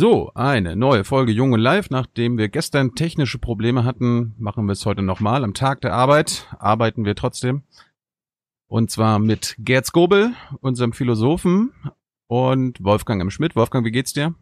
[0.00, 1.90] So, eine neue Folge Junge Live.
[1.90, 5.42] Nachdem wir gestern technische Probleme hatten, machen wir es heute nochmal.
[5.42, 7.64] Am Tag der Arbeit arbeiten wir trotzdem.
[8.68, 11.72] Und zwar mit Gerd Skobel, unserem Philosophen,
[12.28, 13.30] und Wolfgang M.
[13.30, 13.56] Schmidt.
[13.56, 14.36] Wolfgang, wie geht's dir?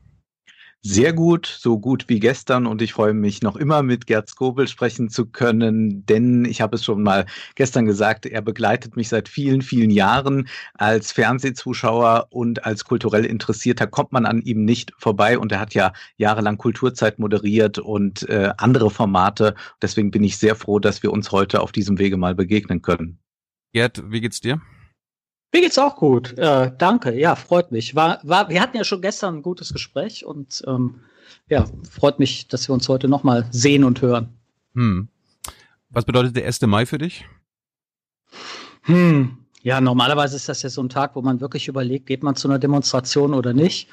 [0.89, 4.69] Sehr gut, so gut wie gestern und ich freue mich noch immer mit Gerd Skobel
[4.69, 7.27] sprechen zu können, denn ich habe es schon mal
[7.57, 13.89] gestern gesagt, er begleitet mich seit vielen, vielen Jahren als Fernsehzuschauer und als kulturell Interessierter
[13.89, 18.53] kommt man an ihm nicht vorbei und er hat ja jahrelang Kulturzeit moderiert und äh,
[18.57, 19.57] andere Formate.
[19.83, 23.19] Deswegen bin ich sehr froh, dass wir uns heute auf diesem Wege mal begegnen können.
[23.73, 24.61] Gerd, wie geht's dir?
[25.57, 26.37] Mir geht's auch gut.
[26.37, 27.19] Äh, danke.
[27.19, 27.95] Ja, freut mich.
[27.95, 30.97] War, war, wir hatten ja schon gestern ein gutes Gespräch und ähm,
[31.49, 34.29] ja, freut mich, dass wir uns heute nochmal sehen und hören.
[34.75, 35.09] Hm.
[35.89, 36.61] Was bedeutet der 1.
[36.67, 37.25] Mai für dich?
[38.83, 39.39] Hm.
[39.63, 42.49] Ja, normalerweise ist das ja so ein Tag, wo man wirklich überlegt, geht man zu
[42.49, 43.89] einer Demonstration oder nicht.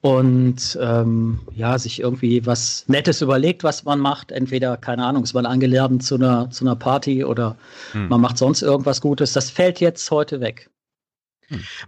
[0.00, 4.32] Und ähm, ja, sich irgendwie was Nettes überlegt, was man macht.
[4.32, 7.58] Entweder, keine Ahnung, ist man eingeladen zu einer, zu einer Party oder
[7.90, 8.08] hm.
[8.08, 9.34] man macht sonst irgendwas Gutes.
[9.34, 10.70] Das fällt jetzt heute weg.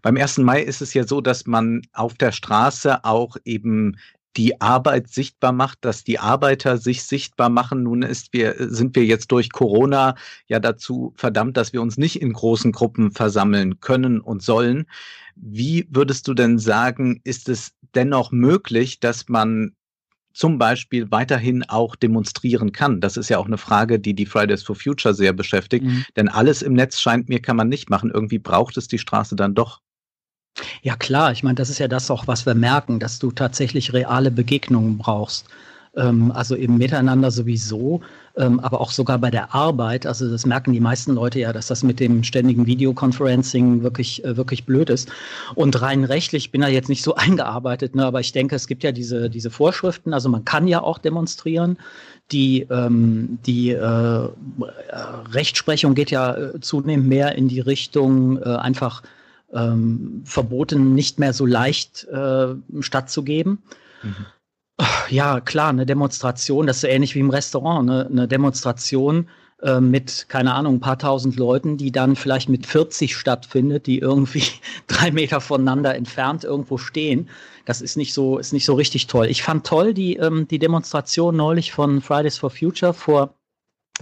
[0.03, 0.39] Beim 1.
[0.39, 3.97] Mai ist es ja so, dass man auf der Straße auch eben
[4.37, 7.85] die Arbeit sichtbar macht, dass die Arbeiter sich sichtbar machen.
[7.85, 10.17] Nun ist wir, sind wir jetzt durch Corona
[10.49, 14.87] ja dazu verdammt, dass wir uns nicht in großen Gruppen versammeln können und sollen.
[15.37, 19.73] Wie würdest du denn sagen, ist es dennoch möglich, dass man
[20.35, 23.01] zum Beispiel weiterhin auch demonstrieren kann.
[23.01, 25.85] Das ist ja auch eine Frage, die die Fridays for Future sehr beschäftigt.
[25.85, 26.05] Mhm.
[26.17, 28.11] Denn alles im Netz scheint mir, kann man nicht machen.
[28.13, 29.81] Irgendwie braucht es die Straße dann doch.
[30.83, 33.93] Ja klar, ich meine, das ist ja das auch, was wir merken, dass du tatsächlich
[33.93, 35.49] reale Begegnungen brauchst
[35.97, 38.01] ähm, also im Miteinander sowieso,
[38.37, 40.07] ähm, aber auch sogar bei der Arbeit.
[40.07, 44.37] Also das merken die meisten Leute ja, dass das mit dem ständigen Videoconferencing wirklich, äh,
[44.37, 45.11] wirklich blöd ist.
[45.55, 48.83] Und rein rechtlich bin da jetzt nicht so eingearbeitet, ne, aber ich denke, es gibt
[48.83, 51.79] ja diese, diese Vorschriften, also man kann ja auch demonstrieren.
[52.33, 54.29] Die, ähm, die äh,
[55.33, 59.03] Rechtsprechung geht ja äh, zunehmend mehr in die Richtung äh, einfach
[59.53, 63.59] ähm, verboten, nicht mehr so leicht äh, stattzugeben.
[64.03, 64.27] Mhm.
[65.09, 68.09] Ja, klar, eine Demonstration, das ist so ähnlich wie im Restaurant, ne?
[68.11, 69.29] eine Demonstration
[69.63, 73.99] äh, mit, keine Ahnung, ein paar tausend Leuten, die dann vielleicht mit 40 stattfindet, die
[73.99, 74.43] irgendwie
[74.89, 77.29] drei Meter voneinander entfernt irgendwo stehen.
[77.65, 79.27] Das ist nicht so, ist nicht so richtig toll.
[79.27, 83.35] Ich fand toll die, ähm, die Demonstration neulich von Fridays for Future vor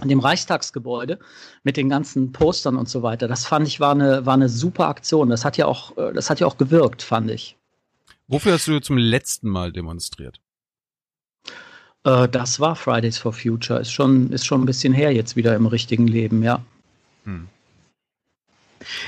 [0.03, 1.19] dem Reichstagsgebäude
[1.63, 3.27] mit den ganzen Postern und so weiter.
[3.27, 5.29] Das fand ich war eine, war eine super Aktion.
[5.29, 7.57] Das hat ja auch, äh, das hat ja auch gewirkt, fand ich.
[8.27, 10.39] Wofür hast du zum letzten Mal demonstriert?
[12.03, 13.79] Äh, das war Fridays for Future.
[13.79, 16.61] Ist schon, ist schon ein bisschen her jetzt wieder im richtigen Leben, ja.
[17.25, 17.47] Hm.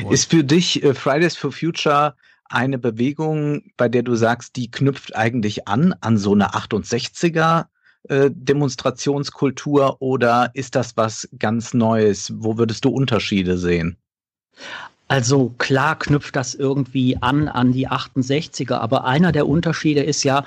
[0.10, 5.16] Ist für dich äh, Fridays for Future eine Bewegung, bei der du sagst, die knüpft
[5.16, 7.66] eigentlich an, an so eine 68er
[8.08, 12.32] äh, Demonstrationskultur oder ist das was ganz Neues?
[12.36, 13.98] Wo würdest du Unterschiede sehen?
[15.08, 20.46] Also klar knüpft das irgendwie an an die 68er, aber einer der Unterschiede ist ja,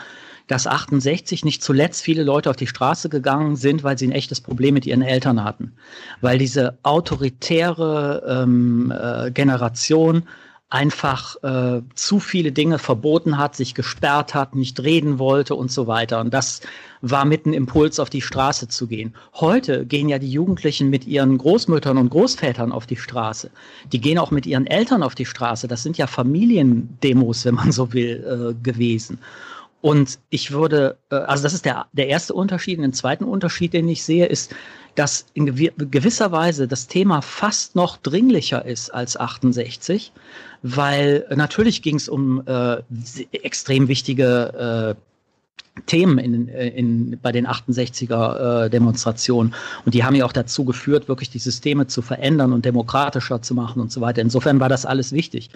[0.48, 4.40] dass 68 nicht zuletzt viele Leute auf die Straße gegangen sind, weil sie ein echtes
[4.40, 5.72] Problem mit ihren Eltern hatten.
[6.20, 10.24] Weil diese autoritäre ähm, äh, Generation
[10.70, 15.86] einfach äh, zu viele Dinge verboten hat, sich gesperrt hat, nicht reden wollte und so
[15.86, 16.20] weiter.
[16.20, 16.60] Und das
[17.00, 19.14] war mit ein Impuls, auf die Straße zu gehen.
[19.34, 23.50] Heute gehen ja die Jugendlichen mit ihren Großmüttern und Großvätern auf die Straße.
[23.92, 25.68] Die gehen auch mit ihren Eltern auf die Straße.
[25.68, 29.18] Das sind ja Familiendemos, wenn man so will, äh, gewesen.
[29.80, 32.78] Und ich würde, äh, also das ist der, der erste Unterschied.
[32.78, 34.54] Und den zweiten Unterschied, den ich sehe, ist,
[34.94, 40.12] dass in gewisser Weise das Thema fast noch dringlicher ist als 68,
[40.62, 42.78] weil natürlich ging es um äh,
[43.30, 45.02] extrem wichtige äh,
[45.86, 49.30] Themen in, in, bei den 68er äh.
[49.84, 53.54] Und die haben ja auch dazu geführt, wirklich die Systeme zu verändern und demokratischer zu
[53.54, 54.20] machen und so weiter.
[54.20, 55.50] Insofern war das alles wichtig.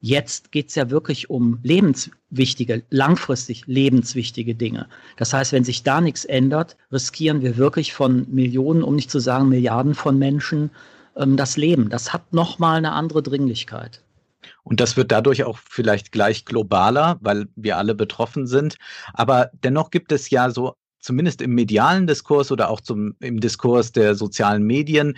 [0.00, 4.88] Jetzt geht's ja wirklich um lebenswichtige, langfristig lebenswichtige Dinge.
[5.16, 9.18] Das heißt, wenn sich da nichts ändert, riskieren wir wirklich von Millionen, um nicht zu
[9.18, 10.70] sagen Milliarden von Menschen
[11.16, 11.88] ähm, das Leben.
[11.88, 14.02] Das hat nochmal eine andere Dringlichkeit.
[14.62, 18.76] Und das wird dadurch auch vielleicht gleich globaler, weil wir alle betroffen sind.
[19.14, 23.92] Aber dennoch gibt es ja so zumindest im medialen Diskurs oder auch zum, im Diskurs
[23.92, 25.16] der sozialen Medien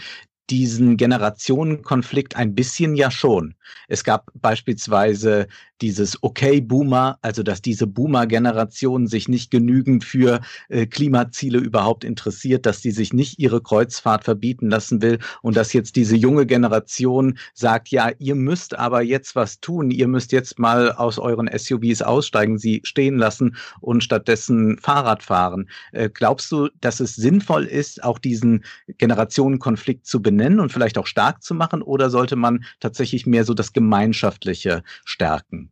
[0.50, 3.54] diesen Generationenkonflikt ein bisschen ja schon.
[3.88, 5.46] Es gab beispielsweise
[5.80, 12.82] dieses Okay-Boomer, also dass diese Boomer-Generation sich nicht genügend für äh, Klimaziele überhaupt interessiert, dass
[12.82, 17.88] die sich nicht ihre Kreuzfahrt verbieten lassen will und dass jetzt diese junge Generation sagt,
[17.88, 22.58] ja, ihr müsst aber jetzt was tun, ihr müsst jetzt mal aus euren SUVs aussteigen,
[22.58, 25.70] sie stehen lassen und stattdessen Fahrrad fahren.
[25.92, 28.64] Äh, glaubst du, dass es sinnvoll ist, auch diesen
[28.98, 33.54] Generationenkonflikt zu benennen und vielleicht auch stark zu machen oder sollte man tatsächlich mehr so
[33.54, 35.70] das Gemeinschaftliche stärken?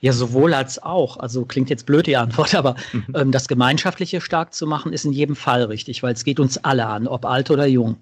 [0.00, 1.18] Ja, sowohl als auch.
[1.18, 3.06] Also klingt jetzt blöd die Antwort, aber mhm.
[3.14, 6.58] ähm, das Gemeinschaftliche stark zu machen, ist in jedem Fall richtig, weil es geht uns
[6.58, 7.96] alle an, ob alt oder jung.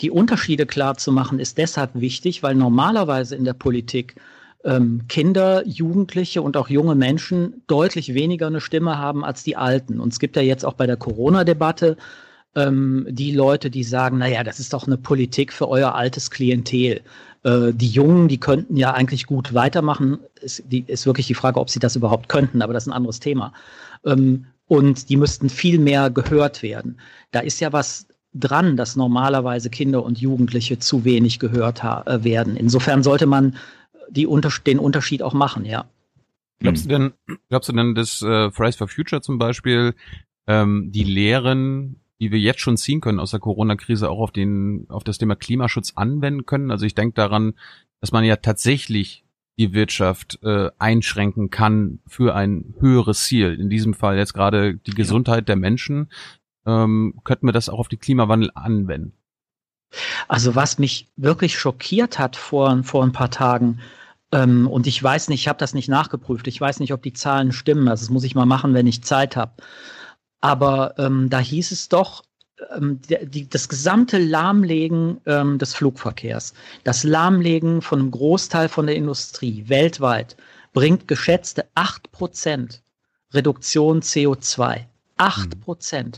[0.00, 4.16] Die Unterschiede klar zu machen, ist deshalb wichtig, weil normalerweise in der Politik
[4.64, 10.00] ähm, Kinder, Jugendliche und auch junge Menschen deutlich weniger eine Stimme haben als die Alten.
[10.00, 11.96] Und es gibt ja jetzt auch bei der Corona-Debatte
[12.56, 17.02] ähm, die Leute, die sagen, naja, das ist doch eine Politik für euer altes Klientel.
[17.44, 20.18] Äh, die Jungen, die könnten ja eigentlich gut weitermachen.
[20.40, 22.96] Ist, die, ist wirklich die Frage, ob sie das überhaupt könnten, aber das ist ein
[22.96, 23.52] anderes Thema.
[24.04, 26.98] Ähm, und die müssten viel mehr gehört werden.
[27.30, 32.56] Da ist ja was dran, dass normalerweise Kinder und Jugendliche zu wenig gehört äh, werden.
[32.56, 33.56] Insofern sollte man
[34.08, 34.26] die
[34.66, 35.86] den Unterschied auch machen, ja.
[36.60, 37.12] Glaubst du denn,
[37.50, 39.94] glaubst du denn, dass äh, Fridays for Future zum Beispiel
[40.46, 44.86] ähm, die Lehren die wir jetzt schon ziehen können aus der Corona-Krise, auch auf den,
[44.88, 46.70] auf das Thema Klimaschutz anwenden können.
[46.70, 47.54] Also ich denke daran,
[48.00, 49.24] dass man ja tatsächlich
[49.58, 53.54] die Wirtschaft äh, einschränken kann für ein höheres Ziel.
[53.58, 56.10] In diesem Fall jetzt gerade die Gesundheit der Menschen.
[56.66, 59.12] Ähm, könnten wir das auch auf die Klimawandel anwenden?
[60.28, 63.80] Also was mich wirklich schockiert hat vor, vor ein paar Tagen,
[64.32, 67.12] ähm, und ich weiß nicht, ich habe das nicht nachgeprüft, ich weiß nicht, ob die
[67.12, 69.52] Zahlen stimmen, also das muss ich mal machen, wenn ich Zeit habe.
[70.46, 72.22] Aber ähm, da hieß es doch,
[72.76, 76.54] ähm, die, das gesamte Lahmlegen ähm, des Flugverkehrs,
[76.84, 80.36] das Lahmlegen von einem Großteil von der Industrie weltweit
[80.72, 82.78] bringt geschätzte 8%
[83.34, 84.84] Reduktion CO2.
[85.18, 86.04] 8%.
[86.04, 86.12] Mhm.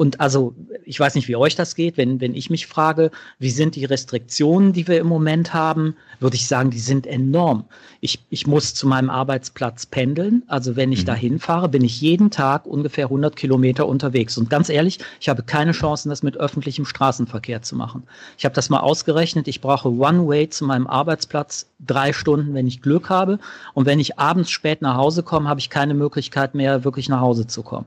[0.00, 0.54] Und also,
[0.86, 3.84] ich weiß nicht, wie euch das geht, wenn, wenn ich mich frage, wie sind die
[3.84, 7.66] Restriktionen, die wir im Moment haben, würde ich sagen, die sind enorm.
[8.00, 10.42] Ich, ich muss zu meinem Arbeitsplatz pendeln.
[10.46, 11.06] Also wenn ich mhm.
[11.08, 14.38] dahin fahre, bin ich jeden Tag ungefähr 100 Kilometer unterwegs.
[14.38, 18.04] Und ganz ehrlich, ich habe keine Chancen, das mit öffentlichem Straßenverkehr zu machen.
[18.38, 19.48] Ich habe das mal ausgerechnet.
[19.48, 23.38] Ich brauche One-Way zu meinem Arbeitsplatz drei Stunden, wenn ich Glück habe.
[23.74, 27.20] Und wenn ich abends spät nach Hause komme, habe ich keine Möglichkeit mehr, wirklich nach
[27.20, 27.84] Hause zu kommen.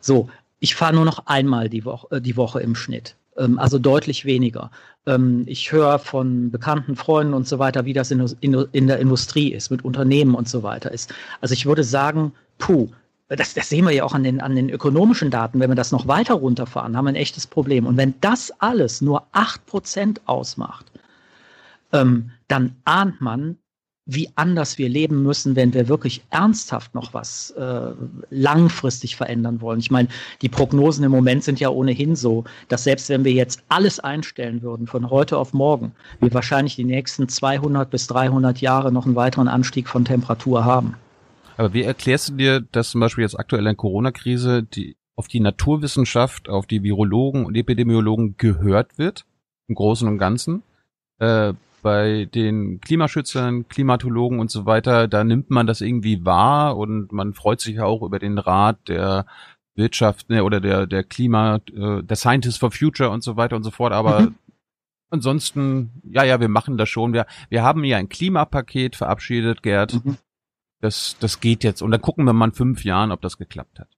[0.00, 0.28] So,
[0.64, 3.16] ich fahre nur noch einmal die Woche, äh, die Woche im Schnitt.
[3.36, 4.70] Ähm, also deutlich weniger.
[5.04, 9.70] Ähm, ich höre von bekannten Freunden und so weiter, wie das in, der Industrie ist,
[9.70, 11.12] mit Unternehmen und so weiter ist.
[11.42, 12.88] Also ich würde sagen, puh,
[13.28, 15.60] das, das sehen wir ja auch an den, an den ökonomischen Daten.
[15.60, 17.86] Wenn wir das noch weiter runterfahren, haben wir ein echtes Problem.
[17.86, 20.86] Und wenn das alles nur acht Prozent ausmacht,
[21.92, 23.58] ähm, dann ahnt man,
[24.06, 27.92] wie anders wir leben müssen, wenn wir wirklich ernsthaft noch was äh,
[28.30, 29.80] langfristig verändern wollen.
[29.80, 30.08] Ich meine,
[30.42, 34.62] die Prognosen im Moment sind ja ohnehin so, dass selbst wenn wir jetzt alles einstellen
[34.62, 39.16] würden von heute auf morgen, wir wahrscheinlich die nächsten 200 bis 300 Jahre noch einen
[39.16, 40.96] weiteren Anstieg von Temperatur haben.
[41.56, 45.40] Aber wie erklärst du dir, dass zum Beispiel jetzt aktuell in Corona-Krise die auf die
[45.40, 49.24] Naturwissenschaft, auf die Virologen und Epidemiologen gehört wird,
[49.68, 50.62] im Großen und Ganzen?
[51.20, 51.54] Äh,
[51.84, 57.34] bei den Klimaschützern, Klimatologen und so weiter, da nimmt man das irgendwie wahr und man
[57.34, 59.26] freut sich auch über den Rat der
[59.74, 63.64] Wirtschaft ne, oder der der Klima, äh, der Scientists for Future und so weiter und
[63.64, 63.92] so fort.
[63.92, 64.34] Aber mhm.
[65.10, 67.12] ansonsten, ja, ja, wir machen das schon.
[67.12, 70.02] Wir wir haben ja ein Klimapaket verabschiedet, Gerd.
[70.02, 70.16] Mhm.
[70.80, 73.78] Das das geht jetzt und dann gucken wir mal in fünf Jahren, ob das geklappt
[73.78, 73.88] hat.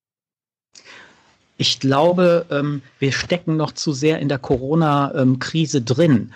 [1.56, 6.32] Ich glaube, ähm, wir stecken noch zu sehr in der Corona-Krise ähm, drin.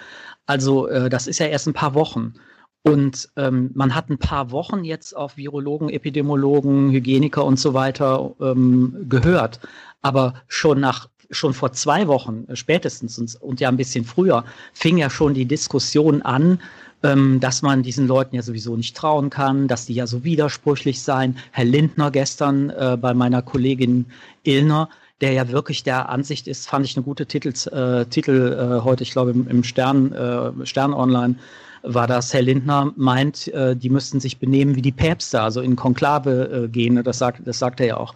[0.51, 2.35] Also äh, das ist ja erst ein paar Wochen.
[2.83, 8.33] Und ähm, man hat ein paar Wochen jetzt auf Virologen, Epidemiologen, Hygieniker und so weiter
[8.41, 9.61] ähm, gehört.
[10.03, 14.45] Aber schon nach schon vor zwei Wochen äh, spätestens und, und, ja ein bisschen früher
[14.73, 16.59] fing ja schon die Diskussion an,
[17.05, 21.01] ähm, dass man diesen Leuten ja sowieso nicht trauen kann, dass die ja so widersprüchlich
[21.01, 21.39] seien.
[21.53, 24.07] Herr Lindner gestern äh, bei meiner Kollegin
[24.43, 24.89] Illner
[25.21, 29.03] der ja wirklich der Ansicht ist, fand ich eine gute Titel, äh, Titel äh, heute,
[29.03, 31.37] ich glaube im, im Stern, äh, Stern Online,
[31.83, 35.77] war das, Herr Lindner meint, äh, die müssten sich benehmen wie die Päpste, also in
[35.77, 38.15] Konklave äh, gehen, das sagt, das sagt er ja auch.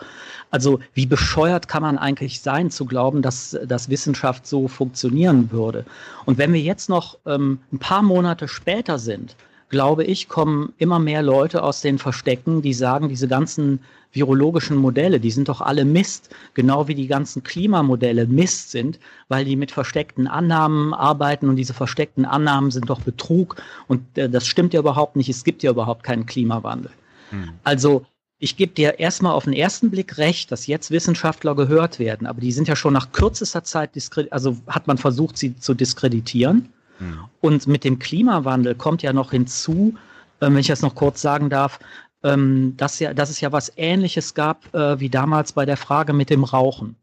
[0.51, 5.85] Also wie bescheuert kann man eigentlich sein, zu glauben, dass, dass Wissenschaft so funktionieren würde?
[6.27, 9.35] Und wenn wir jetzt noch ähm, ein paar Monate später sind,
[9.71, 13.81] glaube ich, kommen immer mehr Leute aus den Verstecken, die sagen, diese ganzen
[14.15, 19.45] virologischen Modelle, die sind doch alle Mist, genau wie die ganzen Klimamodelle Mist sind, weil
[19.45, 23.57] die mit versteckten Annahmen arbeiten und diese versteckten Annahmen sind doch Betrug
[23.89, 26.93] und äh, das stimmt ja überhaupt nicht, es gibt ja überhaupt keinen Klimawandel.
[27.31, 27.51] Hm.
[27.65, 28.07] Also
[28.39, 32.41] ich gebe dir erstmal auf den ersten Blick recht, dass jetzt Wissenschaftler gehört werden, aber
[32.41, 33.91] die sind ja schon nach kürzester Zeit,
[34.31, 36.69] also hat man versucht, sie zu diskreditieren.
[36.99, 37.19] Hm.
[37.41, 39.95] Und mit dem Klimawandel kommt ja noch hinzu,
[40.41, 41.79] äh, wenn ich das noch kurz sagen darf,
[42.25, 46.13] ähm, dass, ja, dass es ja was Ähnliches gab äh, wie damals bei der Frage
[46.13, 46.97] mit dem Rauchen.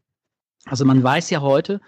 [0.66, 1.80] Also man weiß ja heute,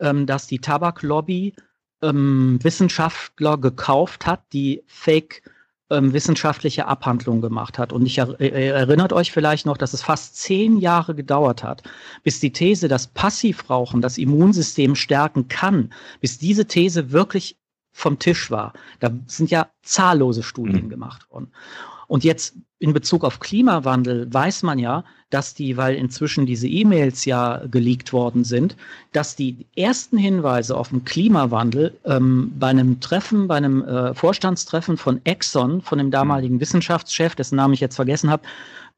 [0.00, 1.54] ähm, dass die Tabaklobby
[2.02, 5.42] ähm, Wissenschaftler gekauft hat, die Fake
[5.90, 7.92] ähm, wissenschaftliche Abhandlungen gemacht hat.
[7.92, 11.82] Und ich er, erinnert euch vielleicht noch, dass es fast zehn Jahre gedauert hat,
[12.22, 17.56] bis die These, dass Passivrauchen das Immunsystem stärken kann, bis diese These wirklich
[17.92, 18.72] vom Tisch war.
[19.00, 20.90] Da sind ja zahllose Studien mhm.
[20.90, 21.52] gemacht worden.
[22.08, 27.24] Und jetzt in Bezug auf Klimawandel weiß man ja, dass die, weil inzwischen diese E-Mails
[27.24, 28.76] ja geleakt worden sind,
[29.12, 34.96] dass die ersten Hinweise auf den Klimawandel ähm, bei einem Treffen, bei einem äh, Vorstandstreffen
[34.96, 38.42] von Exxon, von dem damaligen Wissenschaftschef, dessen Namen ich jetzt vergessen habe,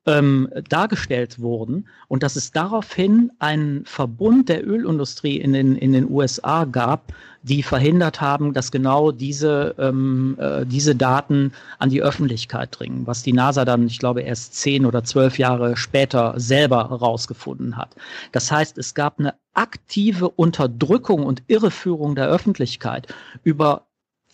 [0.06, 6.10] ähm, dargestellt wurden und dass es daraufhin einen Verbund der Ölindustrie in den, in den
[6.10, 7.12] USA gab,
[7.42, 13.22] die verhindert haben, dass genau diese, ähm, äh, diese Daten an die Öffentlichkeit dringen, was
[13.22, 17.94] die NASA dann, ich glaube, erst zehn oder zwölf Jahre später selber herausgefunden hat.
[18.32, 23.12] Das heißt, es gab eine aktive Unterdrückung und Irreführung der Öffentlichkeit
[23.44, 23.87] über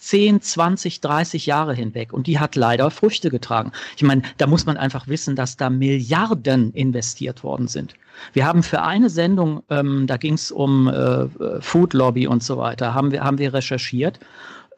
[0.04, 2.12] 10, 20, 30 Jahre hinweg.
[2.12, 3.72] Und die hat leider Früchte getragen.
[3.96, 7.94] Ich meine, da muss man einfach wissen, dass da Milliarden investiert worden sind.
[8.32, 11.26] Wir haben für eine Sendung, ähm, da ging es um äh,
[11.60, 14.20] Food Lobby und so weiter, haben wir, haben wir recherchiert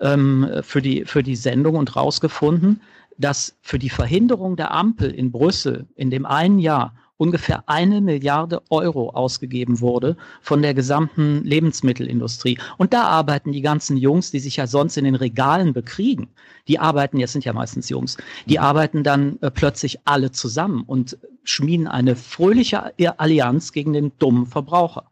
[0.00, 2.80] ähm, für, die, für die Sendung und rausgefunden,
[3.18, 8.62] dass für die Verhinderung der Ampel in Brüssel in dem einen Jahr ungefähr eine Milliarde
[8.70, 12.58] Euro ausgegeben wurde von der gesamten Lebensmittelindustrie.
[12.76, 16.28] Und da arbeiten die ganzen Jungs, die sich ja sonst in den Regalen bekriegen,
[16.68, 21.18] die arbeiten, jetzt sind ja meistens Jungs, die arbeiten dann äh, plötzlich alle zusammen und
[21.44, 25.10] schmieden eine fröhliche Allianz gegen den dummen Verbraucher.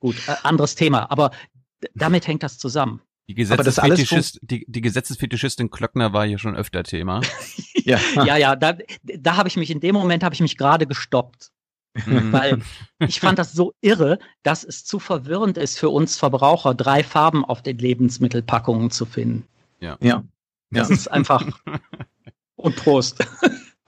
[0.00, 1.30] Gut, äh, anderes Thema, aber
[1.94, 3.00] damit hängt das zusammen.
[3.28, 7.20] Die, Gesetzesfetischist, die, die Gesetzesfetischistin Klöckner war hier schon öfter Thema.
[7.74, 10.86] ja, ja, ja, da, da habe ich mich in dem Moment habe ich mich gerade
[10.86, 11.50] gestoppt.
[12.04, 12.30] Mhm.
[12.30, 12.62] Weil
[12.98, 17.44] ich fand das so irre, dass es zu verwirrend ist für uns Verbraucher, drei Farben
[17.44, 19.46] auf den Lebensmittelpackungen zu finden.
[19.80, 19.96] Ja.
[20.00, 20.22] Ja.
[20.70, 20.94] Das ja.
[20.94, 21.46] ist einfach.
[22.56, 23.24] Und Prost.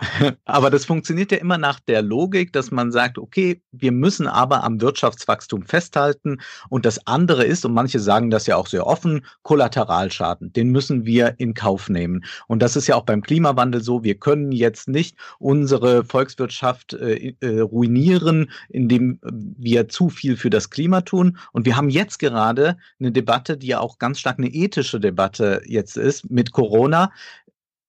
[0.45, 4.63] Aber das funktioniert ja immer nach der Logik, dass man sagt, okay, wir müssen aber
[4.63, 6.39] am Wirtschaftswachstum festhalten.
[6.69, 10.53] Und das andere ist, und manche sagen das ja auch sehr offen, Kollateralschaden.
[10.53, 12.25] Den müssen wir in Kauf nehmen.
[12.47, 14.05] Und das ist ja auch beim Klimawandel so.
[14.05, 20.71] Wir können jetzt nicht unsere Volkswirtschaft äh, äh, ruinieren, indem wir zu viel für das
[20.71, 21.39] Klima tun.
[21.53, 25.61] Und wir haben jetzt gerade eine Debatte, die ja auch ganz stark eine ethische Debatte
[25.67, 27.11] jetzt ist mit Corona.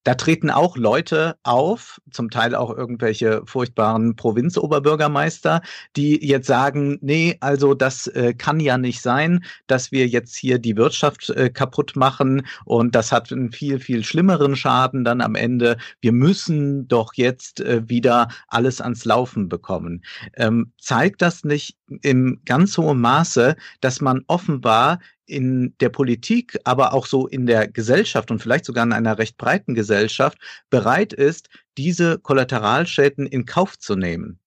[0.03, 5.61] Da treten auch Leute auf, zum Teil auch irgendwelche furchtbaren Provinzoberbürgermeister,
[5.95, 10.57] die jetzt sagen, nee, also das äh, kann ja nicht sein, dass wir jetzt hier
[10.59, 15.35] die Wirtschaft äh, kaputt machen und das hat einen viel, viel schlimmeren Schaden dann am
[15.35, 15.77] Ende.
[16.01, 20.03] Wir müssen doch jetzt äh, wieder alles ans Laufen bekommen.
[20.35, 24.99] Ähm, zeigt das nicht im ganz hohen Maße, dass man offenbar
[25.29, 29.37] in der Politik, aber auch so in der Gesellschaft und vielleicht sogar in einer recht
[29.37, 30.37] breiten Gesellschaft
[30.69, 34.39] bereit ist, diese Kollateralschäden in Kauf zu nehmen.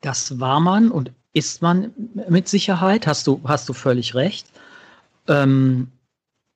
[0.00, 1.92] Das war man und ist man
[2.28, 4.46] mit Sicherheit, hast du, hast du völlig recht.
[5.28, 5.88] Ähm,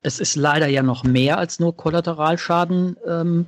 [0.02, 3.46] es ist leider ja noch mehr als nur Kollateralschaden ähm,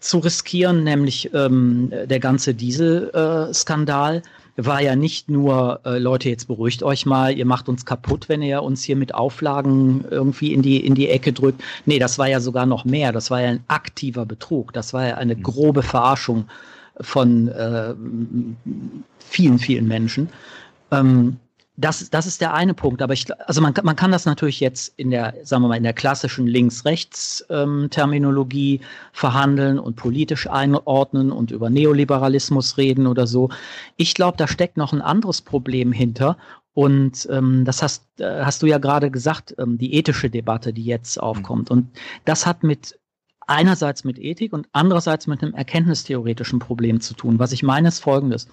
[0.00, 4.16] zu riskieren, nämlich ähm, der ganze Dieselskandal.
[4.18, 4.22] Äh,
[4.56, 8.42] war ja nicht nur, äh, Leute, jetzt beruhigt euch mal, ihr macht uns kaputt, wenn
[8.42, 11.62] ihr uns hier mit Auflagen irgendwie in die, in die Ecke drückt.
[11.86, 13.12] Nee, das war ja sogar noch mehr.
[13.12, 14.72] Das war ja ein aktiver Betrug.
[14.72, 15.42] Das war ja eine mhm.
[15.42, 16.46] grobe Verarschung
[17.00, 17.94] von äh,
[19.18, 20.28] vielen, vielen Menschen.
[20.90, 21.38] Ähm,
[21.76, 23.00] das, das ist der eine Punkt.
[23.00, 25.82] Aber ich, also man, man kann das natürlich jetzt in der, sagen wir mal, in
[25.82, 28.80] der klassischen Links-Rechts-Terminologie ähm,
[29.12, 33.48] verhandeln und politisch einordnen und über Neoliberalismus reden oder so.
[33.96, 36.36] Ich glaube, da steckt noch ein anderes Problem hinter.
[36.74, 40.84] Und ähm, das hast, äh, hast du ja gerade gesagt, ähm, die ethische Debatte, die
[40.84, 41.70] jetzt aufkommt.
[41.70, 41.88] Und
[42.24, 42.98] das hat mit
[43.46, 47.38] einerseits mit Ethik und andererseits mit einem erkenntnistheoretischen Problem zu tun.
[47.38, 48.48] Was ich meine ist folgendes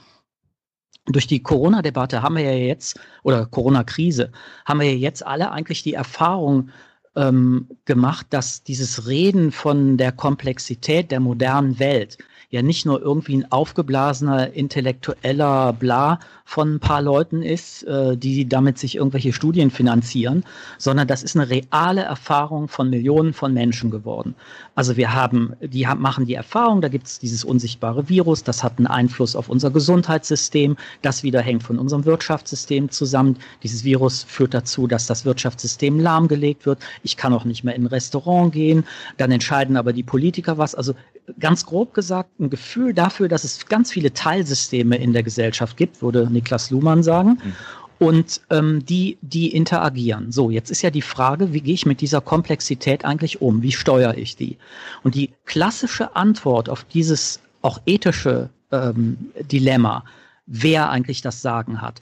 [1.09, 4.31] durch die Corona-Debatte haben wir ja jetzt, oder Corona-Krise,
[4.65, 6.69] haben wir ja jetzt alle eigentlich die Erfahrung
[7.15, 12.17] ähm, gemacht, dass dieses Reden von der Komplexität der modernen Welt
[12.49, 18.49] ja nicht nur irgendwie ein aufgeblasener intellektueller Bla von ein paar Leuten ist, äh, die
[18.49, 20.43] damit sich irgendwelche Studien finanzieren,
[20.79, 24.33] sondern das ist eine reale Erfahrung von Millionen von Menschen geworden.
[24.73, 28.63] Also wir haben, die haben, machen die Erfahrung, da gibt es dieses unsichtbare Virus, das
[28.63, 33.37] hat einen Einfluss auf unser Gesundheitssystem, das wieder hängt von unserem Wirtschaftssystem zusammen.
[33.61, 36.79] Dieses Virus führt dazu, dass das Wirtschaftssystem lahmgelegt wird.
[37.03, 38.85] Ich kann auch nicht mehr in ein Restaurant gehen.
[39.17, 40.73] Dann entscheiden aber die Politiker was.
[40.73, 40.95] Also
[41.39, 46.01] ganz grob gesagt, ein Gefühl dafür, dass es ganz viele Teilsysteme in der Gesellschaft gibt,
[46.01, 47.39] würde Niklas Luhmann sagen.
[47.43, 47.55] Mhm.
[47.99, 50.31] Und ähm, die, die interagieren.
[50.31, 53.61] So, jetzt ist ja die Frage, wie gehe ich mit dieser Komplexität eigentlich um?
[53.61, 54.57] Wie steuere ich die?
[55.03, 59.17] Und die klassische Antwort auf dieses auch ethische ähm,
[59.51, 60.05] Dilemma,
[60.45, 62.01] wer eigentlich das Sagen hat,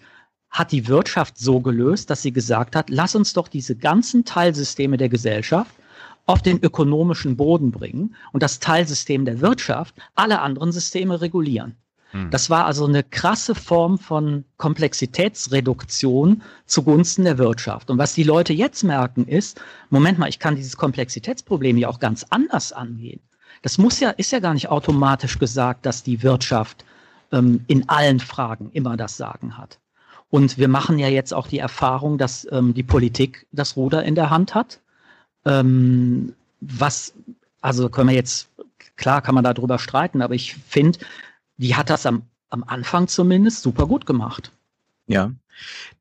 [0.51, 4.97] hat die Wirtschaft so gelöst, dass sie gesagt hat, lass uns doch diese ganzen Teilsysteme
[4.97, 5.71] der Gesellschaft
[6.27, 11.77] auf den ökonomischen Boden bringen und das Teilsystem der Wirtschaft alle anderen Systeme regulieren.
[12.11, 12.29] Hm.
[12.29, 17.89] Das war also eine krasse Form von Komplexitätsreduktion zugunsten der Wirtschaft.
[17.89, 21.99] Und was die Leute jetzt merken ist, Moment mal, ich kann dieses Komplexitätsproblem ja auch
[21.99, 23.21] ganz anders angehen.
[23.61, 26.85] Das muss ja, ist ja gar nicht automatisch gesagt, dass die Wirtschaft
[27.31, 29.79] ähm, in allen Fragen immer das Sagen hat.
[30.29, 34.15] Und wir machen ja jetzt auch die Erfahrung, dass ähm, die Politik das Ruder in
[34.15, 34.81] der Hand hat
[35.47, 37.13] ähm, was,
[37.61, 38.49] also können wir jetzt,
[38.95, 40.99] klar kann man darüber streiten, aber ich finde,
[41.57, 44.51] die hat das am, am Anfang zumindest super gut gemacht.
[45.07, 45.31] Ja.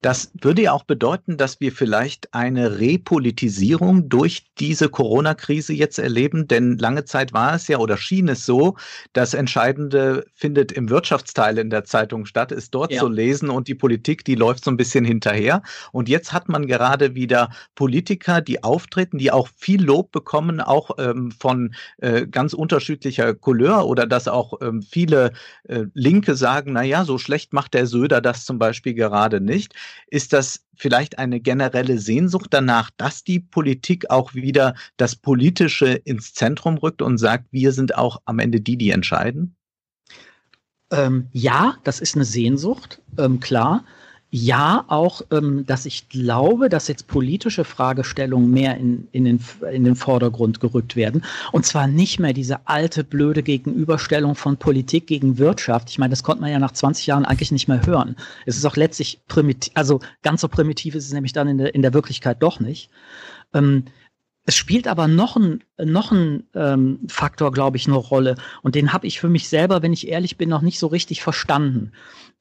[0.02, 6.48] Das würde ja auch bedeuten, dass wir vielleicht eine Repolitisierung durch diese Corona-Krise jetzt erleben,
[6.48, 8.76] denn lange Zeit war es ja oder schien es so,
[9.12, 13.00] das Entscheidende findet im Wirtschaftsteil in der Zeitung statt, ist dort ja.
[13.00, 15.62] zu lesen und die Politik, die läuft so ein bisschen hinterher.
[15.92, 20.90] Und jetzt hat man gerade wieder Politiker, die auftreten, die auch viel Lob bekommen, auch
[20.98, 25.32] ähm, von äh, ganz unterschiedlicher Couleur oder dass auch ähm, viele
[25.64, 29.74] äh, Linke sagen, na ja, so schlecht macht der Söder das zum Beispiel gerade nicht.
[30.08, 36.34] Ist das vielleicht eine generelle Sehnsucht danach, dass die Politik auch wieder das Politische ins
[36.34, 39.56] Zentrum rückt und sagt, wir sind auch am Ende die, die entscheiden?
[40.90, 43.84] Ähm, ja, das ist eine Sehnsucht, ähm, klar.
[44.38, 49.40] Ja, auch, ähm, dass ich glaube, dass jetzt politische Fragestellungen mehr in, in, den,
[49.72, 51.24] in den Vordergrund gerückt werden.
[51.52, 55.88] Und zwar nicht mehr diese alte, blöde Gegenüberstellung von Politik gegen Wirtschaft.
[55.88, 58.14] Ich meine, das konnte man ja nach 20 Jahren eigentlich nicht mehr hören.
[58.44, 61.74] Es ist auch letztlich primitiv, also ganz so primitiv ist es nämlich dann in der,
[61.74, 62.90] in der Wirklichkeit doch nicht.
[63.54, 63.84] Ähm,
[64.44, 68.36] es spielt aber noch ein, noch ein ähm, Faktor, glaube ich, eine Rolle.
[68.62, 71.22] Und den habe ich für mich selber, wenn ich ehrlich bin, noch nicht so richtig
[71.22, 71.92] verstanden.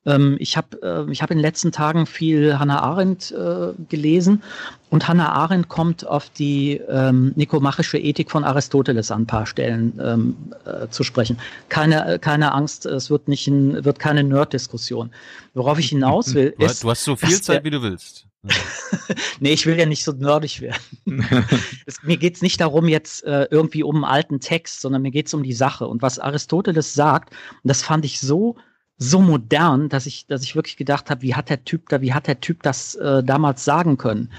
[0.06, 4.44] Ähm, ich habe äh, ich hab in den letzten Tagen viel Hannah Arendt äh, gelesen
[4.90, 10.00] und Hannah Arendt kommt auf die ähm, nikomachische Ethik von Aristoteles an ein paar Stellen
[10.02, 11.38] ähm, äh, zu sprechen.
[11.70, 15.12] Keine, keine Angst, es wird, nicht ein, wird keine Nerd-Diskussion.
[15.54, 16.84] Worauf ich hinaus will, du ist.
[16.84, 18.28] Du hast so viel Zeit, wie du willst.
[19.40, 20.80] nee, ich will ja nicht so nerdig werden.
[21.86, 25.34] es, mir geht's nicht darum, jetzt äh, irgendwie um einen alten Text, sondern mir geht's
[25.34, 25.88] um die Sache.
[25.88, 28.56] Und was Aristoteles sagt, und das fand ich so
[28.98, 32.14] so modern, dass ich, dass ich wirklich gedacht habe, wie hat der Typ da, wie
[32.14, 34.32] hat der Typ das äh, damals sagen können?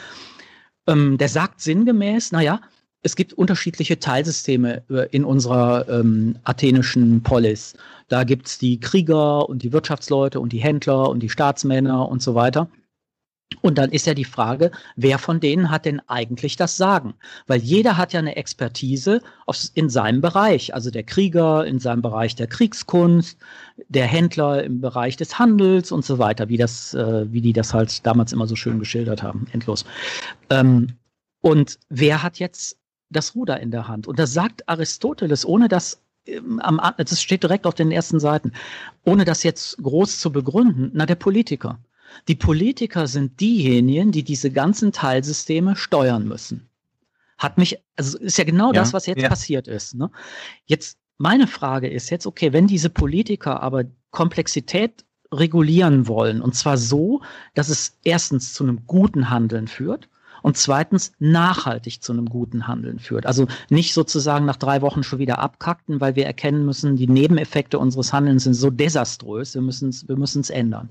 [0.87, 2.61] Ähm, der sagt sinngemäß, naja,
[3.03, 7.75] es gibt unterschiedliche Teilsysteme äh, in unserer ähm, athenischen Polis.
[8.09, 12.35] Da gibt's die Krieger und die Wirtschaftsleute und die Händler und die Staatsmänner und so
[12.35, 12.69] weiter.
[13.63, 17.15] Und dann ist ja die Frage, wer von denen hat denn eigentlich das Sagen?
[17.47, 19.23] Weil jeder hat ja eine Expertise
[19.75, 20.75] in seinem Bereich.
[20.75, 23.39] Also der Krieger in seinem Bereich der Kriegskunst,
[23.89, 27.73] der Händler im Bereich des Handels und so weiter, wie, das, äh, wie die das
[27.73, 29.47] halt damals immer so schön geschildert haben.
[29.53, 29.85] Endlos.
[30.51, 30.89] Ähm,
[31.41, 32.79] und wer hat jetzt
[33.11, 34.09] das Ruder in der Hand?
[34.09, 38.53] Und das sagt Aristoteles, ohne das ähm, am, das steht direkt auf den ersten Seiten,
[39.05, 41.79] ohne das jetzt groß zu begründen, na, der Politiker.
[42.29, 46.69] Die Politiker sind diejenigen, die diese ganzen Teilsysteme steuern müssen.
[47.39, 49.29] Hat mich, also ist ja genau ja, das, was jetzt ja.
[49.29, 49.95] passiert ist.
[49.95, 50.11] Ne?
[50.65, 56.79] Jetzt, meine Frage ist jetzt, okay, wenn diese Politiker aber Komplexität regulieren wollen, und zwar
[56.79, 57.21] so,
[57.55, 60.09] dass es erstens zu einem guten Handeln führt
[60.43, 63.27] und zweitens nachhaltig zu einem guten Handeln führt.
[63.27, 67.79] Also nicht sozusagen nach drei Wochen schon wieder abkackten, weil wir erkennen müssen, die Nebeneffekte
[67.79, 70.91] unseres Handelns sind so desaströs, wir müssen es wir müssen's ändern.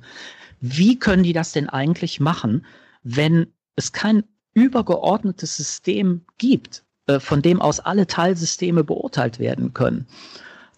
[0.62, 2.66] Wie können die das denn eigentlich machen,
[3.04, 10.08] wenn es kein übergeordnetes System gibt, äh, von dem aus alle Teilsysteme beurteilt werden können?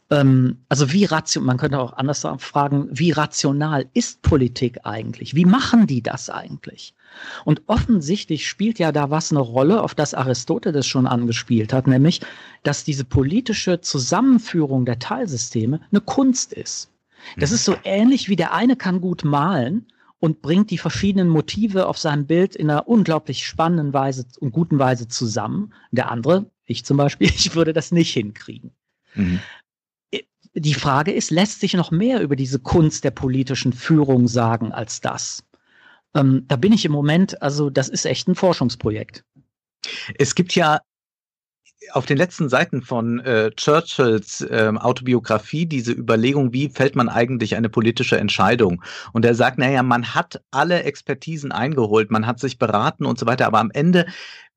[0.09, 5.35] Ähm, also wie rational, man könnte auch anders fragen, wie rational ist Politik eigentlich?
[5.35, 6.93] Wie machen die das eigentlich?
[7.45, 12.21] Und offensichtlich spielt ja da was eine Rolle, auf das Aristoteles schon angespielt hat, nämlich,
[12.63, 16.89] dass diese politische Zusammenführung der Teilsysteme eine Kunst ist.
[17.35, 17.55] Das mhm.
[17.55, 19.87] ist so ähnlich wie der eine kann gut malen
[20.19, 24.79] und bringt die verschiedenen Motive auf seinem Bild in einer unglaublich spannenden Weise und guten
[24.79, 25.73] Weise zusammen.
[25.91, 28.71] Der andere, ich zum Beispiel, ich würde das nicht hinkriegen.
[29.15, 29.39] Mhm.
[30.53, 35.01] Die Frage ist, lässt sich noch mehr über diese Kunst der politischen Führung sagen als
[35.01, 35.43] das?
[36.15, 39.23] Ähm, da bin ich im Moment, also das ist echt ein Forschungsprojekt.
[40.17, 40.79] Es gibt ja
[41.91, 47.55] auf den letzten Seiten von äh, Churchills äh, Autobiografie diese Überlegung, wie fällt man eigentlich
[47.55, 48.83] eine politische Entscheidung?
[49.13, 53.25] Und er sagt, naja, man hat alle Expertisen eingeholt, man hat sich beraten und so
[53.25, 54.05] weiter, aber am Ende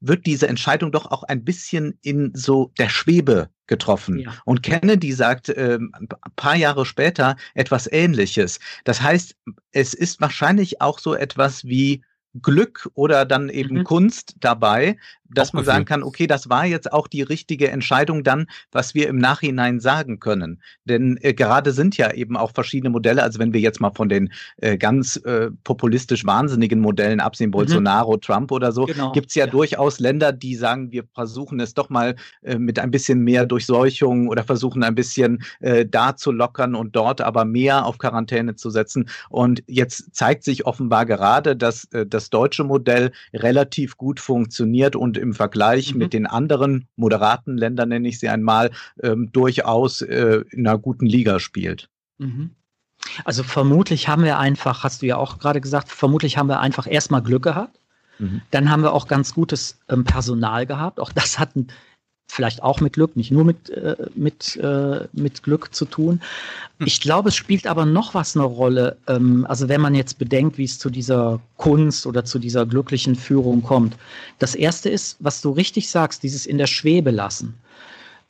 [0.01, 4.21] wird diese Entscheidung doch auch ein bisschen in so der Schwebe getroffen.
[4.21, 4.35] Ja.
[4.45, 8.59] Und Kennedy sagt äh, ein paar Jahre später etwas Ähnliches.
[8.85, 9.37] Das heißt,
[9.73, 12.03] es ist wahrscheinlich auch so etwas wie
[12.43, 13.85] Glück oder dann eben mhm.
[13.85, 14.97] Kunst dabei,
[15.35, 19.09] dass man sagen kann, okay, das war jetzt auch die richtige Entscheidung dann, was wir
[19.09, 20.63] im Nachhinein sagen können.
[20.85, 24.09] Denn äh, gerade sind ja eben auch verschiedene Modelle, also wenn wir jetzt mal von
[24.09, 27.53] den äh, ganz äh, populistisch wahnsinnigen Modellen absehen, mhm.
[27.53, 29.13] Bolsonaro, Trump oder so, genau.
[29.13, 32.91] gibt's ja, ja, durchaus Länder, die sagen, wir versuchen es doch mal äh, mit ein
[32.91, 37.87] bisschen mehr Durchseuchung oder versuchen ein bisschen äh, da zu lockern und dort aber mehr
[37.87, 39.09] auf Quarantäne zu setzen.
[39.31, 45.17] Und jetzt zeigt sich offenbar gerade, dass äh, das deutsche Modell relativ gut funktioniert und
[45.21, 45.99] im Vergleich mhm.
[45.99, 48.71] mit den anderen moderaten Ländern, nenne ich sie einmal,
[49.03, 51.89] ähm, durchaus äh, in einer guten Liga spielt.
[52.19, 52.51] Mhm.
[53.25, 56.87] Also vermutlich haben wir einfach, hast du ja auch gerade gesagt, vermutlich haben wir einfach
[56.87, 57.81] erstmal Glück gehabt.
[58.19, 58.43] Mhm.
[58.51, 61.01] Dann haben wir auch ganz gutes ähm, Personal gehabt.
[61.01, 61.69] Auch das hat ein
[62.31, 66.21] vielleicht auch mit Glück, nicht nur mit, äh, mit, äh, mit Glück zu tun.
[66.79, 66.87] Hm.
[66.87, 68.97] Ich glaube, es spielt aber noch was eine Rolle.
[69.07, 73.17] Ähm, also wenn man jetzt bedenkt, wie es zu dieser Kunst oder zu dieser glücklichen
[73.17, 73.97] Führung kommt.
[74.39, 77.55] Das Erste ist, was du richtig sagst, dieses in der Schwebe lassen.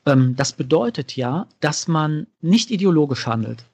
[0.07, 3.65] Ähm, das bedeutet ja, dass man nicht ideologisch handelt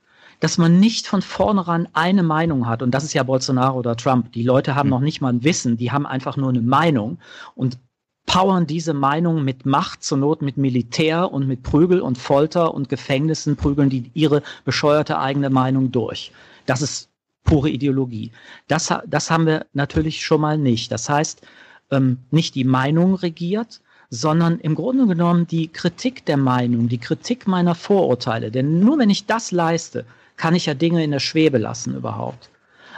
[0.41, 2.83] dass man nicht von vornherein eine Meinung hat.
[2.83, 4.33] Und das ist ja Bolsonaro oder Trump.
[4.33, 4.91] Die Leute haben hm.
[4.91, 7.19] noch nicht mal ein Wissen, die haben einfach nur eine Meinung.
[7.55, 7.79] Und
[8.27, 12.89] powern diese Meinung mit Macht, zur Not mit Militär und mit Prügel und Folter und
[12.89, 16.33] Gefängnissen, prügeln die ihre bescheuerte eigene Meinung durch.
[16.67, 17.09] Das ist
[17.45, 18.33] pure Ideologie.
[18.69, 20.93] Das, das haben wir natürlich schon mal nicht.
[20.93, 21.47] Das heißt,
[21.91, 27.47] ähm, nicht die Meinung regiert, sondern im Grunde genommen die Kritik der Meinung, die Kritik
[27.47, 28.51] meiner Vorurteile.
[28.51, 30.05] Denn nur wenn ich das leiste,
[30.37, 32.51] kann ich ja Dinge in der Schwebe lassen überhaupt.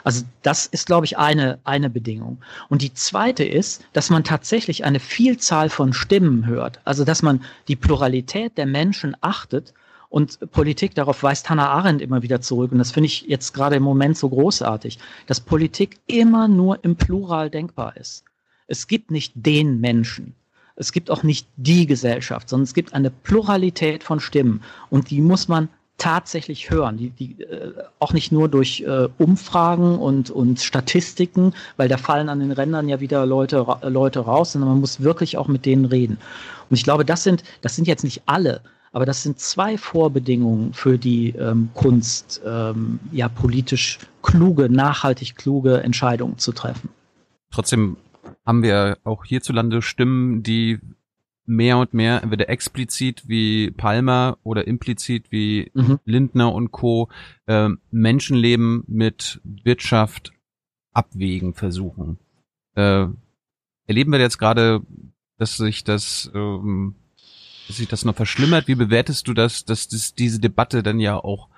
[0.04, 2.38] Also das ist, glaube ich, eine, eine Bedingung.
[2.68, 6.80] Und die zweite ist, dass man tatsächlich eine Vielzahl von Stimmen hört.
[6.84, 9.74] Also dass man die Pluralität der Menschen achtet
[10.10, 12.72] und Politik, darauf weist Hannah Arendt immer wieder zurück.
[12.72, 16.96] Und das finde ich jetzt gerade im Moment so großartig, dass Politik immer nur im
[16.96, 18.24] Plural denkbar ist.
[18.66, 20.34] Es gibt nicht den Menschen.
[20.76, 24.62] Es gibt auch nicht die Gesellschaft, sondern es gibt eine Pluralität von Stimmen.
[24.90, 26.96] Und die muss man tatsächlich hören.
[26.96, 32.28] Die, die, äh, auch nicht nur durch äh, Umfragen und, und Statistiken, weil da fallen
[32.28, 35.84] an den Rändern ja wieder Leute, Leute raus, sondern man muss wirklich auch mit denen
[35.84, 36.18] reden.
[36.70, 40.72] Und ich glaube, das sind, das sind jetzt nicht alle, aber das sind zwei Vorbedingungen
[40.72, 46.88] für die ähm, Kunst, ähm, ja, politisch kluge, nachhaltig kluge Entscheidungen zu treffen.
[47.50, 47.96] Trotzdem
[48.46, 50.78] haben wir auch hierzulande Stimmen, die
[51.48, 55.98] mehr und mehr entweder explizit wie Palmer oder implizit wie mhm.
[56.04, 57.08] Lindner und Co.
[57.46, 60.32] Äh, Menschenleben mit Wirtschaft
[60.92, 62.18] abwägen versuchen.
[62.74, 63.06] Äh,
[63.86, 64.82] erleben wir jetzt gerade,
[65.38, 66.96] dass sich das, ähm,
[67.66, 68.68] dass sich das noch verschlimmert?
[68.68, 71.48] Wie bewertest du das, dass das diese Debatte dann ja auch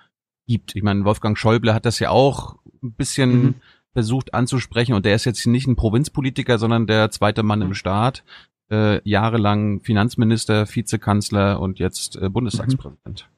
[0.46, 0.76] gibt?
[0.76, 3.54] Ich meine, Wolfgang Schäuble hat das ja auch ein bisschen mhm.
[3.92, 8.24] versucht anzusprechen und der ist jetzt nicht ein Provinzpolitiker, sondern der zweite Mann im Staat
[8.70, 13.28] äh, jahrelang Finanzminister, Vizekanzler und jetzt äh, Bundestagspräsident.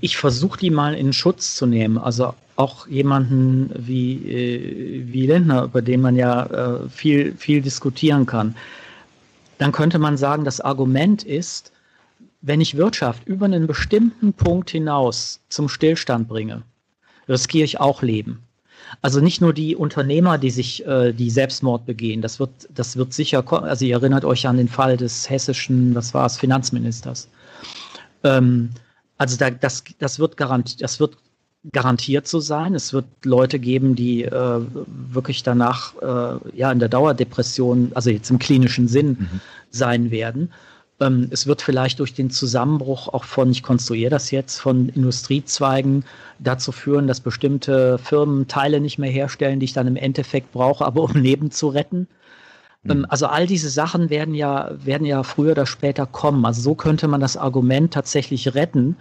[0.00, 1.98] Ich versuche die mal in Schutz zu nehmen.
[1.98, 8.26] Also auch jemanden wie, äh, wie Lindner, über den man ja äh, viel, viel diskutieren
[8.26, 8.56] kann.
[9.58, 11.72] Dann könnte man sagen, das Argument ist,
[12.42, 16.62] wenn ich Wirtschaft über einen bestimmten Punkt hinaus zum Stillstand bringe,
[17.28, 18.45] riskiere ich auch Leben.
[19.02, 22.22] Also nicht nur die Unternehmer, die sich äh, die Selbstmord begehen.
[22.22, 23.64] Das wird, das wird sicher kommen.
[23.64, 27.28] Also ihr erinnert euch an den Fall des hessischen, was war es, Finanzministers.
[28.24, 28.70] Ähm,
[29.18, 31.16] also da, das, das wird garantiert, das wird
[31.72, 32.74] garantiert so sein.
[32.74, 38.30] Es wird Leute geben, die äh, wirklich danach äh, ja in der Dauerdepression, also jetzt
[38.30, 39.40] im klinischen Sinn, mhm.
[39.70, 40.52] sein werden.
[41.00, 46.04] Ähm, es wird vielleicht durch den Zusammenbruch auch von, ich konstruiere das jetzt, von Industriezweigen
[46.38, 50.84] dazu führen, dass bestimmte Firmen Teile nicht mehr herstellen, die ich dann im Endeffekt brauche,
[50.84, 52.08] aber um Leben zu retten.
[52.84, 53.06] Mhm.
[53.08, 56.44] Also all diese Sachen werden ja, werden ja früher oder später kommen.
[56.44, 58.96] Also so könnte man das Argument tatsächlich retten,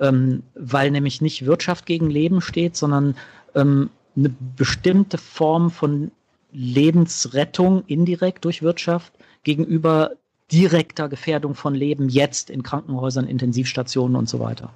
[0.00, 3.14] ähm, weil nämlich nicht Wirtschaft gegen Leben steht, sondern
[3.54, 6.10] ähm, eine bestimmte Form von
[6.52, 10.12] Lebensrettung indirekt durch Wirtschaft gegenüber
[10.52, 14.72] direkter Gefährdung von Leben jetzt in Krankenhäusern, Intensivstationen und so weiter.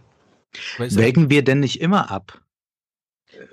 [0.78, 2.40] Wägen wir denn nicht immer ab?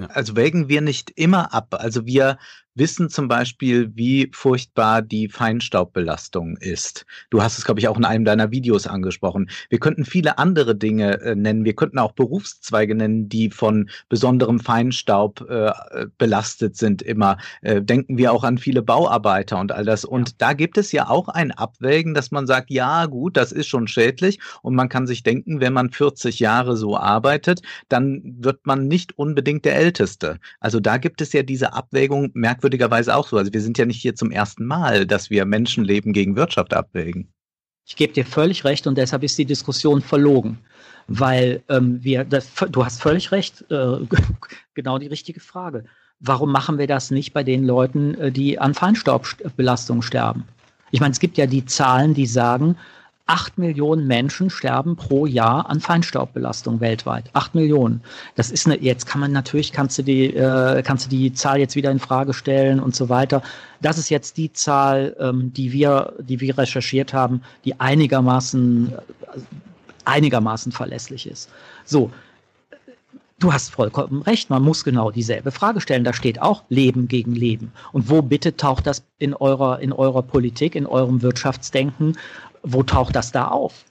[0.10, 1.76] Also wägen wir nicht immer ab.
[1.80, 2.40] Also wir
[2.78, 7.06] wissen zum Beispiel, wie furchtbar die Feinstaubbelastung ist.
[7.30, 9.50] Du hast es, glaube ich, auch in einem deiner Videos angesprochen.
[9.70, 11.66] Wir könnten viele andere Dinge äh, nennen.
[11.66, 15.72] Wir könnten auch Berufszweige nennen, die von besonderem Feinstaub äh,
[16.18, 17.38] belastet sind immer.
[17.62, 20.06] Äh, denken wir auch an viele Bauarbeiter und all das.
[20.06, 20.36] Und ja.
[20.38, 23.88] da gibt es ja auch ein Abwägen, dass man sagt, ja gut, das ist schon
[23.88, 24.40] schädlich.
[24.62, 29.18] Und man kann sich denken, wenn man 40 Jahre so arbeitet, dann wird man nicht
[29.18, 30.40] unbedingt der Älteste.
[30.60, 33.38] Also da gibt es ja diese Abwägung merkwürdig merkwürdigerweise auch so.
[33.38, 37.30] Also wir sind ja nicht hier zum ersten Mal, dass wir Menschenleben gegen Wirtschaft abwägen.
[37.86, 40.60] Ich gebe dir völlig recht und deshalb ist die Diskussion verlogen.
[41.08, 44.00] Weil ähm, wir, das, du hast völlig recht, äh,
[44.74, 45.86] genau die richtige Frage.
[46.20, 50.44] Warum machen wir das nicht bei den Leuten, äh, die an Feinstaubbelastung sterben?
[50.92, 52.76] Ich meine, es gibt ja die Zahlen, die sagen,
[53.30, 57.30] Acht Millionen Menschen sterben pro Jahr an Feinstaubbelastung weltweit.
[57.34, 58.02] Acht Millionen.
[58.36, 61.60] Das ist eine, jetzt kann man natürlich, kannst du die, äh, kannst du die Zahl
[61.60, 63.44] jetzt wieder in Frage stellen und so weiter.
[63.82, 68.94] Das ist jetzt die Zahl, ähm, die wir, die wir recherchiert haben, die einigermaßen,
[70.06, 71.50] einigermaßen verlässlich ist.
[71.84, 72.12] So.
[73.40, 76.04] Du hast vollkommen recht, man muss genau dieselbe Frage stellen.
[76.04, 77.72] Da steht auch Leben gegen Leben.
[77.92, 82.18] Und wo bitte taucht das in eurer, in eurer Politik, in eurem Wirtschaftsdenken
[82.74, 83.86] wo taucht das da auf?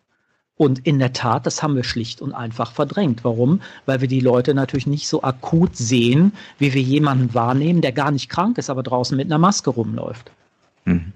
[0.58, 3.24] Und in der Tat, das haben wir schlicht und einfach verdrängt.
[3.24, 3.60] Warum?
[3.84, 8.10] Weil wir die Leute natürlich nicht so akut sehen, wie wir jemanden wahrnehmen, der gar
[8.10, 10.30] nicht krank ist, aber draußen mit einer Maske rumläuft.
[10.86, 11.12] Mhm.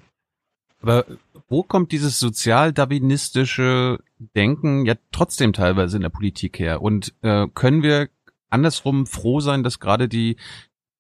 [0.83, 1.07] Aber
[1.49, 3.99] wo kommt dieses sozialdarwinistische
[4.37, 6.83] Denken ja trotzdem teilweise in der Politik her?
[6.83, 8.09] Und äh, können wir
[8.51, 10.37] andersrum froh sein, dass gerade die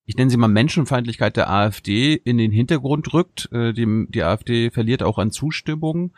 [0.06, 3.48] ich nenne sie mal Menschenfeindlichkeit der AfD in den Hintergrund rückt.
[3.52, 6.12] Äh, die, die AfD verliert auch an Zustimmung.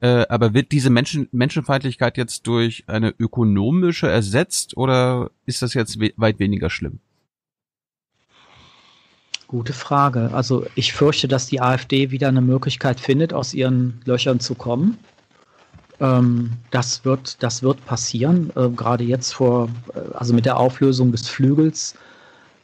[0.00, 6.00] Äh, aber wird diese Menschen, Menschenfeindlichkeit jetzt durch eine ökonomische ersetzt oder ist das jetzt
[6.00, 7.00] we weit weniger schlimm?
[9.48, 10.30] Gute Frage.
[10.34, 14.98] Also ich fürchte, dass die AfD wieder eine Möglichkeit findet, aus ihren Löchern zu kommen.
[16.00, 18.52] Ähm, das wird, das wird passieren.
[18.54, 21.94] Äh, gerade jetzt vor, äh, also mit der Auflösung des Flügels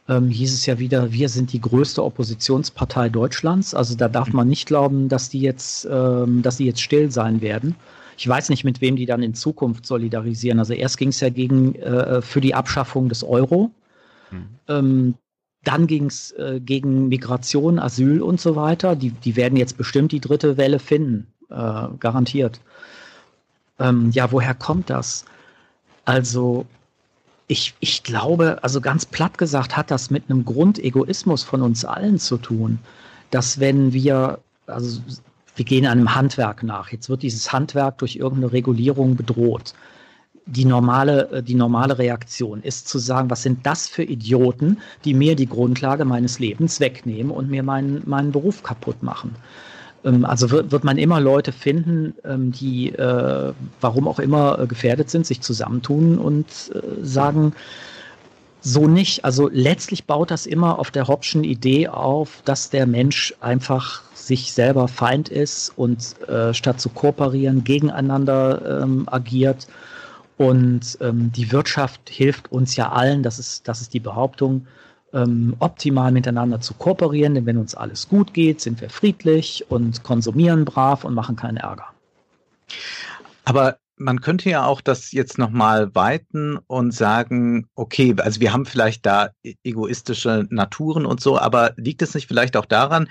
[0.07, 3.73] ähm, hieß es ja wieder, wir sind die größte Oppositionspartei Deutschlands.
[3.73, 7.41] Also da darf man nicht glauben, dass die jetzt, ähm, dass die jetzt still sein
[7.41, 7.75] werden.
[8.17, 10.59] Ich weiß nicht, mit wem die dann in Zukunft solidarisieren.
[10.59, 13.71] Also erst ging es ja gegen äh, für die Abschaffung des Euro.
[14.31, 14.45] Mhm.
[14.67, 15.13] Ähm,
[15.63, 18.95] dann ging es äh, gegen Migration, Asyl und so weiter.
[18.95, 22.61] Die, die werden jetzt bestimmt die dritte Welle finden, äh, garantiert.
[23.79, 25.25] Ähm, ja, woher kommt das?
[26.05, 26.67] Also
[27.47, 32.17] ich, ich glaube, also ganz platt gesagt, hat das mit einem Grundegoismus von uns allen
[32.17, 32.79] zu tun,
[33.29, 34.99] dass wenn wir, also
[35.55, 39.73] wir gehen einem Handwerk nach, jetzt wird dieses Handwerk durch irgendeine Regulierung bedroht.
[40.47, 45.13] Die normale, äh, die normale Reaktion ist zu sagen, was sind das für Idioten, die
[45.13, 49.35] mir die Grundlage meines Lebens wegnehmen und mir meinen, meinen Beruf kaputt machen.
[50.05, 54.67] Ähm, also wird, wird man immer Leute finden, ähm, die, äh, warum auch immer, äh,
[54.67, 57.53] gefährdet sind, sich zusammentun und äh, sagen,
[58.61, 59.25] so nicht.
[59.25, 64.53] Also letztlich baut das immer auf der Hobbschen Idee auf, dass der Mensch einfach sich
[64.53, 69.67] selber Feind ist und äh, statt zu kooperieren gegeneinander ähm, agiert.
[70.37, 74.67] Und ähm, die Wirtschaft hilft uns ja allen, das ist, das ist die Behauptung,
[75.15, 80.03] ähm, optimal miteinander zu kooperieren, denn wenn uns alles gut geht, sind wir friedlich und
[80.03, 81.87] konsumieren brav und machen keinen Ärger.
[83.45, 88.65] Aber man könnte ja auch das jetzt nochmal weiten und sagen, okay, also wir haben
[88.65, 93.07] vielleicht da e-, egoistische Naturen und so, aber liegt es nicht vielleicht auch daran,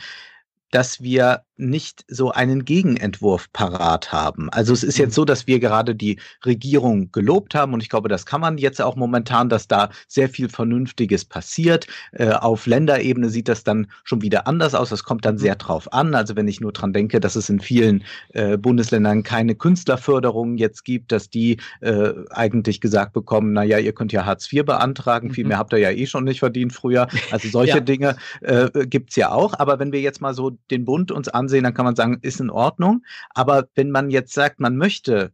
[0.70, 4.50] dass wir nicht so einen Gegenentwurf parat haben.
[4.50, 5.14] Also es ist jetzt mhm.
[5.14, 8.82] so, dass wir gerade die Regierung gelobt haben und ich glaube, das kann man jetzt
[8.82, 11.86] auch momentan, dass da sehr viel Vernünftiges passiert.
[12.12, 14.90] Äh, auf Länderebene sieht das dann schon wieder anders aus.
[14.90, 16.14] Das kommt dann sehr drauf an.
[16.14, 20.84] Also wenn ich nur dran denke, dass es in vielen äh, Bundesländern keine Künstlerförderung jetzt
[20.84, 25.30] gibt, dass die äh, eigentlich gesagt bekommen, na ja, ihr könnt ja Hartz IV beantragen,
[25.30, 25.48] viel mhm.
[25.48, 27.06] mehr habt ihr ja eh schon nicht verdient früher.
[27.30, 27.80] Also solche ja.
[27.80, 29.54] Dinge äh, gibt's ja auch.
[29.58, 32.18] Aber wenn wir jetzt mal so den Bund uns anschauen, ansehen, dann kann man sagen,
[32.22, 33.04] ist in Ordnung.
[33.30, 35.32] Aber wenn man jetzt sagt, man möchte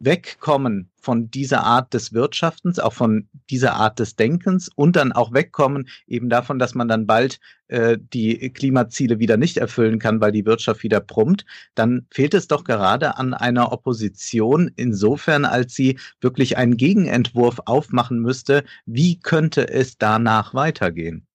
[0.00, 5.32] wegkommen von dieser Art des Wirtschaftens, auch von dieser Art des Denkens und dann auch
[5.32, 10.32] wegkommen eben davon, dass man dann bald äh, die Klimaziele wieder nicht erfüllen kann, weil
[10.32, 11.44] die Wirtschaft wieder brummt,
[11.76, 18.18] dann fehlt es doch gerade an einer Opposition insofern, als sie wirklich einen Gegenentwurf aufmachen
[18.18, 21.26] müsste, wie könnte es danach weitergehen.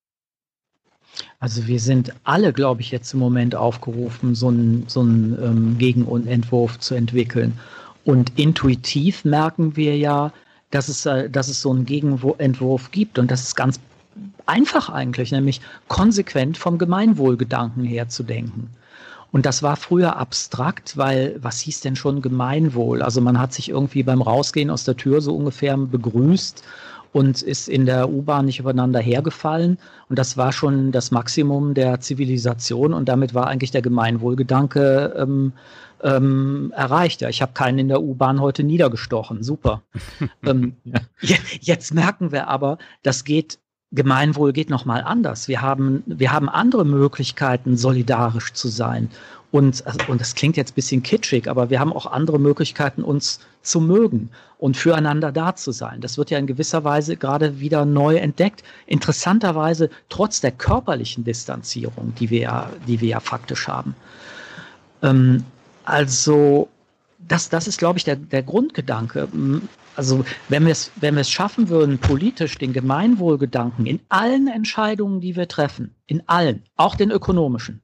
[1.39, 5.77] Also wir sind alle, glaube ich, jetzt im Moment aufgerufen, so einen, so einen ähm,
[5.77, 7.58] Gegenentwurf zu entwickeln.
[8.06, 10.32] Und intuitiv merken wir ja,
[10.71, 13.19] dass es, äh, dass es so einen Gegenentwurf gibt.
[13.19, 13.80] Und das ist ganz
[14.45, 18.69] einfach eigentlich, nämlich konsequent vom Gemeinwohlgedanken her zu denken.
[19.32, 23.01] Und das war früher abstrakt, weil was hieß denn schon Gemeinwohl?
[23.01, 26.63] Also man hat sich irgendwie beim Rausgehen aus der Tür so ungefähr begrüßt
[27.13, 29.78] und ist in der U-Bahn nicht übereinander hergefallen.
[30.10, 35.54] Und das war schon das Maximum der Zivilisation und damit war eigentlich der Gemeinwohlgedanke ähm,
[36.04, 37.22] ähm, erreicht.
[37.22, 39.43] Ja, ich habe keinen in der U-Bahn heute niedergestochen.
[39.43, 39.82] Super.
[40.43, 41.00] ähm, ja.
[41.60, 43.60] Jetzt merken wir aber, das geht
[43.93, 45.48] Gemeinwohl geht noch mal anders.
[45.48, 49.10] Wir haben, wir haben andere Möglichkeiten, solidarisch zu sein.
[49.51, 53.01] Und, also, und das klingt jetzt ein bisschen kitschig, aber wir haben auch andere Möglichkeiten,
[53.01, 56.01] uns zu mögen und füreinander da zu sein.
[56.01, 58.63] Das wird ja in gewisser Weise gerade wieder neu entdeckt.
[58.88, 63.95] Interessanterweise trotz der körperlichen Distanzierung, die wir ja, die wir ja faktisch haben.
[65.01, 65.45] Ähm,
[65.86, 66.67] also
[67.19, 69.29] das, das ist, glaube ich, der, der Grundgedanke.
[69.95, 75.21] Also wenn wir es wenn wir es schaffen würden, politisch den Gemeinwohlgedanken in allen Entscheidungen,
[75.21, 77.81] die wir treffen, in allen, auch den ökonomischen,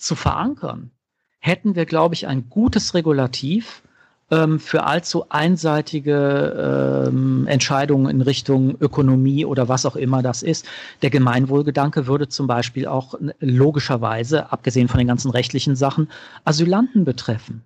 [0.00, 0.90] zu verankern,
[1.38, 3.82] hätten wir, glaube ich, ein gutes Regulativ
[4.30, 10.66] ähm, für allzu einseitige ähm, Entscheidungen in Richtung Ökonomie oder was auch immer das ist.
[11.02, 16.08] Der Gemeinwohlgedanke würde zum Beispiel auch logischerweise, abgesehen von den ganzen rechtlichen Sachen,
[16.44, 17.62] Asylanten betreffen.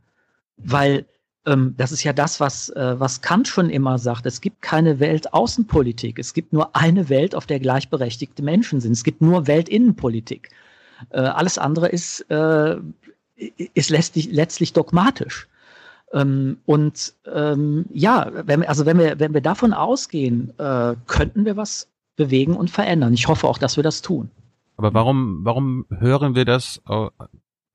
[0.56, 1.04] Weil
[1.46, 4.24] ähm, das ist ja das, was, äh, was Kant schon immer sagt.
[4.26, 6.18] Es gibt keine Weltaußenpolitik.
[6.18, 8.92] Es gibt nur eine Welt, auf der gleichberechtigte Menschen sind.
[8.92, 10.50] Es gibt nur Weltinnenpolitik.
[11.11, 12.76] Äh, alles andere ist, äh,
[13.37, 15.48] ist letztlich, letztlich dogmatisch.
[16.12, 21.57] Ähm, und ähm, ja, wenn, also wenn wir, wenn wir davon ausgehen, äh, könnten wir
[21.57, 23.12] was bewegen und verändern.
[23.14, 24.30] Ich hoffe auch, dass wir das tun.
[24.76, 27.09] Aber warum, warum hören wir das äh,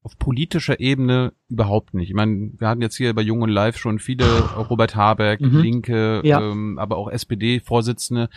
[0.01, 2.09] auf politischer Ebene überhaupt nicht?
[2.09, 4.25] Ich meine, wir hatten jetzt hier bei Jung und Live schon viele,
[4.69, 5.59] Robert Habeck, mhm.
[5.59, 6.41] Linke, ja.
[6.41, 8.29] ähm, aber auch SPD-Vorsitzende,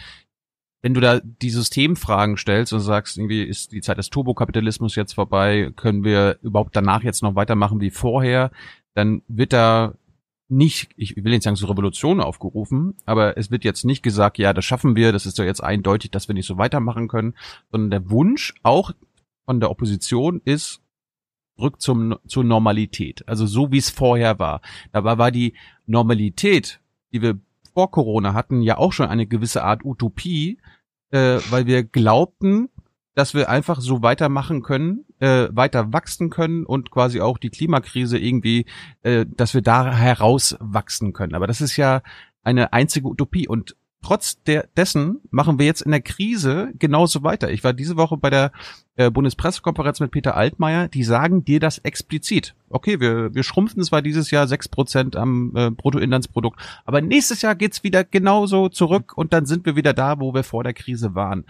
[0.82, 5.14] wenn du da die Systemfragen stellst und sagst, irgendwie ist die Zeit des Turbokapitalismus jetzt
[5.14, 8.50] vorbei, können wir überhaupt danach jetzt noch weitermachen wie vorher,
[8.94, 9.94] dann wird da
[10.48, 14.52] nicht, ich will nicht sagen zur Revolution aufgerufen, aber es wird jetzt nicht gesagt, ja,
[14.52, 17.34] das schaffen wir, das ist doch jetzt eindeutig, dass wir nicht so weitermachen können,
[17.70, 18.92] sondern der Wunsch auch
[19.46, 20.82] von der Opposition ist,
[21.56, 23.26] zurück zum, zur Normalität.
[23.28, 24.60] Also so wie es vorher war.
[24.92, 25.54] Dabei war die
[25.86, 26.80] Normalität,
[27.12, 27.38] die wir
[27.74, 30.58] vor Corona hatten, ja auch schon eine gewisse Art Utopie,
[31.10, 32.68] äh, weil wir glaubten,
[33.14, 38.18] dass wir einfach so weitermachen können, äh, weiter wachsen können und quasi auch die Klimakrise
[38.18, 38.66] irgendwie,
[39.02, 41.34] äh, dass wir da herauswachsen können.
[41.34, 42.02] Aber das ist ja
[42.42, 47.50] eine einzige Utopie und trotz der, dessen machen wir jetzt in der Krise genauso weiter.
[47.50, 48.52] Ich war diese Woche bei der
[48.96, 52.54] äh, Bundespressekonferenz mit Peter Altmaier, die sagen dir das explizit.
[52.68, 57.54] Okay, wir, wir schrumpfen zwar dieses Jahr sechs Prozent am äh, Bruttoinlandsprodukt, aber nächstes Jahr
[57.54, 61.14] geht's wieder genauso zurück und dann sind wir wieder da, wo wir vor der Krise
[61.14, 61.44] waren.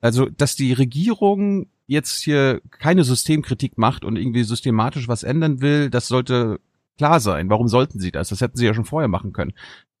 [0.00, 5.90] Also, dass die Regierung jetzt hier keine Systemkritik macht und irgendwie systematisch was ändern will,
[5.90, 6.58] das sollte
[6.98, 7.50] klar sein.
[7.50, 8.28] Warum sollten sie das?
[8.30, 9.52] Das hätten sie ja schon vorher machen können.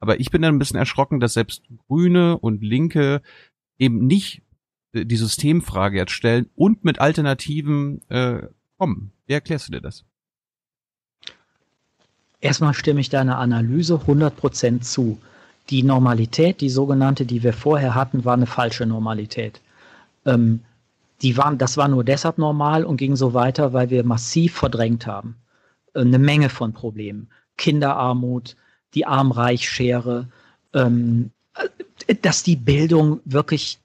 [0.02, 3.22] Aber ich bin dann ein bisschen erschrocken, dass selbst Grüne und Linke
[3.78, 4.42] eben nicht
[4.94, 9.12] äh, die Systemfrage jetzt stellen und mit Alternativen äh, kommen.
[9.26, 10.04] Wie erklärst du dir das?
[12.40, 15.20] Erstmal stimme ich deiner Analyse 100% zu.
[15.70, 19.60] Die Normalität, die sogenannte, die wir vorher hatten, war eine falsche Normalität.
[20.26, 20.62] Ähm,
[21.22, 25.06] die waren, das war nur deshalb normal und ging so weiter, weil wir massiv verdrängt
[25.06, 25.36] haben.
[25.94, 27.28] Äh, eine Menge von Problemen.
[27.56, 28.56] Kinderarmut,
[28.94, 30.28] die Arm-Reich-Schere,
[30.74, 31.30] ähm,
[32.06, 33.78] äh, dass die Bildung wirklich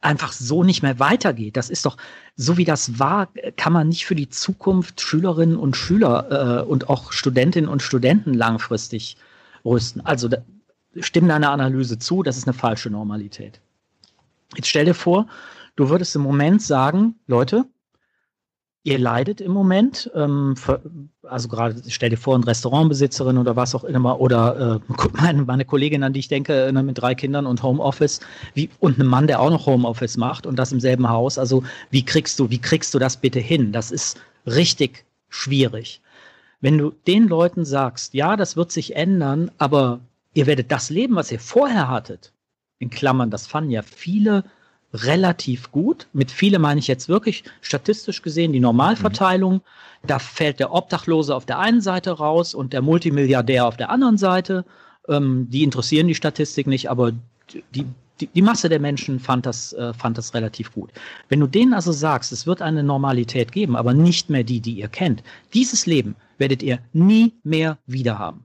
[0.00, 1.56] einfach so nicht mehr weitergeht.
[1.56, 1.96] Das ist doch,
[2.34, 6.88] so wie das war, kann man nicht für die Zukunft Schülerinnen und Schüler äh, und
[6.88, 9.16] auch Studentinnen und Studenten langfristig
[9.64, 10.00] rüsten.
[10.00, 10.38] Also da,
[10.98, 13.60] stimme deiner Analyse zu, das ist eine falsche Normalität.
[14.56, 15.26] Jetzt stell dir vor,
[15.76, 17.64] Du würdest im Moment sagen, Leute,
[18.84, 20.54] ihr leidet im Moment, ähm,
[21.22, 25.64] also gerade stell dir vor, ein Restaurantbesitzerin oder was auch immer, oder äh, meine, meine
[25.64, 28.20] Kollegin, an die ich denke, äh, mit drei Kindern und Homeoffice,
[28.54, 31.38] wie, und einem Mann, der auch noch Homeoffice macht und das im selben Haus.
[31.38, 33.72] Also wie kriegst du, wie kriegst du das bitte hin?
[33.72, 36.00] Das ist richtig schwierig.
[36.60, 40.00] Wenn du den Leuten sagst, ja, das wird sich ändern, aber
[40.34, 42.32] ihr werdet das Leben, was ihr vorher hattet,
[42.78, 44.44] in Klammern, das fanden ja viele
[44.92, 46.06] relativ gut.
[46.12, 49.54] Mit viele meine ich jetzt wirklich statistisch gesehen die Normalverteilung.
[49.54, 50.06] Mhm.
[50.06, 54.18] Da fällt der Obdachlose auf der einen Seite raus und der Multimilliardär auf der anderen
[54.18, 54.64] Seite.
[55.08, 57.12] Ähm, die interessieren die Statistik nicht, aber
[57.74, 57.86] die,
[58.20, 60.90] die, die Masse der Menschen fand das, äh, fand das relativ gut.
[61.28, 64.74] Wenn du denen also sagst, es wird eine Normalität geben, aber nicht mehr die, die
[64.74, 65.22] ihr kennt,
[65.54, 68.44] dieses Leben werdet ihr nie mehr wiederhaben.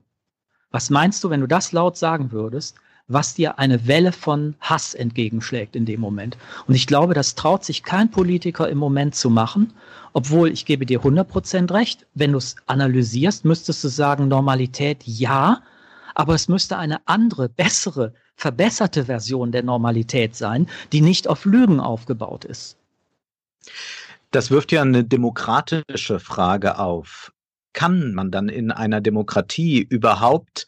[0.70, 2.76] Was meinst du, wenn du das laut sagen würdest,
[3.08, 6.36] was dir eine Welle von Hass entgegenschlägt in dem Moment?
[6.66, 9.72] Und ich glaube, das traut sich kein Politiker im Moment zu machen,
[10.12, 15.62] obwohl ich gebe dir 100% recht, wenn du es analysierst, müsstest du sagen, Normalität ja,
[16.14, 21.80] aber es müsste eine andere, bessere, verbesserte Version der Normalität sein, die nicht auf Lügen
[21.80, 22.76] aufgebaut ist.
[24.30, 27.32] Das wirft ja eine demokratische Frage auf.
[27.72, 30.67] Kann man dann in einer Demokratie überhaupt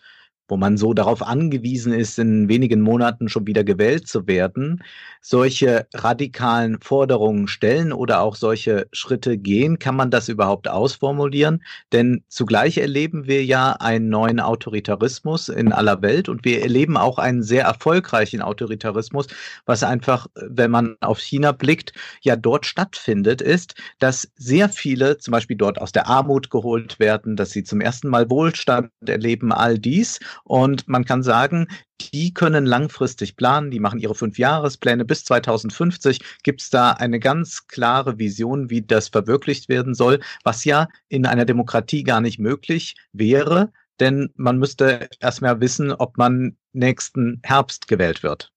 [0.51, 4.83] wo man so darauf angewiesen ist, in wenigen Monaten schon wieder gewählt zu werden,
[5.21, 9.79] solche radikalen Forderungen stellen oder auch solche Schritte gehen?
[9.79, 11.63] Kann man das überhaupt ausformulieren?
[11.93, 17.19] Denn zugleich erleben wir ja einen neuen Autoritarismus in aller Welt und wir erleben auch
[17.19, 19.29] einen sehr erfolgreichen Autoritarismus,
[19.67, 21.93] was einfach, wenn man auf China blickt,
[22.23, 27.37] ja dort stattfindet, ist, dass sehr viele zum Beispiel dort aus der Armut geholt werden,
[27.37, 31.69] dass sie zum ersten Mal Wohlstand erleben, all dies und man kann sagen,
[32.01, 35.05] die können langfristig planen, die machen ihre Fünfjahrespläne.
[35.05, 40.65] Bis 2050 gibt es da eine ganz klare Vision, wie das verwirklicht werden soll, was
[40.65, 46.57] ja in einer Demokratie gar nicht möglich wäre, denn man müsste erstmal wissen, ob man
[46.73, 48.51] nächsten Herbst gewählt wird.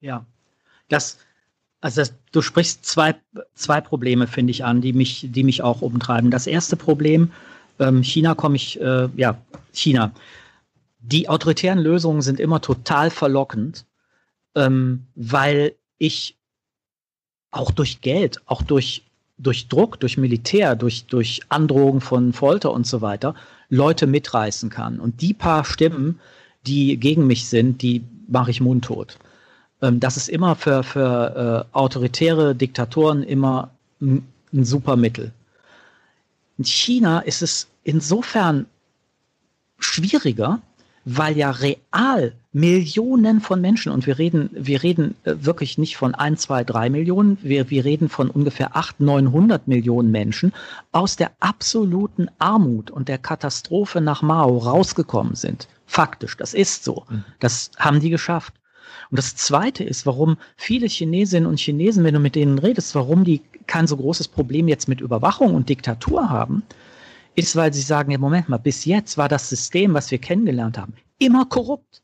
[0.00, 0.26] Ja,
[0.88, 1.18] das,
[1.80, 3.14] also das, du sprichst zwei,
[3.54, 6.30] zwei Probleme, finde ich, an, die mich, die mich auch umtreiben.
[6.30, 7.30] Das erste Problem,
[7.78, 9.40] ähm, China komme ich, äh, ja,
[9.72, 10.12] China
[11.00, 13.86] die autoritären Lösungen sind immer total verlockend,
[14.54, 16.36] ähm, weil ich
[17.50, 19.04] auch durch Geld, auch durch,
[19.38, 23.34] durch Druck, durch Militär, durch, durch Androhung von Folter und so weiter
[23.68, 25.00] Leute mitreißen kann.
[25.00, 26.20] Und die paar Stimmen,
[26.66, 29.18] die gegen mich sind, die mache ich mundtot.
[29.82, 33.70] Ähm, das ist immer für, für äh, autoritäre Diktatoren immer
[34.00, 35.32] ein, ein super Mittel.
[36.58, 38.66] In China ist es insofern
[39.78, 40.60] schwieriger,
[41.04, 46.14] weil ja real Millionen von Menschen, und wir reden, wir reden äh, wirklich nicht von
[46.14, 50.52] ein, zwei, drei Millionen, wir, wir reden von ungefähr acht, neunhundert Millionen Menschen
[50.92, 55.68] aus der absoluten Armut und der Katastrophe nach Mao rausgekommen sind.
[55.86, 57.04] Faktisch, das ist so.
[57.08, 57.24] Mhm.
[57.38, 58.54] Das haben die geschafft.
[59.10, 63.24] Und das Zweite ist, warum viele Chinesinnen und Chinesen, wenn du mit denen redest, warum
[63.24, 66.62] die kein so großes Problem jetzt mit Überwachung und Diktatur haben,
[67.40, 70.76] ist, weil sie sagen, ja, Moment mal, bis jetzt war das System, was wir kennengelernt
[70.76, 72.02] haben, immer korrupt.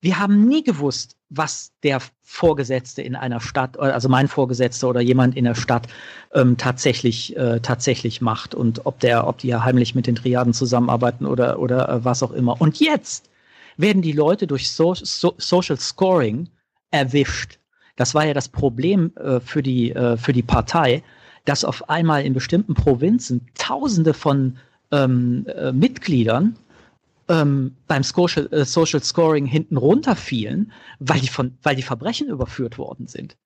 [0.00, 5.36] Wir haben nie gewusst, was der Vorgesetzte in einer Stadt, also mein Vorgesetzter oder jemand
[5.36, 5.86] in der Stadt
[6.34, 10.52] ähm, tatsächlich, äh, tatsächlich macht und ob der, ob die ja heimlich mit den Triaden
[10.52, 12.60] zusammenarbeiten oder, oder äh, was auch immer.
[12.60, 13.30] Und jetzt
[13.76, 16.48] werden die Leute durch so, so, Social Scoring
[16.90, 17.58] erwischt.
[17.96, 21.02] Das war ja das Problem äh, für, die, äh, für die Partei,
[21.46, 24.58] dass auf einmal in bestimmten Provinzen Tausende von
[24.92, 26.56] ähm, äh, Mitgliedern
[27.28, 32.78] ähm, beim Social, äh, Social Scoring hinten runterfielen, weil die, von, weil die Verbrechen überführt
[32.78, 33.36] worden sind.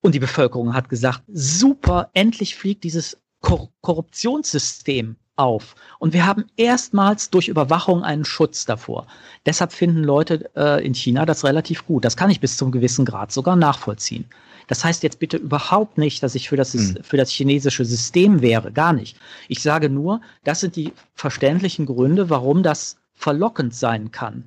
[0.00, 5.74] Und die Bevölkerung hat gesagt, super, endlich fliegt dieses Kor Korruptionssystem auf.
[5.98, 9.06] Und wir haben erstmals durch Überwachung einen Schutz davor.
[9.46, 12.04] Deshalb finden Leute äh, in China das relativ gut.
[12.04, 14.26] Das kann ich bis zum gewissen Grad sogar nachvollziehen.
[14.66, 16.98] Das heißt jetzt bitte überhaupt nicht, dass ich für das, hm.
[17.02, 18.72] für das chinesische System wäre.
[18.72, 19.16] Gar nicht.
[19.48, 24.44] Ich sage nur, das sind die verständlichen Gründe, warum das verlockend sein kann.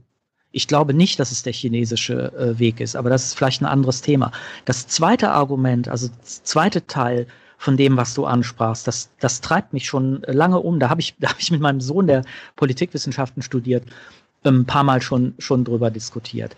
[0.51, 3.65] Ich glaube nicht, dass es der chinesische äh, Weg ist, aber das ist vielleicht ein
[3.65, 4.31] anderes Thema.
[4.65, 9.73] Das zweite Argument, also das zweite Teil von dem, was du ansprachst, das, das treibt
[9.73, 10.79] mich schon lange um.
[10.79, 12.23] Da habe ich, da hab ich mit meinem Sohn, der
[12.55, 13.83] Politikwissenschaften studiert,
[14.43, 16.55] ein paar Mal schon, schon drüber diskutiert.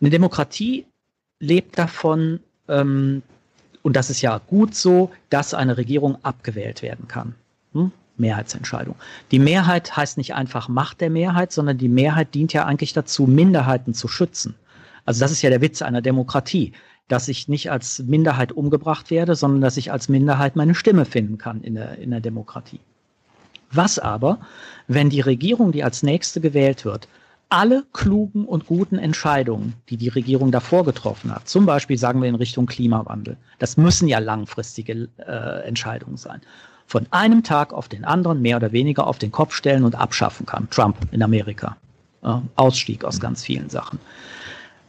[0.00, 0.86] Eine Demokratie
[1.38, 2.40] lebt davon,
[2.70, 3.22] ähm,
[3.82, 7.34] und das ist ja gut so, dass eine Regierung abgewählt werden kann.
[7.72, 7.92] Hm?
[8.16, 8.94] Mehrheitsentscheidung.
[9.30, 13.26] Die Mehrheit heißt nicht einfach Macht der Mehrheit, sondern die Mehrheit dient ja eigentlich dazu,
[13.26, 14.54] Minderheiten zu schützen.
[15.06, 16.72] Also das ist ja der Witz einer Demokratie,
[17.08, 21.38] dass ich nicht als Minderheit umgebracht werde, sondern dass ich als Minderheit meine Stimme finden
[21.38, 22.80] kann in der, in der Demokratie.
[23.72, 24.38] Was aber,
[24.86, 27.08] wenn die Regierung, die als nächste gewählt wird,
[27.50, 32.28] alle klugen und guten Entscheidungen, die die Regierung davor getroffen hat, zum Beispiel sagen wir
[32.28, 36.40] in Richtung Klimawandel, das müssen ja langfristige äh, Entscheidungen sein,
[36.86, 40.46] von einem Tag auf den anderen mehr oder weniger auf den Kopf stellen und abschaffen
[40.46, 40.68] kann.
[40.70, 41.76] Trump in Amerika.
[42.56, 43.98] Ausstieg aus ganz vielen Sachen.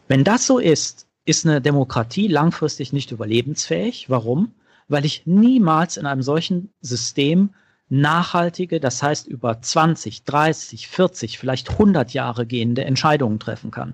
[0.08, 4.10] Wenn das so ist, ist eine Demokratie langfristig nicht überlebensfähig.
[4.10, 4.52] Warum?
[4.88, 7.52] Weil ich niemals in einem solchen System
[7.92, 13.94] nachhaltige, das heißt über 20, 30, 40, vielleicht 100 Jahre gehende Entscheidungen treffen kann,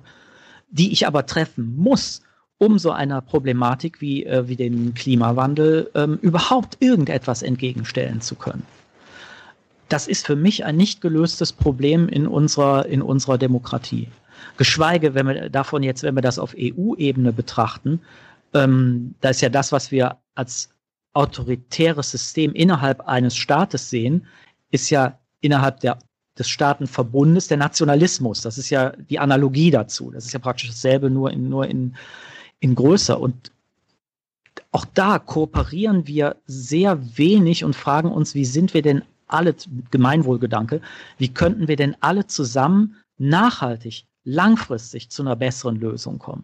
[0.69, 2.21] die ich aber treffen muss,
[2.59, 8.63] um so einer Problematik wie, äh, wie dem Klimawandel ähm, überhaupt irgendetwas entgegenstellen zu können.
[9.89, 14.09] Das ist für mich ein nicht gelöstes Problem in unserer, in unserer Demokratie.
[14.57, 18.01] Geschweige, wenn wir davon jetzt, wenn wir das auf EU-Ebene betrachten,
[18.53, 20.69] ähm, da ist ja das, was wir als
[21.17, 24.27] autoritäres System innerhalb eines Staates sehen,
[24.69, 25.97] ist ja innerhalb der,
[26.37, 28.41] des Staatenverbundes der Nationalismus.
[28.41, 30.11] Das ist ja die Analogie dazu.
[30.11, 31.95] Das ist ja praktisch dasselbe, nur in, nur in,
[32.59, 33.19] in größer.
[33.19, 33.51] Und
[34.71, 39.55] auch da kooperieren wir sehr wenig und fragen uns, wie sind wir denn alle,
[39.89, 40.81] Gemeinwohlgedanke,
[41.17, 46.43] wie könnten wir denn alle zusammen nachhaltig, langfristig zu einer besseren Lösung kommen?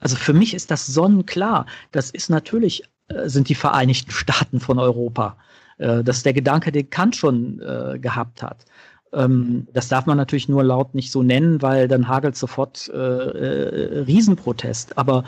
[0.00, 1.66] Also für mich ist das sonnenklar.
[1.92, 2.82] Das ist natürlich
[3.24, 5.36] sind die Vereinigten Staaten von Europa.
[5.78, 8.64] Äh, das ist der Gedanke, den Kant schon äh, gehabt hat.
[9.12, 12.96] Ähm, das darf man natürlich nur laut nicht so nennen, weil dann hagelt sofort äh,
[12.96, 14.96] äh, Riesenprotest.
[14.98, 15.24] Aber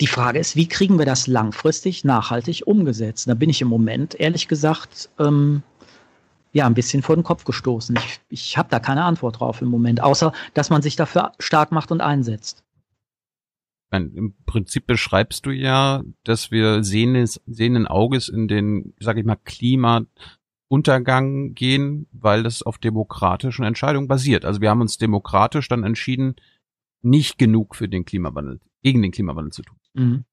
[0.00, 3.28] die Frage ist, wie kriegen wir das langfristig, nachhaltig umgesetzt?
[3.28, 5.62] Da bin ich im Moment, ehrlich gesagt, ähm,
[6.52, 7.96] ja, ein bisschen vor den Kopf gestoßen.
[7.96, 11.72] Ich, ich habe da keine Antwort drauf im Moment, außer dass man sich dafür stark
[11.72, 12.62] macht und einsetzt.
[13.90, 19.36] Im Prinzip beschreibst du ja, dass wir sehenden, sehenden Auges in den, sag ich mal,
[19.36, 24.44] Klimauntergang gehen, weil das auf demokratischen Entscheidungen basiert.
[24.44, 26.36] Also wir haben uns demokratisch dann entschieden,
[27.00, 29.78] nicht genug für den Klimawandel, gegen den Klimawandel zu tun.
[29.94, 30.24] Mhm.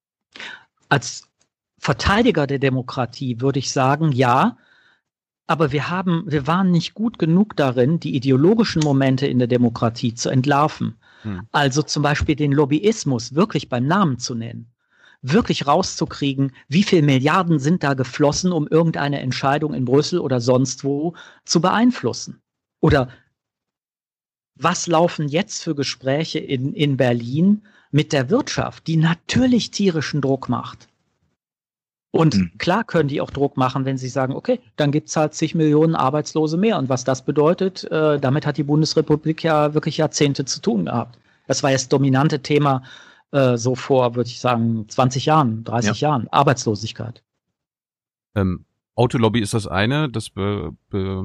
[0.88, 1.30] Als
[1.78, 4.58] Verteidiger der Demokratie würde ich sagen, ja,
[5.46, 10.14] aber wir haben, wir waren nicht gut genug darin, die ideologischen Momente in der Demokratie
[10.14, 10.96] zu entlarven.
[11.26, 11.48] Hm.
[11.50, 14.72] Also zum Beispiel den Lobbyismus wirklich beim Namen zu nennen.
[15.22, 20.84] Wirklich rauszukriegen, wie viel Milliarden sind da geflossen, um irgendeine Entscheidung in Brüssel oder sonst
[20.84, 21.14] wo
[21.44, 22.40] zu beeinflussen.
[22.80, 23.08] Oder
[24.54, 30.48] was laufen jetzt für Gespräche in, in Berlin mit der Wirtschaft, die natürlich tierischen Druck
[30.48, 30.88] macht?
[32.16, 32.50] Und mhm.
[32.58, 35.54] klar können die auch Druck machen, wenn sie sagen, okay, dann gibt es halt zig
[35.54, 36.78] Millionen Arbeitslose mehr.
[36.78, 41.18] Und was das bedeutet, äh, damit hat die Bundesrepublik ja wirklich Jahrzehnte zu tun gehabt.
[41.46, 42.82] Das war das dominante Thema
[43.32, 46.08] äh, so vor, würde ich sagen, 20 Jahren, 30 ja.
[46.08, 47.22] Jahren, Arbeitslosigkeit.
[48.34, 48.64] Ähm,
[48.94, 51.24] Autolobby ist das eine, das be, be,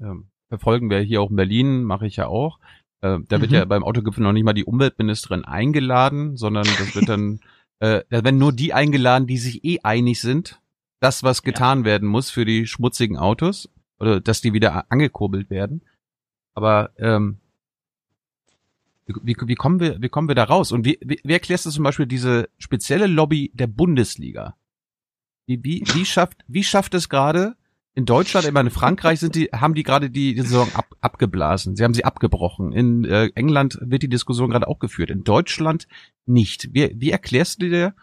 [0.00, 2.58] ähm, verfolgen wir hier auch in Berlin, mache ich ja auch.
[3.02, 3.56] Äh, da wird mhm.
[3.56, 7.40] ja beim Autogipfel noch nicht mal die Umweltministerin eingeladen, sondern das wird dann
[7.80, 10.60] äh, da werden nur die eingeladen, die sich eh einig sind,
[11.00, 11.84] das, was getan ja.
[11.86, 13.68] werden muss für die schmutzigen Autos
[13.98, 15.82] oder dass die wieder angekurbelt werden.
[16.54, 17.38] Aber ähm,
[19.06, 20.72] wie, wie kommen wir, wie kommen wir da raus?
[20.72, 24.56] Und wie, wie, wie erklärst du zum Beispiel diese spezielle Lobby der Bundesliga?
[25.46, 27.56] Wie, wie, wie schafft, wie schafft es gerade
[27.94, 31.74] in Deutschland, immer in Frankreich sind die, haben die gerade die, die Saison ab, abgeblasen.
[31.74, 32.72] Sie haben sie abgebrochen.
[32.72, 35.10] In äh, England wird die Diskussion gerade auch geführt.
[35.10, 35.88] In Deutschland
[36.24, 36.72] nicht.
[36.72, 37.94] Wie, wie erklärst du dir,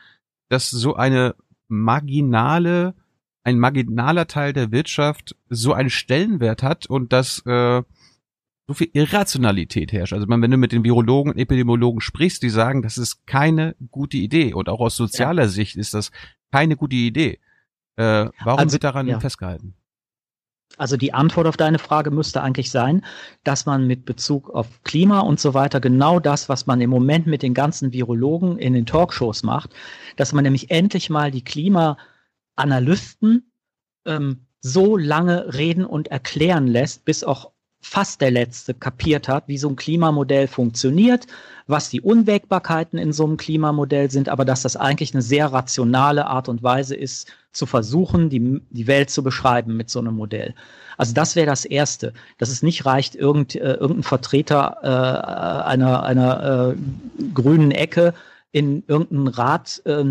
[0.49, 1.35] dass so eine
[1.69, 2.95] marginale,
[3.43, 7.81] ein marginaler Teil der Wirtschaft so einen Stellenwert hat und dass äh,
[8.67, 10.11] so viel Irrationalität herrscht.
[10.11, 14.17] Also wenn du mit den Virologen und Epidemiologen sprichst, die sagen, das ist keine gute
[14.17, 14.53] Idee.
[14.53, 15.49] Und auch aus sozialer ja.
[15.49, 16.11] Sicht ist das
[16.51, 17.39] keine gute Idee.
[17.95, 19.19] Äh, warum also, wird daran ja.
[19.19, 19.76] festgehalten?
[20.77, 23.03] Also die Antwort auf deine Frage müsste eigentlich sein,
[23.43, 27.25] dass man mit Bezug auf Klima und so weiter genau das, was man im Moment
[27.25, 29.73] mit den ganzen Virologen in den Talkshows macht,
[30.17, 33.49] dass man nämlich endlich mal die Klimaanalysten
[34.05, 39.57] ähm, so lange reden und erklären lässt, bis auch fast der Letzte kapiert hat, wie
[39.57, 41.27] so ein Klimamodell funktioniert,
[41.67, 46.25] was die Unwägbarkeiten in so einem Klimamodell sind, aber dass das eigentlich eine sehr rationale
[46.25, 50.53] Art und Weise ist, zu versuchen, die, die Welt zu beschreiben mit so einem Modell.
[50.97, 56.03] Also das wäre das Erste, dass es nicht reicht, irgend, äh, irgendein Vertreter äh, einer,
[56.03, 56.75] einer äh,
[57.33, 58.13] grünen Ecke
[58.51, 60.03] in irgendeinen Rat äh,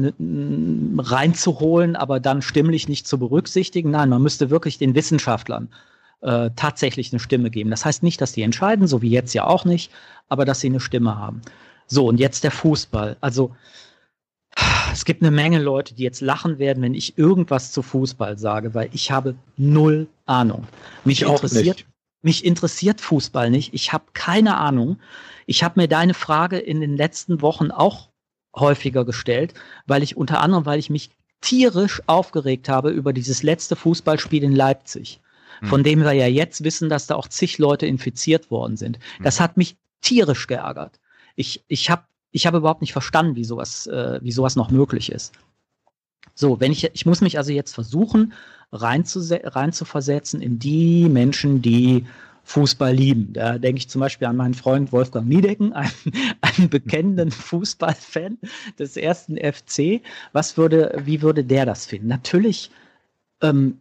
[0.98, 3.90] reinzuholen, aber dann stimmlich nicht zu berücksichtigen.
[3.90, 5.68] Nein, man müsste wirklich den Wissenschaftlern
[6.20, 7.70] äh, tatsächlich eine Stimme geben.
[7.70, 9.90] Das heißt nicht, dass die entscheiden, so wie jetzt ja auch nicht,
[10.28, 11.42] aber dass sie eine Stimme haben.
[11.88, 13.16] So, und jetzt der Fußball.
[13.20, 13.56] Also
[14.92, 18.74] es gibt eine Menge Leute, die jetzt lachen werden, wenn ich irgendwas zu Fußball sage,
[18.74, 20.66] weil ich habe null Ahnung.
[21.04, 21.84] Mich ich interessiert,
[22.22, 23.74] mich interessiert Fußball nicht.
[23.74, 24.98] Ich habe keine Ahnung.
[25.46, 28.08] Ich habe mir deine Frage in den letzten Wochen auch
[28.54, 29.54] häufiger gestellt,
[29.86, 31.10] weil ich unter anderem, weil ich mich
[31.42, 35.20] tierisch aufgeregt habe über dieses letzte Fußballspiel in Leipzig,
[35.60, 35.68] hm.
[35.68, 38.98] von dem wir ja jetzt wissen, dass da auch zig Leute infiziert worden sind.
[39.18, 39.24] Hm.
[39.24, 40.98] Das hat mich tierisch geärgert.
[41.34, 42.04] Ich, ich habe
[42.36, 45.32] ich hab überhaupt nicht verstanden, wie sowas, äh, wie sowas noch möglich ist.
[46.34, 48.34] So, wenn ich, ich muss mich also jetzt versuchen,
[48.72, 49.72] rein zu, rein
[50.42, 52.04] in die Menschen, die
[52.44, 53.32] Fußball lieben.
[53.32, 55.90] Da denke ich zum Beispiel an meinen Freund Wolfgang Niedecken, einen,
[56.42, 58.36] einen bekennenden Fußballfan
[58.78, 60.02] des ersten FC.
[60.32, 62.08] Was würde, wie würde der das finden?
[62.08, 62.70] Natürlich
[63.40, 63.80] ähm,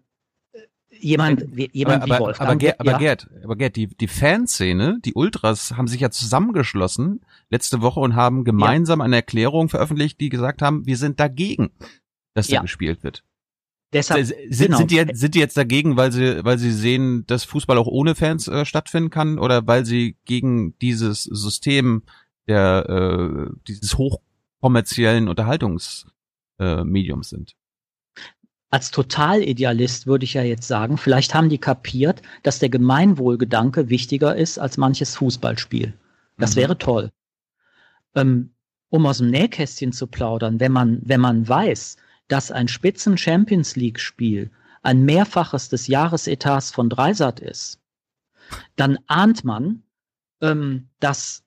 [1.00, 2.50] jemand, jemand aber, wie Wolfgang.
[2.50, 7.22] Aber, Gerd, aber, Gerd, aber Gerd, die, die Fanszene, die Ultras haben sich ja zusammengeschlossen
[7.50, 9.06] letzte Woche und haben gemeinsam ja.
[9.06, 11.72] eine Erklärung veröffentlicht, die gesagt haben, wir sind dagegen,
[12.34, 12.62] dass da ja.
[12.62, 13.24] gespielt wird.
[13.94, 14.78] Deshalb, sind, genau.
[14.78, 17.88] sind, die, jetzt, sind die jetzt dagegen, weil sie, weil sie sehen, dass Fußball auch
[17.88, 22.04] ohne Fans äh, stattfinden kann oder weil sie gegen dieses System
[22.48, 27.56] der äh, dieses hochkommerziellen Unterhaltungsmediums äh, sind?
[28.70, 34.36] Als Totalidealist würde ich ja jetzt sagen, vielleicht haben die kapiert, dass der Gemeinwohlgedanke wichtiger
[34.36, 35.94] ist als manches Fußballspiel.
[36.38, 36.60] Das mhm.
[36.60, 37.12] wäre toll.
[38.16, 38.52] Ähm,
[38.90, 41.98] um aus dem Nähkästchen zu plaudern, wenn man, wenn man weiß,
[42.28, 44.52] dass ein Spitzen Champions League Spiel
[44.82, 47.80] ein Mehrfaches des Jahresetats von Dreisat ist,
[48.76, 49.84] dann ahnt man,
[50.42, 51.44] ähm, dass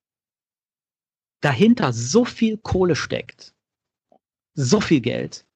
[1.40, 3.54] dahinter so viel Kohle steckt,
[4.54, 5.46] so viel Geld,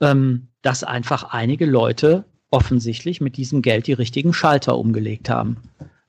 [0.00, 5.56] ähm, dass einfach einige Leute offensichtlich mit diesem Geld die richtigen Schalter umgelegt haben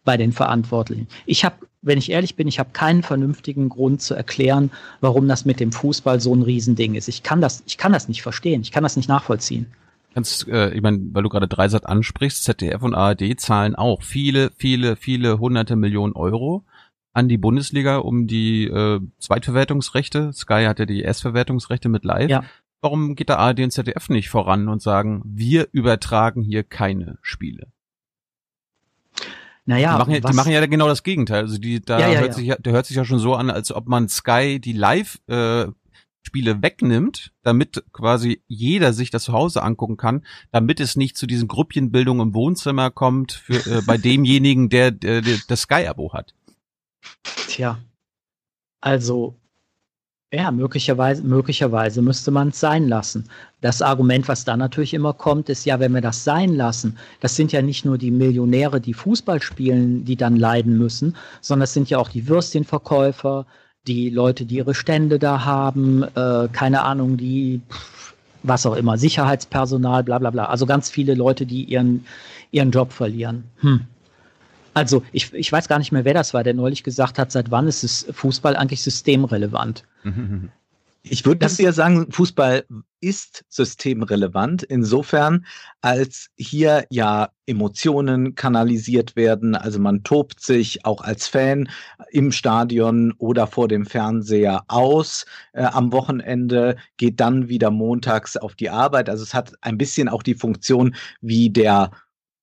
[0.03, 1.07] bei den Verantwortlichen.
[1.25, 5.45] Ich habe, wenn ich ehrlich bin, ich habe keinen vernünftigen Grund zu erklären, warum das
[5.45, 7.07] mit dem Fußball so ein Riesending ist.
[7.07, 8.61] Ich kann das, ich kann das nicht verstehen.
[8.61, 9.67] Ich kann das nicht nachvollziehen.
[10.13, 14.51] Kannst, äh, ich meine, weil du gerade Dreisat ansprichst, ZDF und ARD zahlen auch viele,
[14.57, 16.65] viele, viele hunderte Millionen Euro
[17.13, 20.31] an die Bundesliga um die äh, Zweitverwertungsrechte.
[20.33, 22.29] Sky hat ja die Erstverwertungsrechte mit live.
[22.29, 22.43] Ja.
[22.81, 27.71] Warum geht da ARD und ZDF nicht voran und sagen, wir übertragen hier keine Spiele?
[29.65, 31.43] Naja, die machen, ja, die machen ja genau das Gegenteil.
[31.43, 33.71] Also die, da ja, ja, hört sich, der hört sich ja schon so an, als
[33.71, 35.67] ob man Sky die Live äh,
[36.23, 41.27] Spiele wegnimmt, damit quasi jeder sich das zu Hause angucken kann, damit es nicht zu
[41.27, 46.33] diesen Gruppchenbildungen im Wohnzimmer kommt für äh, bei demjenigen, der, der, der das Sky-Abo hat.
[47.47, 47.79] Tja,
[48.81, 49.40] also
[50.33, 53.27] ja, möglicherweise, möglicherweise müsste man es sein lassen.
[53.59, 57.35] Das Argument, was dann natürlich immer kommt, ist ja, wenn wir das sein lassen, das
[57.35, 61.73] sind ja nicht nur die Millionäre, die Fußball spielen, die dann leiden müssen, sondern es
[61.73, 63.45] sind ja auch die Würstchenverkäufer,
[63.87, 67.61] die Leute, die ihre Stände da haben, äh, keine Ahnung, die
[68.43, 70.45] was auch immer, Sicherheitspersonal, bla bla bla.
[70.45, 72.05] Also ganz viele Leute, die ihren,
[72.51, 73.43] ihren Job verlieren.
[73.57, 73.81] Hm.
[74.73, 77.51] Also ich, ich weiß gar nicht mehr, wer das war, der neulich gesagt hat, seit
[77.51, 79.83] wann ist es Fußball eigentlich systemrelevant.
[81.03, 82.63] Ich würde das ja sagen, Fußball
[82.99, 85.45] ist systemrelevant insofern,
[85.81, 89.55] als hier ja Emotionen kanalisiert werden.
[89.55, 91.69] Also man tobt sich auch als Fan
[92.11, 98.53] im Stadion oder vor dem Fernseher aus äh, am Wochenende, geht dann wieder montags auf
[98.53, 99.09] die Arbeit.
[99.09, 101.89] Also es hat ein bisschen auch die Funktion wie der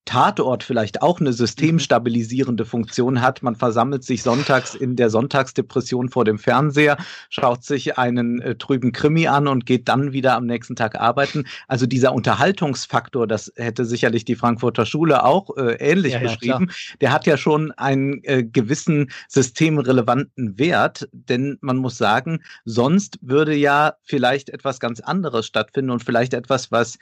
[0.05, 3.43] Tatort vielleicht auch eine systemstabilisierende Funktion hat.
[3.43, 6.97] Man versammelt sich sonntags in der Sonntagsdepression vor dem Fernseher,
[7.29, 11.45] schaut sich einen äh, trüben Krimi an und geht dann wieder am nächsten Tag arbeiten.
[11.67, 16.97] Also dieser Unterhaltungsfaktor, das hätte sicherlich die Frankfurter Schule auch äh, ähnlich ja, beschrieben, ja,
[17.03, 23.55] der hat ja schon einen äh, gewissen systemrelevanten Wert, denn man muss sagen, sonst würde
[23.55, 26.99] ja vielleicht etwas ganz anderes stattfinden und vielleicht etwas, was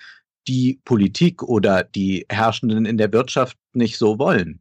[0.49, 4.61] die Politik oder die Herrschenden in der Wirtschaft nicht so wollen.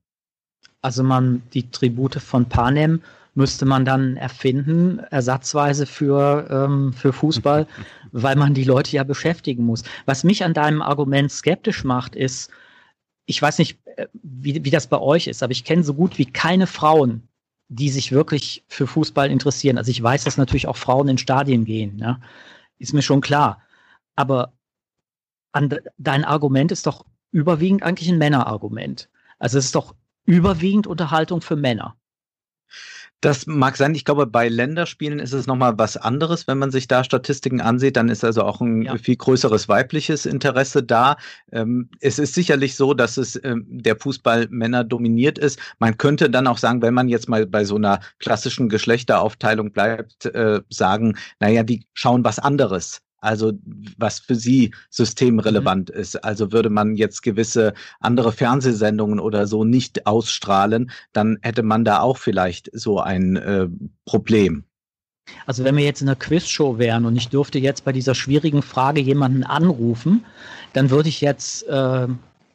[0.81, 3.01] Also man, die Tribute von Panem
[3.33, 7.67] müsste man dann erfinden, ersatzweise für, ähm, für Fußball,
[8.11, 9.83] weil man die Leute ja beschäftigen muss.
[10.05, 12.49] Was mich an deinem Argument skeptisch macht, ist,
[13.25, 16.17] ich weiß nicht, äh, wie, wie das bei euch ist, aber ich kenne so gut
[16.17, 17.27] wie keine Frauen,
[17.67, 19.77] die sich wirklich für Fußball interessieren.
[19.77, 22.19] Also ich weiß, dass natürlich auch Frauen in Stadien gehen, ja?
[22.79, 23.61] ist mir schon klar.
[24.15, 24.53] Aber
[25.55, 29.09] an, dein Argument ist doch überwiegend eigentlich ein Männerargument.
[29.39, 29.95] Also es ist doch
[30.25, 31.95] überwiegend Unterhaltung für Männer.
[33.21, 33.95] Das mag sein.
[33.95, 36.47] Ich glaube, bei Länderspielen ist es nochmal was anderes.
[36.47, 38.97] Wenn man sich da Statistiken ansieht, dann ist also auch ein ja.
[38.97, 41.17] viel größeres weibliches Interesse da.
[41.51, 45.59] Ähm, es ist sicherlich so, dass es ähm, der Fußball Männer dominiert ist.
[45.79, 50.25] Man könnte dann auch sagen, wenn man jetzt mal bei so einer klassischen Geschlechteraufteilung bleibt,
[50.25, 53.53] äh, sagen, naja, die schauen was anderes also
[53.97, 55.99] was für sie systemrelevant mhm.
[55.99, 56.23] ist.
[56.23, 61.99] Also würde man jetzt gewisse andere Fernsehsendungen oder so nicht ausstrahlen, dann hätte man da
[61.99, 63.67] auch vielleicht so ein äh,
[64.05, 64.63] Problem.
[65.45, 68.61] Also wenn wir jetzt in einer Quizshow wären und ich dürfte jetzt bei dieser schwierigen
[68.61, 70.23] Frage jemanden anrufen,
[70.73, 72.07] dann würde ich jetzt äh,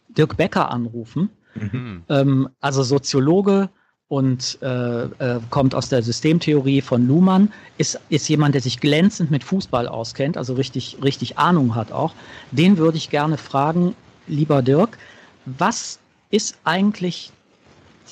[0.08, 1.30] Dirk Becker anrufen.
[1.54, 2.04] Mhm.
[2.08, 3.70] Ähm, also Soziologe
[4.10, 9.30] und äh, äh, kommt aus der Systemtheorie von Luhmann, ist, ist jemand, der sich glänzend
[9.30, 12.12] mit Fußball auskennt, also richtig, richtig Ahnung hat auch.
[12.50, 13.94] Den würde ich gerne fragen,
[14.26, 14.98] lieber Dirk,
[15.46, 16.00] was
[16.32, 17.30] ist eigentlich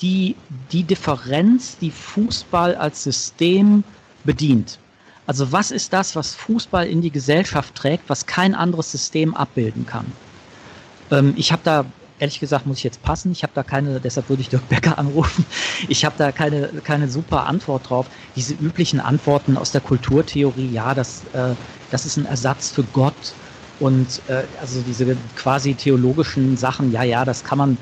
[0.01, 0.37] die,
[0.71, 3.83] die Differenz, die Fußball als System
[4.23, 4.79] bedient?
[5.27, 9.85] Also was ist das, was Fußball in die Gesellschaft trägt, was kein anderes System abbilden
[9.85, 10.05] kann?
[11.11, 11.85] Ähm, ich habe da,
[12.19, 13.31] ehrlich gesagt, muss ich jetzt passen.
[13.31, 15.45] Ich habe da keine, deshalb würde ich Dirk Becker anrufen.
[15.87, 18.09] Ich habe da keine, keine super Antwort drauf.
[18.35, 21.55] Diese üblichen Antworten aus der Kulturtheorie, ja, das, äh,
[21.89, 23.37] das ist ein Ersatz für Gott.
[23.77, 27.79] Und äh, also diese quasi theologischen Sachen, ja, ja, das kann man,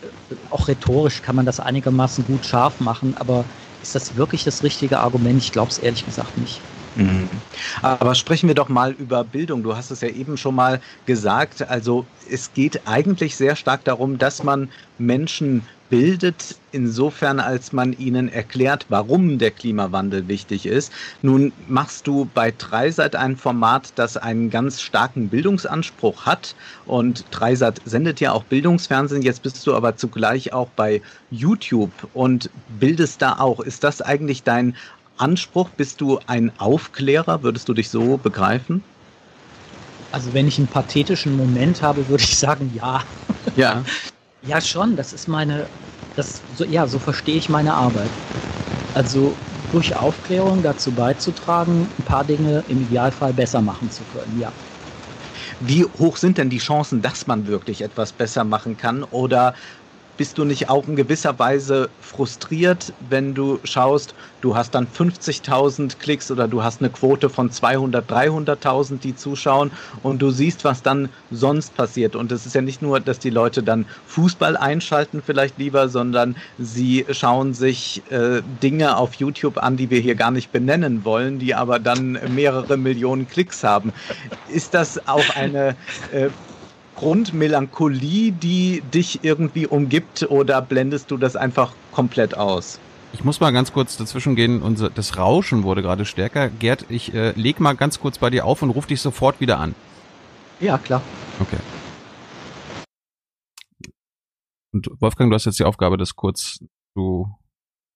[0.00, 3.48] äh, auch rhetorisch kann man das einigermaßen gut scharf machen, aber
[3.80, 5.42] ist das wirklich das richtige Argument?
[5.42, 6.64] Ich glaube es ehrlich gesagt nicht.
[6.96, 7.28] Mhm.
[7.80, 9.62] Aber sprechen wir doch mal über Bildung.
[9.62, 11.68] Du hast es ja eben schon mal gesagt.
[11.68, 14.68] Also es geht eigentlich sehr stark darum, dass man
[14.98, 15.62] Menschen
[15.92, 20.90] bildet, insofern als man ihnen erklärt, warum der Klimawandel wichtig ist.
[21.20, 26.54] Nun machst du bei Dreisat ein Format, das einen ganz starken Bildungsanspruch hat
[26.86, 29.20] und Dreisat sendet ja auch Bildungsfernsehen.
[29.20, 32.48] Jetzt bist du aber zugleich auch bei YouTube und
[32.80, 33.60] bildest da auch.
[33.60, 34.74] Ist das eigentlich dein
[35.16, 35.70] Anspruch?
[35.70, 37.42] Bist du ein Aufklärer?
[37.42, 38.84] Würdest du dich so begreifen?
[40.10, 43.02] Also wenn ich einen pathetischen Moment habe, würde ich sagen, ja.
[43.54, 43.82] Ja.
[44.44, 44.96] Ja, schon.
[44.96, 45.68] Das ist meine,
[46.16, 48.10] das, so, ja, so verstehe ich meine Arbeit.
[48.92, 49.36] Also
[49.70, 54.52] durch Aufklärung dazu beizutragen, ein paar Dinge im Idealfall besser machen zu können, ja.
[55.60, 59.04] Wie hoch sind denn die Chancen, dass man wirklich etwas besser machen kann?
[59.04, 59.54] Oder
[60.16, 65.98] bist du nicht auch in gewisser Weise frustriert, wenn du schaust, du hast dann 50.000
[65.98, 69.70] Klicks oder du hast eine Quote von 200, 300.000, die zuschauen
[70.02, 72.14] und du siehst, was dann sonst passiert.
[72.16, 76.36] Und es ist ja nicht nur, dass die Leute dann Fußball einschalten vielleicht lieber, sondern
[76.58, 81.38] sie schauen sich äh, Dinge auf YouTube an, die wir hier gar nicht benennen wollen,
[81.38, 83.92] die aber dann mehrere Millionen Klicks haben.
[84.48, 85.76] Ist das auch eine
[86.12, 86.28] äh,
[87.02, 92.78] Grundmelancholie, die dich irgendwie umgibt oder blendest du das einfach komplett aus?
[93.12, 94.62] Ich muss mal ganz kurz dazwischen gehen.
[94.62, 96.48] Unser, das Rauschen wurde gerade stärker.
[96.48, 99.58] Gerd, ich äh, leg mal ganz kurz bei dir auf und ruf dich sofort wieder
[99.58, 99.74] an.
[100.60, 101.02] Ja, klar.
[101.40, 101.58] Okay.
[104.72, 106.60] Und Wolfgang, du hast jetzt die Aufgabe, das kurz
[106.94, 107.36] zu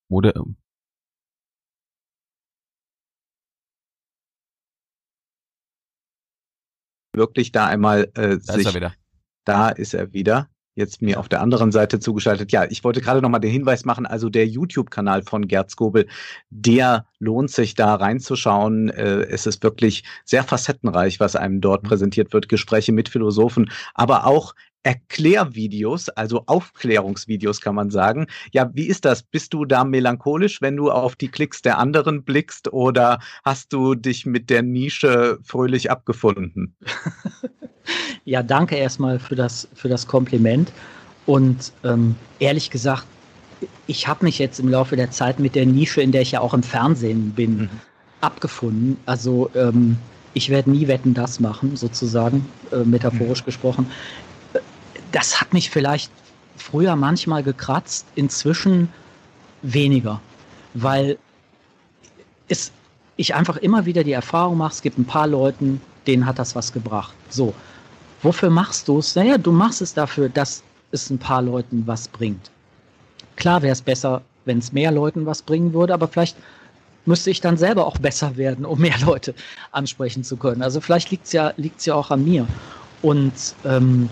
[0.08, 0.56] moderieren.
[7.16, 8.94] Wirklich da einmal äh, da sich, ist er wieder.
[9.44, 10.48] Da ist er wieder.
[10.74, 12.52] Jetzt mir auf der anderen Seite zugeschaltet.
[12.52, 16.06] Ja, ich wollte gerade nochmal den Hinweis machen, also der YouTube-Kanal von Gerd Skobel,
[16.50, 18.90] der lohnt sich da reinzuschauen.
[18.90, 21.88] Äh, es ist wirklich sehr facettenreich, was einem dort mhm.
[21.88, 22.50] präsentiert wird.
[22.50, 24.54] Gespräche mit Philosophen, aber auch
[24.86, 28.28] Erklärvideos, also Aufklärungsvideos kann man sagen.
[28.52, 29.20] Ja, wie ist das?
[29.20, 33.96] Bist du da melancholisch, wenn du auf die Klicks der anderen blickst oder hast du
[33.96, 36.76] dich mit der Nische fröhlich abgefunden?
[38.24, 40.72] ja, danke erstmal für das, für das Kompliment.
[41.26, 43.06] Und ähm, ehrlich gesagt,
[43.88, 46.40] ich habe mich jetzt im Laufe der Zeit mit der Nische, in der ich ja
[46.40, 47.70] auch im Fernsehen bin, mhm.
[48.20, 48.98] abgefunden.
[49.04, 49.96] Also ähm,
[50.32, 53.46] ich werde nie wetten das machen, sozusagen, äh, metaphorisch mhm.
[53.46, 53.90] gesprochen
[55.12, 56.10] das hat mich vielleicht
[56.56, 58.88] früher manchmal gekratzt, inzwischen
[59.62, 60.20] weniger,
[60.74, 61.18] weil
[62.48, 62.72] es,
[63.16, 66.54] ich einfach immer wieder die Erfahrung mache, es gibt ein paar Leuten, denen hat das
[66.54, 67.14] was gebracht.
[67.28, 67.54] So,
[68.22, 69.14] wofür machst du es?
[69.14, 72.50] Naja, du machst es dafür, dass es ein paar Leuten was bringt.
[73.36, 76.36] Klar wäre es besser, wenn es mehr Leuten was bringen würde, aber vielleicht
[77.04, 79.34] müsste ich dann selber auch besser werden, um mehr Leute
[79.72, 80.62] ansprechen zu können.
[80.62, 82.46] Also vielleicht liegt es ja, liegt's ja auch an mir.
[83.02, 83.32] Und
[83.64, 84.08] ähm,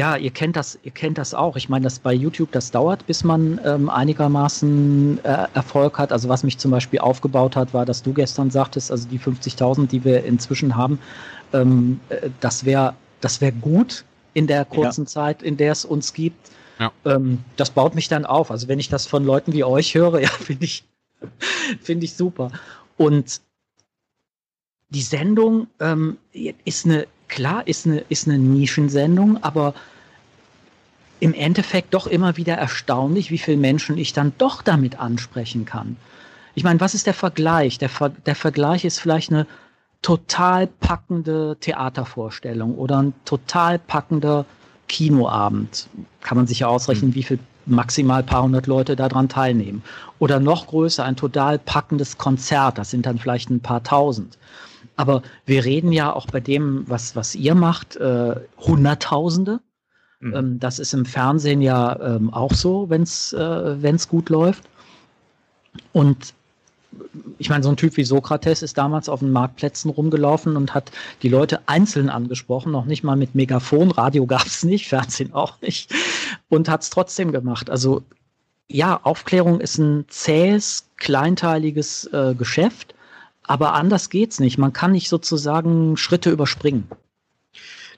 [0.00, 1.56] ja, ihr kennt das, ihr kennt das auch.
[1.56, 6.10] Ich meine, das bei YouTube, das dauert, bis man ähm, einigermaßen äh, Erfolg hat.
[6.10, 9.88] Also was mich zum Beispiel aufgebaut hat, war, dass du gestern sagtest, also die 50.000,
[9.88, 10.98] die wir inzwischen haben,
[11.52, 15.06] ähm, äh, das wäre, das wäre gut in der kurzen ja.
[15.06, 16.50] Zeit, in der es uns gibt.
[16.78, 16.90] Ja.
[17.04, 18.50] Ähm, das baut mich dann auf.
[18.50, 20.82] Also wenn ich das von Leuten wie euch höre, ja, finde ich,
[21.82, 22.52] finde ich super.
[22.96, 23.42] Und
[24.88, 26.16] die Sendung ähm,
[26.64, 29.74] ist eine klar, ist eine, ist eine Nischensendung, aber
[31.20, 35.96] im Endeffekt doch immer wieder erstaunlich, wie viele Menschen ich dann doch damit ansprechen kann.
[36.54, 37.78] Ich meine, was ist der Vergleich?
[37.78, 39.46] Der, Ver der Vergleich ist vielleicht eine
[40.02, 44.44] total packende Theatervorstellung oder ein total packender
[44.88, 45.88] Kinoabend.
[46.22, 47.14] Kann man sich ja ausrechnen, mhm.
[47.14, 49.82] wie viel maximal paar hundert Leute daran teilnehmen.
[50.18, 54.38] Oder noch größer, ein total packendes Konzert, das sind dann vielleicht ein paar tausend.
[55.00, 59.60] Aber wir reden ja auch bei dem, was, was ihr macht, äh, Hunderttausende.
[60.20, 60.36] Mhm.
[60.36, 64.64] Ähm, das ist im Fernsehen ja ähm, auch so, wenn es äh, gut läuft.
[65.94, 66.34] Und
[67.38, 70.92] ich meine, so ein Typ wie Sokrates ist damals auf den Marktplätzen rumgelaufen und hat
[71.22, 75.62] die Leute einzeln angesprochen, noch nicht mal mit Megafon, Radio gab es nicht, Fernsehen auch
[75.62, 75.94] nicht,
[76.50, 77.70] und hat es trotzdem gemacht.
[77.70, 78.02] Also
[78.68, 82.94] ja, Aufklärung ist ein zähes, kleinteiliges äh, Geschäft,
[83.50, 84.58] aber anders geht's nicht.
[84.58, 86.86] Man kann nicht sozusagen Schritte überspringen.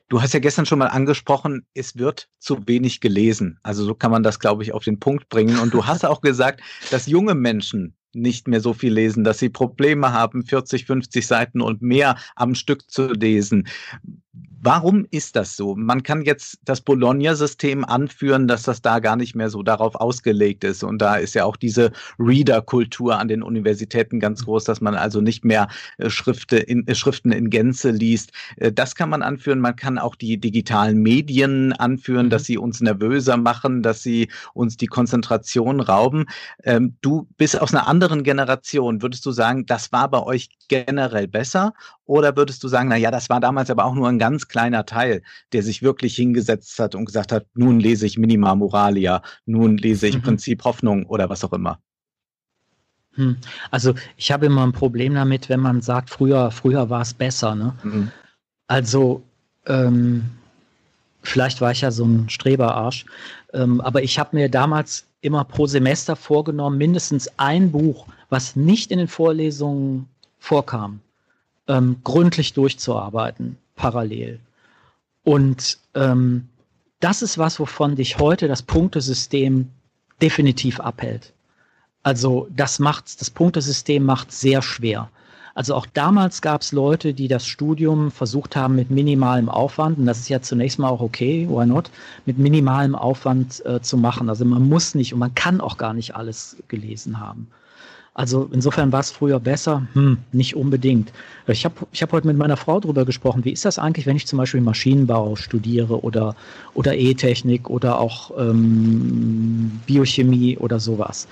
[0.08, 3.58] Du hast ja gestern schon mal angesprochen, es wird zu wenig gelesen.
[3.62, 5.58] Also so kann man das, glaube ich, auf den Punkt bringen.
[5.58, 9.50] Und du hast auch gesagt, dass junge Menschen nicht mehr so viel lesen, dass sie
[9.50, 13.68] Probleme haben, 40, 50 Seiten und mehr am Stück zu lesen.
[14.64, 15.74] Warum ist das so?
[15.74, 20.62] Man kann jetzt das Bologna-System anführen, dass das da gar nicht mehr so darauf ausgelegt
[20.62, 20.84] ist.
[20.84, 21.90] Und da ist ja auch diese
[22.20, 25.66] Reader-Kultur an den Universitäten ganz groß, dass man also nicht mehr
[25.98, 28.30] äh, Schriften in, äh, Schriften in Gänze liest.
[28.54, 29.58] Äh, das kann man anführen.
[29.58, 32.46] Man kann auch die digitalen Medien anführen, dass mhm.
[32.46, 36.26] sie uns nervöser machen, dass sie uns die Konzentration rauben.
[36.62, 39.02] Ähm, du bist aus einer anderen Generation.
[39.02, 41.74] Würdest du sagen, das war bei euch generell besser?
[42.06, 44.84] Oder würdest du sagen, na ja, das war damals aber auch nur ein ganz kleiner
[44.84, 45.22] Teil,
[45.52, 50.06] der sich wirklich hingesetzt hat und gesagt hat, nun lese ich Minima Moralia, nun lese
[50.06, 50.22] ich mhm.
[50.22, 51.80] Prinzip Hoffnung oder was auch immer?
[53.14, 53.36] Hm.
[53.70, 57.54] Also ich habe immer ein Problem damit, wenn man sagt, früher, früher war es besser.
[57.54, 57.74] Ne?
[57.82, 58.10] Mhm.
[58.66, 59.22] Also
[59.66, 60.24] ähm,
[61.22, 63.06] vielleicht war ich ja so ein Streberarsch,
[63.54, 68.90] ähm, aber ich habe mir damals immer pro Semester vorgenommen, mindestens ein Buch, was nicht
[68.90, 71.00] in den Vorlesungen vorkam,
[71.68, 74.40] ähm, gründlich durchzuarbeiten, parallel.
[75.24, 76.48] Und ähm,
[77.00, 79.68] das ist was, wovon dich heute das Punktesystem
[80.20, 81.32] definitiv abhält.
[82.02, 85.10] Also das macht, das Punktesystem macht sehr schwer.
[85.54, 90.06] Also auch damals gab es Leute, die das Studium versucht haben mit minimalem Aufwand, und
[90.06, 91.90] das ist ja zunächst mal auch okay, why not,
[92.24, 94.30] mit minimalem Aufwand äh, zu machen.
[94.30, 97.48] Also man muss nicht und man kann auch gar nicht alles gelesen haben.
[98.14, 99.86] Also insofern war es früher besser?
[99.94, 101.12] Hm, nicht unbedingt.
[101.46, 104.16] Ich habe ich hab heute mit meiner Frau darüber gesprochen, wie ist das eigentlich, wenn
[104.16, 106.36] ich zum Beispiel Maschinenbau studiere oder,
[106.74, 111.26] oder E-Technik oder auch ähm, Biochemie oder sowas.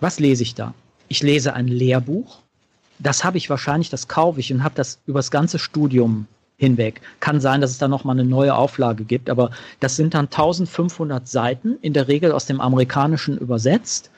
[0.00, 0.74] Was lese ich da?
[1.06, 2.38] Ich lese ein Lehrbuch.
[2.98, 6.26] Das habe ich wahrscheinlich, das kaufe ich und habe das übers ganze Studium
[6.56, 7.00] hinweg.
[7.20, 11.28] Kann sein, dass es da nochmal eine neue Auflage gibt, aber das sind dann 1500
[11.28, 14.10] Seiten, in der Regel aus dem Amerikanischen übersetzt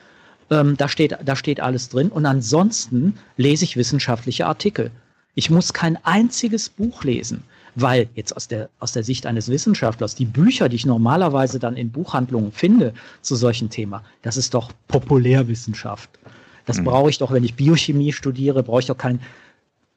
[0.51, 2.09] ähm, da, steht, da steht alles drin.
[2.09, 4.90] Und ansonsten lese ich wissenschaftliche Artikel.
[5.34, 7.42] Ich muss kein einziges Buch lesen,
[7.74, 11.76] weil jetzt aus der, aus der Sicht eines Wissenschaftlers die Bücher, die ich normalerweise dann
[11.76, 12.92] in Buchhandlungen finde
[13.22, 16.11] zu solchen Themen, das ist doch Populärwissenschaft.
[16.66, 16.84] Das mhm.
[16.84, 19.20] brauche ich doch, wenn ich Biochemie studiere, brauche ich doch kein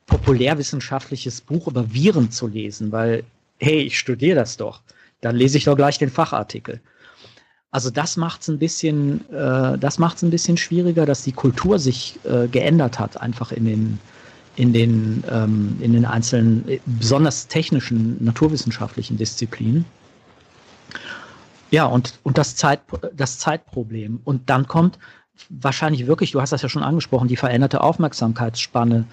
[0.06, 3.24] populärwissenschaftliches Buch über Viren zu lesen, weil,
[3.60, 4.82] hey, ich studiere das doch.
[5.22, 6.82] Dann lese ich doch gleich den Fachartikel.
[7.72, 11.80] Also das macht es ein bisschen, äh, das macht ein bisschen schwieriger, dass die Kultur
[11.80, 14.00] sich äh, geändert hat, einfach in den
[14.58, 19.86] in den ähm, in den einzelnen, äh, besonders technischen, naturwissenschaftlichen Disziplinen.
[21.72, 22.82] Ja, und, und das, Zeit,
[23.16, 24.20] das Zeitproblem.
[24.26, 25.00] Und dann kommt
[25.50, 29.06] wahrscheinlich wirklich, du hast das ja schon angesprochen, die veränderte Aufmerksamkeitsspanne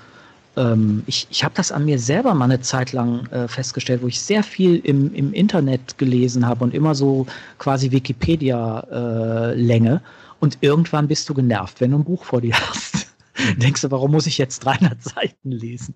[0.57, 4.09] ähm, ich, ich habe das an mir selber mal eine Zeit lang äh, festgestellt, wo
[4.09, 7.27] ich sehr viel im, im Internet gelesen habe und immer so
[7.59, 9.95] quasi Wikipedia-Länge.
[9.95, 10.01] Äh,
[10.41, 13.09] und irgendwann bist du genervt, wenn du ein Buch vor dir hast.
[13.37, 13.59] Mhm.
[13.61, 15.95] Denkst du, warum muss ich jetzt 300 Seiten lesen?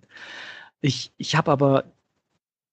[0.81, 1.85] Ich, ich habe aber,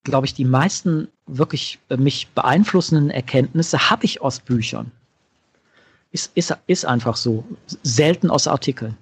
[0.04, 4.92] glaube ich, die meisten wirklich äh, mich beeinflussenden Erkenntnisse habe ich aus Büchern.
[6.12, 7.44] Ist, ist, ist einfach so.
[7.84, 8.98] Selten aus Artikeln.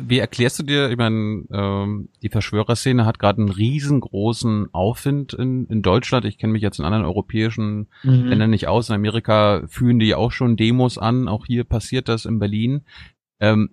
[0.00, 5.66] Wie erklärst du dir, ich meine, ähm, die Verschwörerszene hat gerade einen riesengroßen Aufwind in,
[5.66, 6.24] in Deutschland.
[6.24, 8.26] Ich kenne mich jetzt in anderen europäischen mhm.
[8.26, 8.88] Ländern nicht aus.
[8.88, 11.28] In Amerika führen die auch schon Demos an.
[11.28, 12.82] Auch hier passiert das in Berlin.
[13.40, 13.70] Ähm,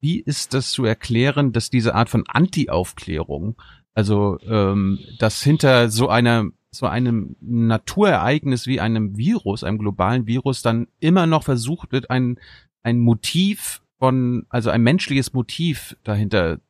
[0.00, 3.60] wie ist das zu erklären, dass diese Art von Anti-Aufklärung,
[3.94, 10.62] also ähm, dass hinter so einer so einem Naturereignis wie einem Virus, einem globalen Virus,
[10.62, 12.38] dann immer noch versucht wird, ein,
[12.82, 16.60] ein Motiv von, also ein menschliches Motiv dahinter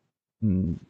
[0.41, 0.81] hm,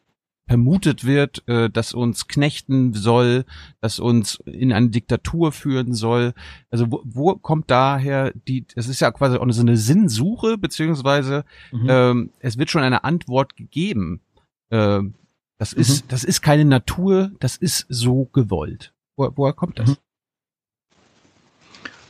[0.49, 3.45] vermutet wird, äh, das uns knechten soll,
[3.81, 6.33] das uns in eine Diktatur führen soll.
[6.71, 11.45] Also wo, wo kommt daher die, es ist ja quasi auch so eine Sinnsuche, beziehungsweise
[11.71, 11.87] mhm.
[11.89, 14.21] ähm, es wird schon eine Antwort gegeben.
[14.71, 15.01] Äh,
[15.59, 15.81] das mhm.
[15.81, 18.95] ist, das ist keine Natur, das ist so gewollt.
[19.17, 19.91] Wo, woher kommt das?
[19.91, 19.97] Mhm.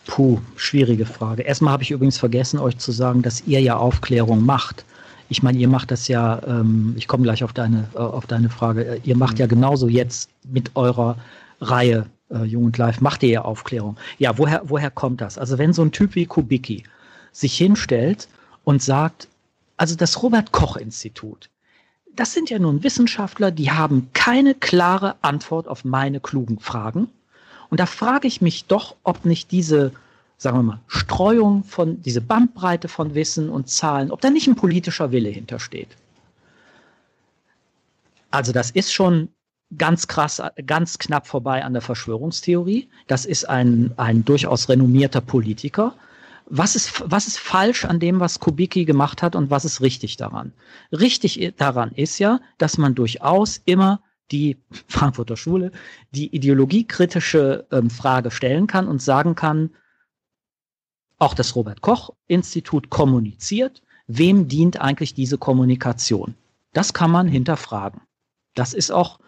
[0.08, 1.42] Puh, schwierige Frage.
[1.42, 4.86] Erstmal habe ich übrigens vergessen, euch zu sagen, dass ihr ja Aufklärung macht.
[5.28, 8.48] Ich meine, ihr macht das ja, ähm, ich komme gleich auf deine, äh, auf deine
[8.48, 11.18] Frage, äh, ihr macht ja genauso jetzt mit eurer
[11.60, 13.98] Reihe äh, Jung und Live, macht ihr ja Aufklärung.
[14.16, 15.36] Ja, woher, woher kommt das?
[15.36, 16.84] Also wenn so ein Typ wie Kubicki
[17.32, 18.28] sich hinstellt
[18.64, 19.28] und sagt,
[19.76, 21.50] also das Robert Koch Institut,
[22.16, 27.08] das sind ja nun Wissenschaftler, die haben keine klare Antwort auf meine klugen Fragen.
[27.70, 29.92] Und da frage ich mich doch, ob nicht diese,
[30.36, 34.56] sagen wir mal, Streuung von, diese Bandbreite von Wissen und Zahlen, ob da nicht ein
[34.56, 35.96] politischer Wille hintersteht.
[38.30, 39.28] Also das ist schon
[39.76, 42.88] ganz krass, ganz knapp vorbei an der Verschwörungstheorie.
[43.06, 45.94] Das ist ein, ein durchaus renommierter Politiker.
[46.46, 50.16] Was ist, was ist falsch an dem, was Kubicki gemacht hat und was ist richtig
[50.16, 50.52] daran?
[50.92, 54.00] Richtig daran ist ja, dass man durchaus immer
[54.30, 55.72] die Frankfurter Schule
[56.10, 59.70] die ideologiekritische ähm, Frage stellen kann und sagen kann,
[61.18, 66.34] auch das Robert Koch Institut kommuniziert, wem dient eigentlich diese Kommunikation?
[66.72, 68.00] Das kann man hinterfragen.
[68.54, 69.18] Das ist auch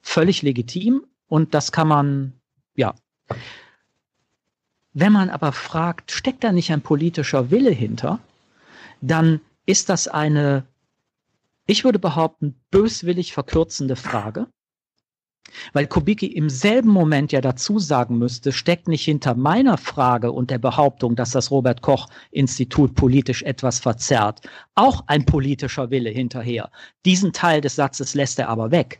[0.00, 2.32] völlig legitim und das kann man,
[2.74, 2.94] ja.
[4.92, 8.18] Wenn man aber fragt, steckt da nicht ein politischer Wille hinter,
[9.02, 10.64] dann ist das eine,
[11.66, 14.46] ich würde behaupten, böswillig verkürzende Frage.
[15.72, 20.50] Weil Kubicki im selben Moment ja dazu sagen müsste, steckt nicht hinter meiner Frage und
[20.50, 24.40] der Behauptung, dass das Robert Koch Institut politisch etwas verzerrt,
[24.74, 26.70] auch ein politischer Wille hinterher.
[27.04, 28.98] Diesen Teil des Satzes lässt er aber weg.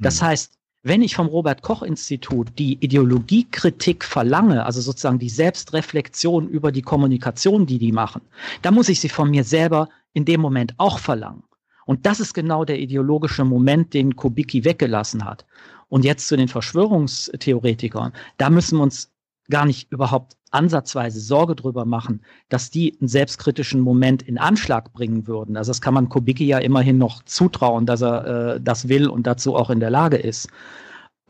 [0.00, 0.26] Das mhm.
[0.26, 6.70] heißt, wenn ich vom Robert Koch Institut die Ideologiekritik verlange, also sozusagen die Selbstreflexion über
[6.70, 8.22] die Kommunikation, die die machen,
[8.62, 11.42] dann muss ich sie von mir selber in dem Moment auch verlangen.
[11.88, 15.46] Und das ist genau der ideologische Moment, den Kubicki weggelassen hat.
[15.88, 18.12] Und jetzt zu den Verschwörungstheoretikern.
[18.36, 19.10] Da müssen wir uns
[19.48, 22.20] gar nicht überhaupt ansatzweise Sorge drüber machen,
[22.50, 25.56] dass die einen selbstkritischen Moment in Anschlag bringen würden.
[25.56, 29.26] Also das kann man Kubicki ja immerhin noch zutrauen, dass er äh, das will und
[29.26, 30.50] dazu auch in der Lage ist.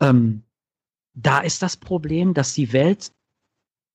[0.01, 0.43] Ähm,
[1.13, 3.13] da ist das Problem, dass die Welt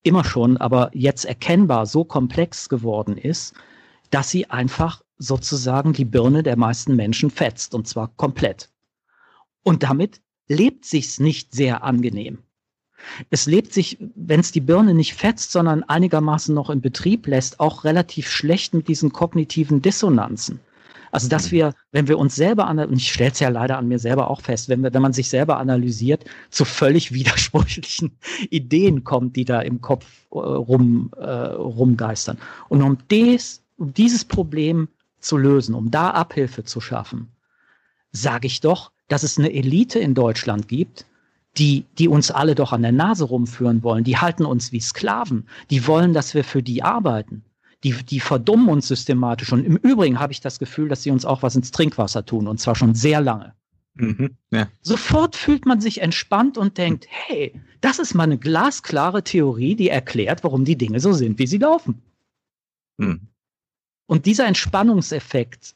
[0.03, 3.53] immer schon, aber jetzt erkennbar so komplex geworden ist,
[4.09, 8.71] dass sie einfach sozusagen die Birne der meisten Menschen fetzt und zwar komplett.
[9.63, 12.39] Und damit lebt sich's nicht sehr angenehm.
[13.31, 17.61] Es lebt sich, wenn es die Birne nicht fetzt, sondern einigermaßen noch in Betrieb lässt,
[17.61, 20.61] auch relativ schlecht mit diesen kognitiven Dissonanzen.
[21.11, 21.51] Also, dass mhm.
[21.53, 24.41] wir, wenn wir uns selber analysieren, ich stelle es ja leider an mir selber auch
[24.41, 28.19] fest, wenn, wir, wenn man sich selber analysiert, zu völlig widersprüchlichen
[28.51, 32.39] Ideen kommt, die da im Kopf äh, rum, äh, rumgeistern.
[32.69, 34.89] Und um, des, um dieses Problem
[35.25, 37.29] zu lösen, um da Abhilfe zu schaffen,
[38.13, 41.07] sage ich doch, dass es eine Elite in Deutschland gibt,
[41.57, 44.05] die, die uns alle doch an der Nase rumführen wollen.
[44.05, 45.49] Die halten uns wie Sklaven.
[45.71, 47.45] Die wollen, dass wir für die arbeiten.
[47.85, 49.53] Die, die verdummen uns systematisch.
[49.53, 52.49] Und im Übrigen habe ich das Gefühl, dass sie uns auch was ins Trinkwasser tun.
[52.49, 53.55] Und zwar schon sehr lange.
[53.95, 54.69] Mhm, ja.
[54.81, 59.91] Sofort fühlt man sich entspannt und denkt, hey, das ist mal eine glasklare Theorie, die
[59.91, 62.03] erklärt, warum die Dinge so sind, wie sie laufen.
[62.97, 63.29] Mhm.
[64.07, 65.75] Und dieser Entspannungseffekt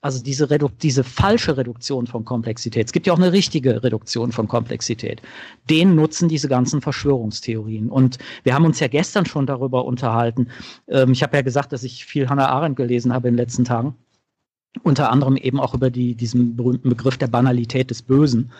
[0.00, 2.86] also diese, Redu diese falsche Reduktion von Komplexität.
[2.86, 5.20] Es gibt ja auch eine richtige Reduktion von Komplexität.
[5.68, 7.90] Den nutzen diese ganzen Verschwörungstheorien.
[7.90, 10.48] Und wir haben uns ja gestern schon darüber unterhalten.
[10.86, 13.64] Ähm, ich habe ja gesagt, dass ich viel Hannah Arendt gelesen habe in den letzten
[13.64, 13.96] Tagen.
[14.82, 18.52] Unter anderem eben auch über die, diesen berühmten Begriff der Banalität des Bösen,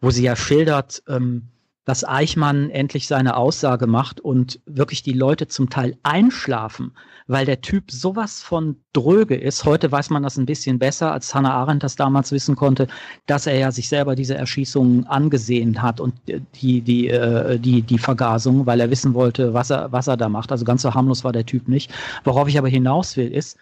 [0.00, 1.42] wo sie ja schildert, ähm,
[1.84, 6.92] dass Eichmann endlich seine Aussage macht und wirklich die Leute zum Teil einschlafen,
[7.26, 9.64] weil der Typ sowas von dröge ist.
[9.64, 12.86] Heute weiß man das ein bisschen besser, als Hannah Arendt das damals wissen konnte,
[13.26, 16.14] dass er ja sich selber diese Erschießungen angesehen hat und
[16.60, 20.28] die, die, äh, die, die Vergasung, weil er wissen wollte, was er, was er da
[20.28, 20.52] macht.
[20.52, 21.92] Also ganz so harmlos war der Typ nicht.
[22.24, 23.58] Worauf ich aber hinaus will, ist,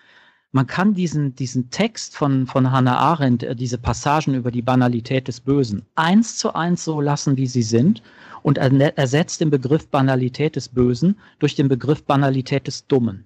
[0.50, 5.28] man kann diesen, diesen Text von, von Hannah Arendt, äh, diese Passagen über die Banalität
[5.28, 8.02] des Bösen, eins zu eins so lassen, wie sie sind
[8.42, 13.24] und ersetzt den Begriff Banalität des Bösen durch den Begriff Banalität des Dummen.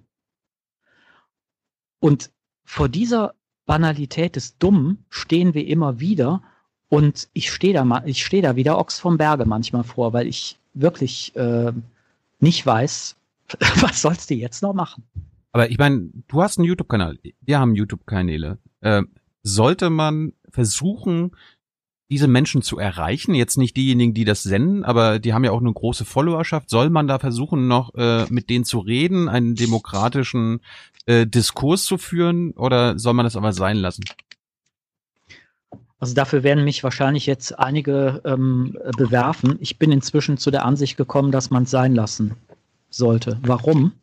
[1.99, 2.31] Und
[2.65, 3.33] vor dieser
[3.65, 6.43] Banalität des Dummen stehen wir immer wieder
[6.89, 11.33] und ich stehe da ich da wieder Ochs vom Berge manchmal vor, weil ich wirklich
[11.35, 11.71] äh,
[12.39, 13.15] nicht weiß,
[13.81, 15.03] was sollst du jetzt noch machen?
[15.53, 18.57] Aber ich meine, du hast einen YouTube-Kanal, wir haben YouTube-Kanäle.
[18.81, 19.03] Äh,
[19.43, 21.31] sollte man versuchen,
[22.09, 23.35] diese Menschen zu erreichen?
[23.35, 26.69] Jetzt nicht diejenigen, die das senden, aber die haben ja auch eine große Followerschaft.
[26.69, 30.61] Soll man da versuchen, noch äh, mit denen zu reden, einen demokratischen
[31.05, 34.03] äh, Diskurs zu führen, oder soll man das aber sein lassen?
[35.99, 39.57] Also dafür werden mich wahrscheinlich jetzt einige ähm, bewerfen.
[39.61, 42.35] Ich bin inzwischen zu der Ansicht gekommen, dass man es sein lassen
[42.89, 43.39] sollte.
[43.41, 43.93] Warum?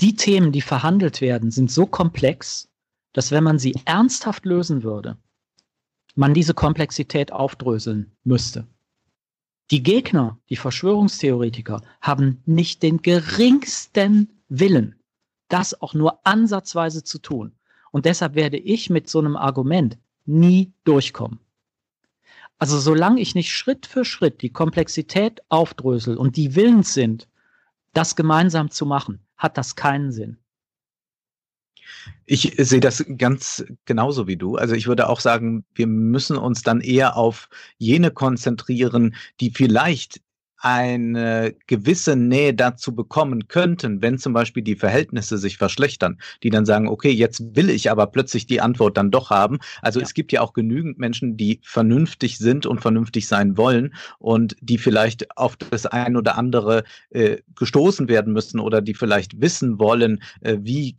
[0.00, 2.68] Die Themen, die verhandelt werden, sind so komplex,
[3.12, 5.16] dass wenn man sie ernsthaft lösen würde,
[6.14, 8.66] man diese Komplexität aufdröseln müsste.
[9.70, 14.94] Die Gegner, die Verschwörungstheoretiker, haben nicht den geringsten Willen,
[15.48, 17.52] das auch nur ansatzweise zu tun.
[17.90, 21.40] Und deshalb werde ich mit so einem Argument nie durchkommen.
[22.58, 27.28] Also solange ich nicht Schritt für Schritt die Komplexität aufdrösel und die willens sind,
[27.92, 30.38] das gemeinsam zu machen, hat das keinen Sinn.
[32.26, 34.56] Ich sehe das ganz genauso wie du.
[34.56, 40.20] Also ich würde auch sagen, wir müssen uns dann eher auf jene konzentrieren, die vielleicht
[40.58, 46.66] eine gewisse Nähe dazu bekommen könnten, wenn zum Beispiel die Verhältnisse sich verschlechtern, die dann
[46.66, 49.58] sagen, okay, jetzt will ich aber plötzlich die Antwort dann doch haben.
[49.82, 50.06] Also ja.
[50.06, 54.78] es gibt ja auch genügend Menschen, die vernünftig sind und vernünftig sein wollen und die
[54.78, 60.22] vielleicht auf das ein oder andere äh, gestoßen werden müssen oder die vielleicht wissen wollen,
[60.40, 60.96] äh, wie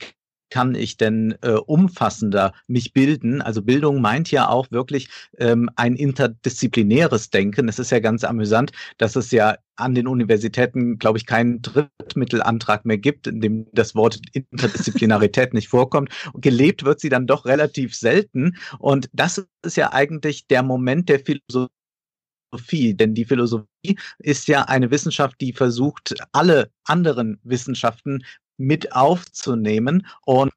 [0.49, 3.41] kann ich denn äh, umfassender mich bilden?
[3.41, 7.69] Also Bildung meint ja auch wirklich ähm, ein interdisziplinäres Denken.
[7.69, 12.85] Es ist ja ganz amüsant, dass es ja an den Universitäten, glaube ich, keinen Drittmittelantrag
[12.85, 16.09] mehr gibt, in dem das Wort Interdisziplinarität nicht vorkommt.
[16.35, 18.57] Gelebt wird sie dann doch relativ selten.
[18.77, 22.93] Und das ist ja eigentlich der Moment der Philosophie.
[22.93, 28.23] Denn die Philosophie ist ja eine Wissenschaft, die versucht, alle anderen Wissenschaften
[28.59, 30.05] mit aufzunehmen.
[30.25, 30.51] Und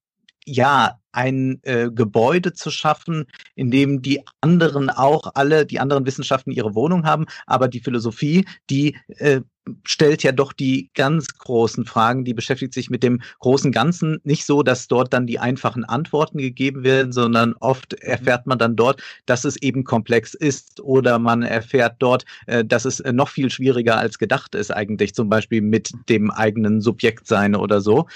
[0.45, 6.51] ja, ein äh, Gebäude zu schaffen, in dem die anderen auch alle, die anderen Wissenschaften
[6.51, 9.41] ihre Wohnung haben, aber die Philosophie, die äh,
[9.85, 14.21] stellt ja doch die ganz großen Fragen, die beschäftigt sich mit dem großen Ganzen.
[14.25, 18.77] Nicht so, dass dort dann die einfachen Antworten gegeben werden, sondern oft erfährt man dann
[18.77, 23.51] dort, dass es eben komplex ist oder man erfährt dort, äh, dass es noch viel
[23.51, 28.09] schwieriger als gedacht ist eigentlich, zum Beispiel mit dem eigenen Subjektsein oder so.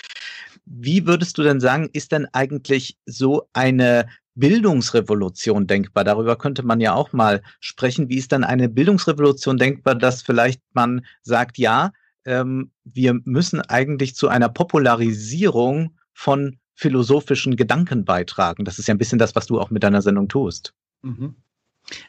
[0.67, 6.05] Wie würdest du denn sagen, ist denn eigentlich so eine Bildungsrevolution denkbar?
[6.05, 8.09] Darüber könnte man ja auch mal sprechen.
[8.09, 11.93] Wie ist dann eine Bildungsrevolution denkbar, dass vielleicht man sagt, ja,
[12.25, 18.64] ähm, wir müssen eigentlich zu einer Popularisierung von philosophischen Gedanken beitragen.
[18.64, 20.75] Das ist ja ein bisschen das, was du auch mit deiner Sendung tust.
[21.03, 21.37] Mhm.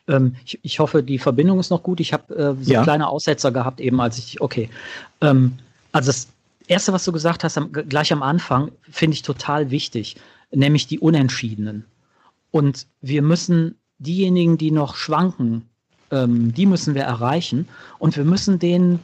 [0.07, 1.99] Ähm, ich, ich, hoffe, die Verbindung ist noch gut.
[1.99, 2.83] Ich habe äh, so ja.
[2.83, 4.69] kleine Aussetzer gehabt, eben als ich, okay.
[5.21, 5.53] Ähm,
[5.91, 6.27] also das
[6.67, 10.17] Erste, was du gesagt hast, am, gleich am Anfang, finde ich total wichtig,
[10.51, 11.85] nämlich die Unentschiedenen.
[12.51, 15.69] Und wir müssen diejenigen, die noch schwanken,
[16.11, 17.67] ähm, die müssen wir erreichen.
[17.99, 18.99] Und wir müssen denen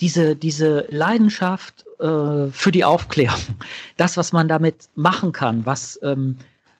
[0.00, 3.40] diese, diese Leidenschaft äh, für die Aufklärung,
[3.96, 6.36] das, was man damit machen kann, was, ähm,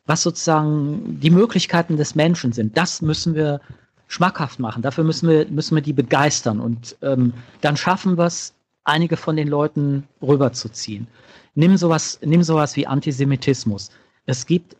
[0.06, 3.60] was sozusagen die Möglichkeiten des Menschen sind, das müssen wir
[4.08, 4.82] schmackhaft machen.
[4.82, 6.60] Dafür müssen wir, müssen wir die begeistern.
[6.60, 8.54] Und ähm, dann schaffen wir es,
[8.86, 11.06] einige von den Leuten rüberzuziehen.
[11.54, 13.90] Nimm sowas, nimm sowas wie Antisemitismus.
[14.26, 14.76] Es gibt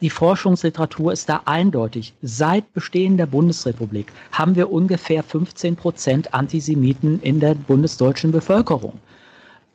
[0.00, 2.14] die Forschungsliteratur ist da eindeutig.
[2.22, 9.00] Seit Bestehen der Bundesrepublik haben wir ungefähr 15 Prozent Antisemiten in der bundesdeutschen Bevölkerung.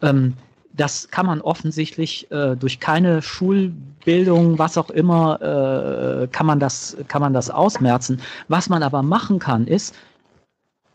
[0.01, 0.35] Ähm,
[0.71, 6.95] das kann man offensichtlich äh, durch keine Schulbildung, was auch immer, äh, kann, man das,
[7.09, 8.21] kann man das ausmerzen.
[8.47, 9.93] Was man aber machen kann, ist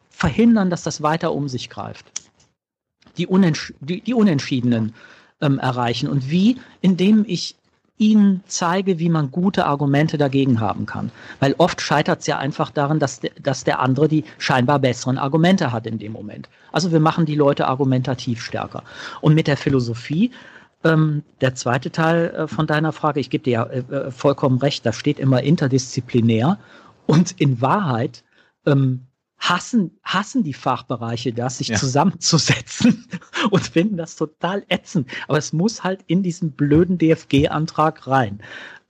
[0.09, 2.07] verhindern, dass das weiter um sich greift.
[3.17, 4.95] Die, Unentsch die, die Unentschiedenen
[5.41, 6.09] ähm, erreichen.
[6.09, 6.59] Und wie?
[6.81, 7.57] Indem ich
[7.97, 11.13] ihnen zeige, wie man gute Argumente dagegen haben kann.
[11.39, 15.17] Weil oft scheitert es ja einfach daran, dass, de, dass der andere die scheinbar besseren
[15.17, 16.49] Argumente hat in dem Moment.
[16.73, 18.83] Also wir machen die Leute argumentativ stärker.
[19.21, 20.33] Und mit der Philosophie,
[20.83, 24.59] ähm, der zweite Teil äh, von deiner Frage, ich gebe dir ja äh, äh, vollkommen
[24.59, 26.59] recht, da steht immer interdisziplinär.
[27.07, 28.25] Und in Wahrheit
[28.67, 29.07] ähm,
[29.49, 31.77] hassen, hassen die Fachbereiche das, sich ja.
[31.77, 33.05] zusammenzusetzen
[33.51, 35.09] und finden das total ätzend.
[35.29, 38.41] Aber es muss halt in diesen blöden DFG-Antrag rein.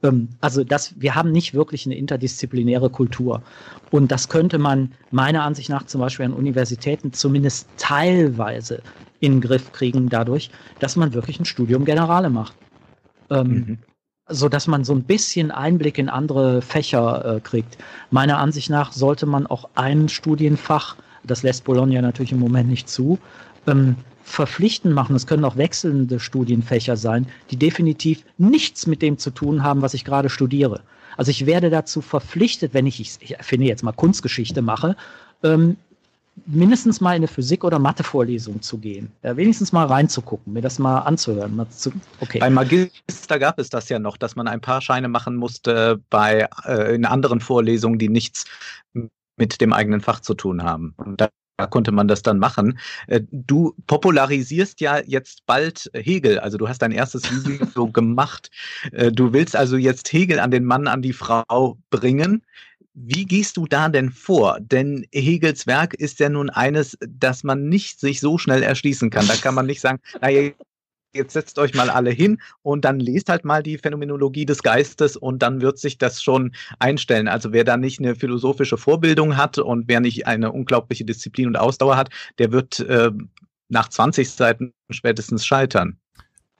[0.02, 3.42] Ähm, also das, wir haben nicht wirklich eine interdisziplinäre Kultur.
[3.90, 8.82] Und das könnte man meiner Ansicht nach zum Beispiel an Universitäten zumindest teilweise
[9.20, 12.54] in den Griff kriegen, dadurch, dass man wirklich ein Studium Generale macht.
[13.30, 13.78] Ähm, mhm
[14.28, 17.76] so dass man so ein bisschen Einblick in andere Fächer äh, kriegt.
[18.10, 22.88] Meiner Ansicht nach sollte man auch ein Studienfach, das lässt Bologna natürlich im Moment nicht
[22.88, 23.18] zu,
[23.66, 25.14] ähm, verpflichtend machen.
[25.14, 29.92] Es können auch wechselnde Studienfächer sein, die definitiv nichts mit dem zu tun haben, was
[29.92, 30.80] ich gerade studiere.
[31.16, 34.96] Also ich werde dazu verpflichtet, wenn ich, ich finde jetzt mal Kunstgeschichte mache,
[35.42, 35.76] ähm,
[36.46, 39.10] mindestens mal in eine Physik- oder Mathe-Vorlesung zu gehen.
[39.22, 41.56] Ja, wenigstens mal reinzugucken, mir das mal anzuhören.
[41.56, 42.38] Mal zu, okay.
[42.38, 46.48] Bei Magister gab es das ja noch, dass man ein paar Scheine machen musste bei
[46.66, 48.44] äh, in anderen Vorlesungen, die nichts
[49.36, 50.94] mit dem eigenen Fach zu tun haben.
[50.96, 51.20] Und
[51.70, 52.78] konnte man das dann machen.
[53.06, 58.50] Äh, du popularisierst ja jetzt bald Hegel, also du hast dein erstes Video gemacht.
[58.92, 62.44] Äh, du willst also jetzt Hegel an den Mann, an die Frau bringen.
[62.94, 64.58] Wie gehst du da denn vor?
[64.60, 69.26] Denn Hegels Werk ist ja nun eines, das man nicht sich so schnell erschließen kann.
[69.26, 70.52] Da kann man nicht sagen, naja,
[71.12, 75.16] jetzt setzt euch mal alle hin und dann lest halt mal die Phänomenologie des Geistes
[75.16, 77.28] und dann wird sich das schon einstellen.
[77.28, 81.56] Also wer da nicht eine philosophische Vorbildung hat und wer nicht eine unglaubliche Disziplin und
[81.56, 83.10] Ausdauer hat, der wird äh,
[83.68, 85.98] nach 20 Seiten spätestens scheitern.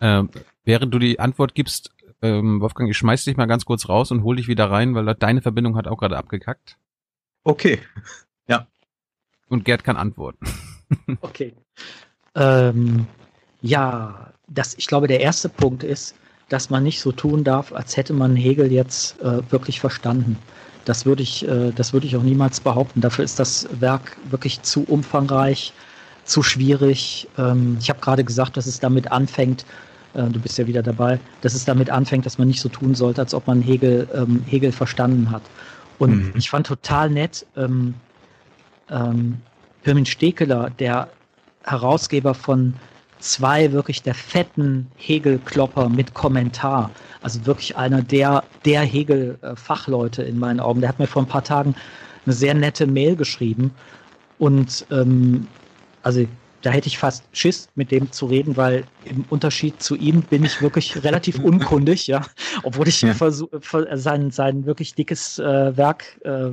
[0.01, 0.31] Ähm,
[0.65, 1.94] während du die Antwort gibst,
[2.25, 5.15] ähm, Wolfgang, ich schmeiß dich mal ganz kurz raus und hol dich wieder rein, weil
[5.15, 6.79] deine Verbindung hat auch gerade abgekackt.
[7.45, 7.79] Okay.
[8.47, 8.67] Ja.
[9.49, 10.47] Und Gerd kann antworten.
[11.23, 11.55] okay.
[12.35, 13.07] Ähm,
[13.63, 16.15] ja, das, ich glaube, der erste Punkt ist,
[16.51, 20.39] dass man nicht so tun darf, als hätte man Hegel jetzt äh, wirklich verstanden.
[20.85, 23.01] Das würde ich, äh, das würde ich auch niemals behaupten.
[23.01, 25.73] Dafür ist das Werk wirklich zu umfangreich,
[26.25, 27.27] zu schwierig.
[27.39, 29.67] Ähm, ich habe gerade gesagt, dass es damit anfängt, äh,
[30.15, 33.21] du bist ja wieder dabei, dass es damit anfängt, dass man nicht so tun sollte,
[33.21, 35.43] als ob man Hegel, ähm, Hegel verstanden hat.
[35.99, 36.33] Und mhm.
[36.37, 37.95] ich fand total nett, ähm,
[38.91, 39.39] ähm,
[39.83, 41.09] Pirmin Stekeler, der
[41.65, 42.75] Herausgeber von
[43.19, 46.91] zwei wirklich der fetten Hegel-Klopper mit Kommentar.
[47.23, 50.81] Also wirklich einer der, der Hegel-Fachleute in meinen Augen.
[50.81, 51.75] Der hat mir vor ein paar Tagen
[52.27, 53.71] eine sehr nette Mail geschrieben.
[54.39, 55.47] Und ähm,
[56.03, 56.27] also
[56.65, 60.47] da hätte ich fast Schiss, mit dem zu reden, weil im Unterschied zu ihm bin
[60.47, 62.23] ich wirklich relativ unkundig, ja.
[62.63, 63.13] Obwohl ich ja.
[63.13, 63.61] versuche,
[63.93, 66.49] sein, sein wirklich dickes äh, Werk, äh,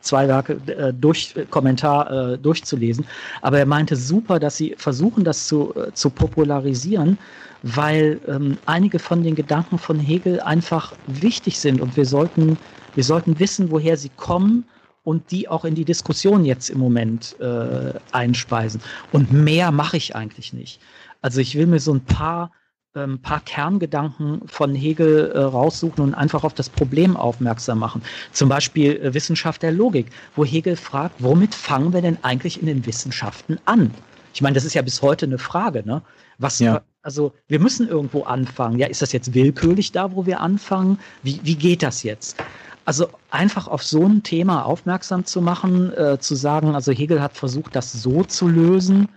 [0.00, 3.06] zwei Werke äh, durch Kommentar äh, durchzulesen.
[3.40, 7.16] Aber er meinte super, dass sie versuchen, das zu, äh, zu popularisieren,
[7.62, 12.58] weil ähm, einige von den Gedanken von Hegel einfach wichtig sind und wir sollten,
[12.96, 14.64] wir sollten wissen, woher sie kommen
[15.04, 18.80] und die auch in die Diskussion jetzt im Moment äh, einspeisen.
[19.10, 20.80] Und mehr mache ich eigentlich nicht.
[21.20, 22.52] Also ich will mir so ein paar,
[22.94, 28.02] ähm, paar Kerngedanken von Hegel äh, raussuchen und einfach auf das Problem aufmerksam machen.
[28.32, 30.06] Zum Beispiel äh, Wissenschaft der Logik,
[30.36, 33.90] wo Hegel fragt, womit fangen wir denn eigentlich in den Wissenschaften an?
[34.34, 36.02] Ich meine, das ist ja bis heute eine Frage, ne?
[36.38, 36.82] Was, ja.
[37.02, 38.78] also wir müssen irgendwo anfangen.
[38.78, 40.98] Ja, ist das jetzt willkürlich da, wo wir anfangen?
[41.22, 42.36] Wie, wie geht das jetzt?
[42.84, 47.36] Also einfach auf so ein Thema aufmerksam zu machen, äh, zu sagen, also Hegel hat
[47.36, 49.08] versucht, das so zu lösen,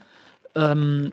[0.55, 1.11] ähm,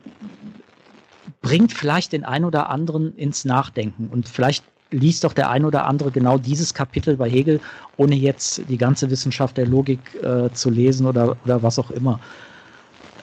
[1.41, 4.07] bringt vielleicht den ein oder anderen ins Nachdenken.
[4.07, 7.59] Und vielleicht liest doch der ein oder andere genau dieses Kapitel bei Hegel,
[7.97, 12.19] ohne jetzt die ganze Wissenschaft der Logik äh, zu lesen oder, oder was auch immer.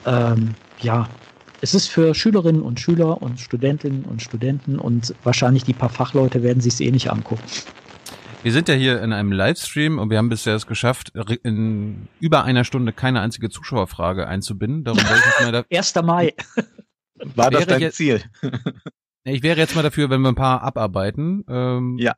[0.05, 1.07] Ähm, ja,
[1.61, 6.43] es ist für Schülerinnen und Schüler und Studentinnen und Studenten und wahrscheinlich die paar Fachleute
[6.43, 7.43] werden sich es eh nicht angucken.
[8.43, 11.13] Wir sind ja hier in einem Livestream und wir haben bisher es geschafft,
[11.43, 14.83] in über einer Stunde keine einzige Zuschauerfrage einzubinden.
[14.83, 15.95] Darum wollte ich mal da 1.
[16.03, 16.33] Mai.
[17.35, 18.23] War das dein jetzt, Ziel?
[19.25, 21.45] ich wäre jetzt mal dafür, wenn wir ein paar abarbeiten.
[21.47, 22.15] Ähm, ja.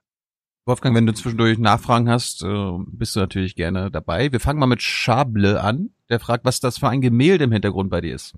[0.66, 4.32] Wolfgang, wenn du zwischendurch Nachfragen hast, äh, bist du natürlich gerne dabei.
[4.32, 5.90] Wir fangen mal mit Schable an.
[6.10, 8.34] Der fragt, was das für ein Gemälde im Hintergrund bei dir ist.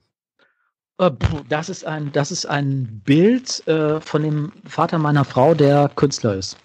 [0.97, 1.11] Äh,
[1.49, 6.33] das ist ein, das ist ein Bild äh, von dem Vater meiner Frau, der Künstler
[6.33, 6.57] ist.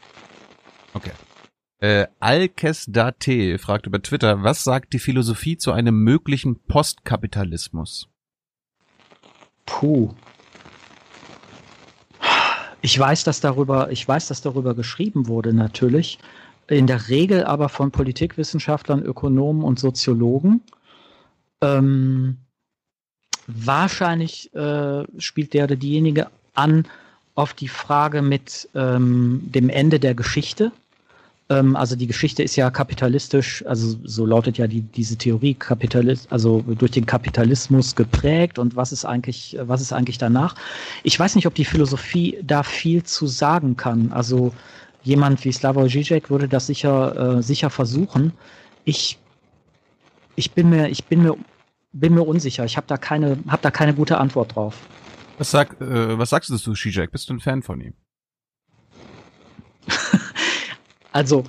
[0.95, 1.12] Okay.
[1.79, 8.09] Äh, Alkes.date fragt über Twitter, was sagt die Philosophie zu einem möglichen Postkapitalismus?
[9.65, 10.15] Puh.
[12.83, 16.19] Ich weiß, dass darüber, ich weiß, dass darüber geschrieben wurde, natürlich.
[16.67, 20.62] In der Regel aber von Politikwissenschaftlern, Ökonomen und Soziologen.
[21.61, 22.39] Ähm,
[23.47, 26.87] wahrscheinlich äh, spielt der oder diejenige an
[27.41, 30.73] auf die Frage mit ähm, dem Ende der Geschichte
[31.51, 36.33] ähm, also die Geschichte ist ja kapitalistisch, also so lautet ja die, diese Theorie, Kapitalist,
[36.33, 40.55] also durch den Kapitalismus geprägt und was ist eigentlich, was ist eigentlich danach?
[41.03, 44.12] Ich weiß nicht, ob die Philosophie da viel zu sagen kann.
[44.12, 44.55] Also
[45.03, 48.33] jemand wie Slavoj Žižek würde das sicher, äh, sicher versuchen.
[48.85, 49.19] Ich,
[50.37, 51.37] ich bin mir, ich bin mir,
[51.93, 52.65] bin mir unsicher.
[52.65, 54.77] Ich habe da keine, habe da keine gute Antwort drauf.
[55.41, 57.12] Was, sag, äh, was sagst du zu Zizek?
[57.12, 57.95] Bist du ein Fan von ihm?
[61.12, 61.43] Also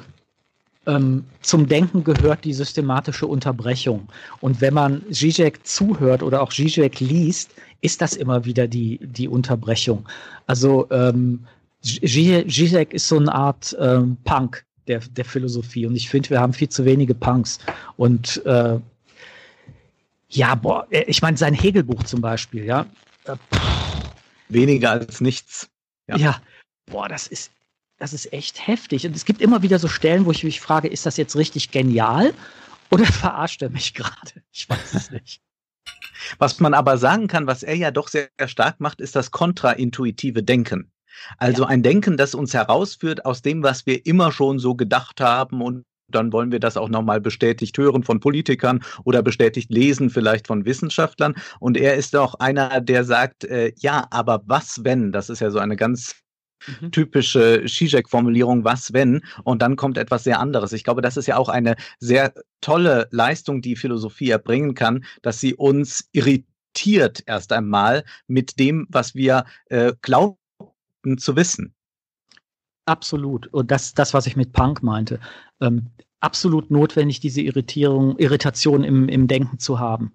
[0.87, 4.07] ähm, zum Denken gehört die systematische Unterbrechung.
[4.39, 9.27] Und wenn man Zizek zuhört oder auch Zizek liest, ist das immer wieder die, die
[9.27, 10.09] Unterbrechung.
[10.47, 11.45] Also ähm,
[11.83, 15.85] Zizek ist so eine Art ähm, Punk der, der Philosophie.
[15.85, 17.59] Und ich finde, wir haben viel zu wenige Punks.
[17.97, 18.79] Und äh,
[20.29, 22.87] ja, boah, äh, ich meine, sein Hegelbuch zum Beispiel, ja.
[23.25, 23.35] Äh,
[24.51, 25.69] Weniger als nichts.
[26.07, 26.17] Ja.
[26.17, 26.41] ja,
[26.87, 27.51] boah, das ist
[28.01, 29.05] das ist echt heftig.
[29.05, 31.69] Und es gibt immer wieder so Stellen, wo ich mich frage, ist das jetzt richtig
[31.69, 32.33] genial
[32.89, 34.43] oder verarscht er mich gerade?
[34.51, 35.41] Ich weiß es nicht.
[36.39, 39.29] Was man aber sagen kann, was er ja doch sehr, sehr stark macht, ist das
[39.29, 40.91] kontraintuitive Denken.
[41.37, 41.69] Also ja.
[41.69, 45.85] ein Denken, das uns herausführt aus dem, was wir immer schon so gedacht haben und
[46.15, 50.65] dann wollen wir das auch nochmal bestätigt hören von Politikern oder bestätigt lesen vielleicht von
[50.65, 51.35] Wissenschaftlern.
[51.59, 55.11] Und er ist auch einer, der sagt, äh, ja, aber was wenn?
[55.11, 56.15] Das ist ja so eine ganz
[56.67, 56.91] Mhm.
[56.91, 60.73] typische Zizek-Formulierung, was wenn, und dann kommt etwas sehr anderes.
[60.73, 65.39] Ich glaube, das ist ja auch eine sehr tolle Leistung, die Philosophie erbringen kann, dass
[65.39, 70.37] sie uns irritiert erst einmal mit dem, was wir äh, glauben
[71.17, 71.73] zu wissen.
[72.85, 73.47] Absolut.
[73.47, 75.19] Und das, das, was ich mit Punk meinte.
[75.59, 75.87] Ähm,
[76.19, 80.13] absolut notwendig, diese Irritierung, Irritation im, im Denken zu haben.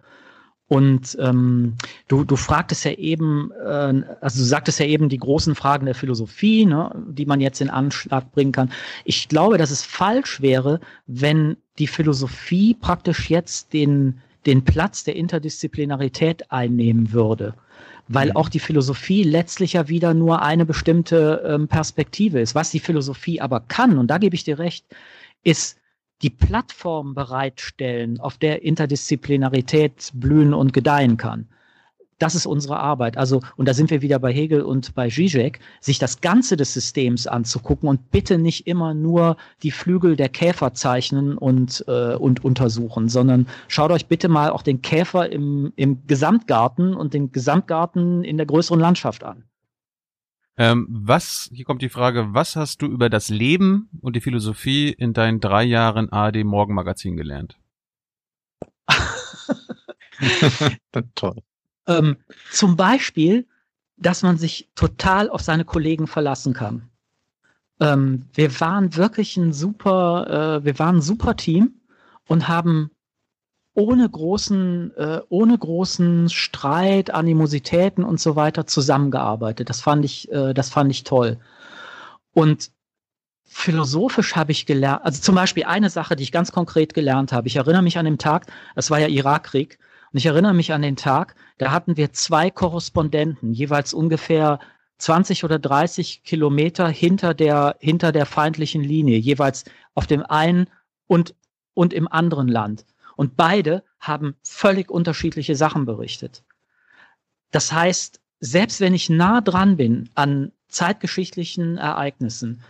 [0.69, 1.77] Und ähm,
[2.09, 5.95] du, du fragtest ja eben, äh, also du sagtest ja eben die großen Fragen der
[5.95, 8.73] Philosophie, ne, die man jetzt in Anschlag bringen kann.
[9.05, 15.15] Ich glaube, dass es falsch wäre, wenn die Philosophie praktisch jetzt den, den Platz der
[15.15, 17.55] Interdisziplinarität einnehmen würde.
[18.09, 18.37] Weil mhm.
[18.37, 22.55] auch die Philosophie letztlich ja wieder nur eine bestimmte ähm, Perspektive ist.
[22.55, 24.87] Was die Philosophie aber kann, und da gebe ich dir recht,
[25.43, 25.79] ist
[26.23, 31.49] die Plattform bereitstellen, auf der Interdisziplinarität blühen und gedeihen kann.
[32.19, 33.19] Das ist unsere Arbeit.
[33.19, 36.73] Also, und da sind wir wieder bei Hegel und bei Zizek, sich das Ganze des
[36.73, 42.43] Systems anzugucken und bitte nicht immer nur die Flügel der Käfer zeichnen und, äh, und
[42.43, 48.25] untersuchen, sondern schaut euch bitte mal auch den Käfer im, im Gesamtgarten und den Gesamtgarten
[48.25, 49.45] in der größeren Landschaft an.
[50.59, 54.89] Ähm, was, hier kommt die Frage, was hast du über das Leben und die Philosophie
[54.89, 57.59] in deinen drei Jahren ARD Morgenmagazin gelernt?
[61.15, 61.43] Toll.
[61.87, 62.17] Ähm,
[62.51, 63.47] zum Beispiel,
[63.97, 66.89] dass man sich total auf seine Kollegen verlassen kann.
[67.81, 71.81] Ähm, wir waren wirklich ein super, äh, wir waren ein super Team
[72.27, 72.91] und haben
[73.75, 79.69] ohne großen, äh, ohne großen Streit, Animositäten und so weiter zusammengearbeitet.
[79.69, 81.39] Das fand ich, äh, das fand ich toll.
[82.33, 82.71] Und
[83.45, 87.49] philosophisch habe ich gelernt, also zum Beispiel eine Sache, die ich ganz konkret gelernt habe.
[87.49, 89.79] Ich erinnere mich an den Tag, das war ja Irakkrieg,
[90.13, 94.61] und ich erinnere mich an den Tag, da hatten wir zwei Korrespondenten, jeweils ungefähr
[94.99, 99.65] 20 oder 30 Kilometer hinter der, hinter der feindlichen Linie, jeweils
[99.95, 100.69] auf dem einen
[101.07, 101.35] und,
[101.75, 102.87] und im anderen Land.
[103.17, 106.45] Und beide haben völlig unterschiedliche Sachen berichtet.
[107.51, 112.63] Das heißt, selbst wenn ich nah dran bin an zeitgeschichtlichen Ereignissen,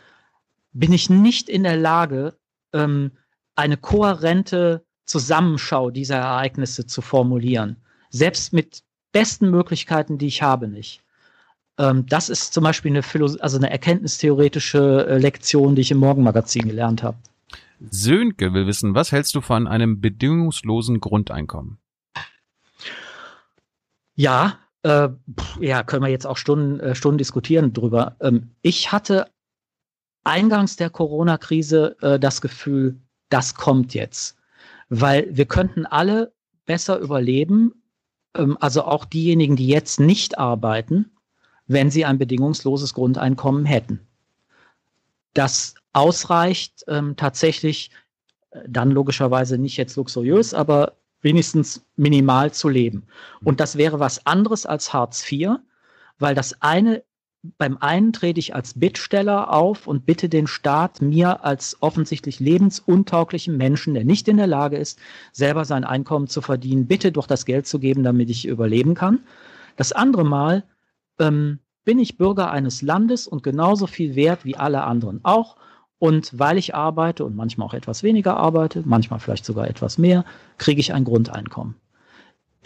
[0.72, 2.36] bin ich nicht in der Lage,
[2.72, 3.12] ähm,
[3.54, 7.76] eine kohärente Zusammenschau dieser Ereignisse zu formulieren.
[8.10, 11.00] Selbst mit besten Möglichkeiten, die ich habe, nicht.
[11.78, 15.98] Ähm, das ist zum Beispiel eine, Philo also eine erkenntnistheoretische äh, Lektion, die ich im
[15.98, 17.16] Morgenmagazin gelernt habe.
[17.90, 21.78] Sönke will wissen, was hältst du von einem bedingungslosen Grundeinkommen?
[24.14, 25.08] Ja, äh,
[25.60, 28.16] ja, können wir jetzt auch Stunden, äh, Stunden diskutieren drüber.
[28.20, 29.26] Ähm, ich hatte
[30.24, 34.38] eingangs der Corona-Krise äh, das Gefühl, das kommt jetzt.
[34.88, 36.32] Weil wir könnten alle
[36.64, 37.82] besser überleben,
[38.34, 41.10] ähm, also auch diejenigen, die jetzt nicht arbeiten,
[41.66, 44.06] wenn sie ein bedingungsloses Grundeinkommen hätten.
[45.34, 47.90] Das ausreicht, ähm, tatsächlich
[48.50, 53.06] äh, dann logischerweise nicht jetzt luxuriös, aber wenigstens minimal zu leben.
[53.42, 55.56] Und das wäre was anderes als Hartz IV,
[56.18, 57.02] weil das eine,
[57.58, 63.56] beim einen trete ich als Bittsteller auf und bitte den Staat, mir als offensichtlich lebensuntauglichen
[63.56, 64.98] Menschen, der nicht in der Lage ist,
[65.32, 69.20] selber sein Einkommen zu verdienen, bitte doch das Geld zu geben, damit ich überleben kann.
[69.76, 70.64] Das andere Mal
[71.18, 75.56] ähm, bin ich Bürger eines Landes und genauso viel wert wie alle anderen auch
[75.98, 80.24] und weil ich arbeite und manchmal auch etwas weniger arbeite, manchmal vielleicht sogar etwas mehr,
[80.58, 81.76] kriege ich ein Grundeinkommen.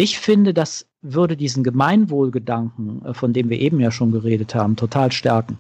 [0.01, 4.75] Ich finde, das würde diesen Gemeinwohlgedanken, äh, von dem wir eben ja schon geredet haben,
[4.75, 5.59] total stärken.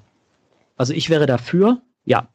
[0.78, 2.30] Also ich wäre dafür, ja.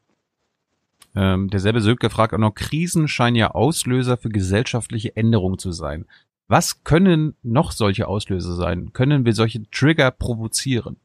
[1.16, 6.06] Ähm, derselbe Söke fragt auch noch, Krisen scheinen ja Auslöser für gesellschaftliche Änderungen zu sein.
[6.48, 8.94] Was können noch solche Auslöser sein?
[8.94, 10.98] Können wir solche Trigger provozieren?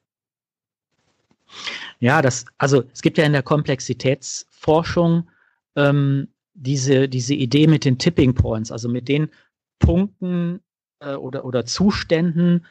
[1.99, 5.31] Ja, das, also es gibt ja in der Komplexitätsforschung
[5.77, 9.31] ähm, diese, diese Idee mit den Tipping Points, also mit den
[9.79, 10.61] Punkten
[11.01, 12.67] äh, oder, oder Zuständen,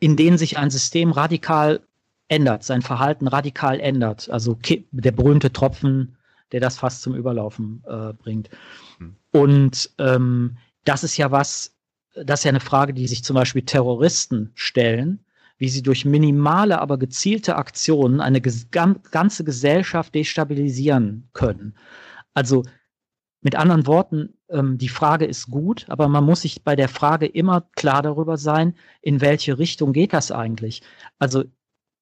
[0.00, 1.80] in denen sich ein System radikal
[2.28, 4.30] ändert, sein Verhalten radikal ändert.
[4.30, 4.58] Also
[4.90, 6.16] der berühmte Tropfen,
[6.52, 8.50] der das fast zum Überlaufen äh, bringt.
[8.98, 9.16] Hm.
[9.32, 11.74] Und ähm, das ist ja was,
[12.14, 15.20] das ist ja eine Frage, die sich zum Beispiel Terroristen stellen,
[15.58, 21.74] wie sie durch minimale, aber gezielte Aktionen eine ganze Gesellschaft destabilisieren können.
[22.32, 22.62] Also
[23.40, 27.26] mit anderen Worten, ähm, die Frage ist gut, aber man muss sich bei der Frage
[27.26, 30.82] immer klar darüber sein, in welche Richtung geht das eigentlich.
[31.18, 31.44] Also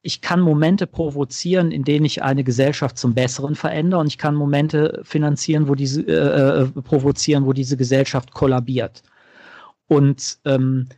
[0.02, 4.36] ich kann Momente provozieren, in denen ich eine Gesellschaft zum Besseren verändere und ich kann
[4.36, 9.02] Momente finanzieren, wo diese äh, äh provozieren, wo diese Gesellschaft kollabiert.
[9.88, 10.88] Und ähm,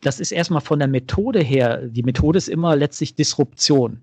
[0.00, 4.02] das ist erstmal von der Methode her, die Methode ist immer letztlich Disruption.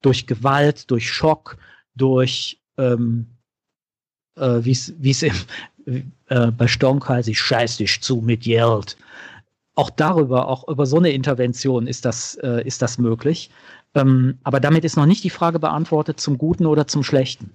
[0.00, 1.58] Durch Gewalt, durch Schock,
[1.94, 3.31] durch ähm,
[4.36, 8.96] äh, wie es äh, bei Stonk heißt, ich scheiß dich zu mit Geld.
[9.74, 13.50] Auch darüber, auch über so eine Intervention ist das, äh, ist das möglich.
[13.94, 17.52] Ähm, aber damit ist noch nicht die Frage beantwortet zum Guten oder zum Schlechten.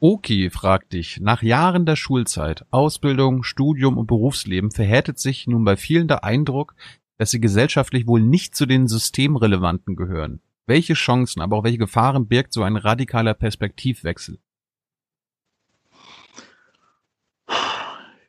[0.00, 5.76] Oki fragt dich, nach Jahren der Schulzeit, Ausbildung, Studium und Berufsleben verhärtet sich nun bei
[5.76, 6.74] vielen der Eindruck,
[7.18, 10.40] dass sie gesellschaftlich wohl nicht zu den Systemrelevanten gehören.
[10.66, 14.38] Welche Chancen, aber auch welche Gefahren birgt so ein radikaler Perspektivwechsel?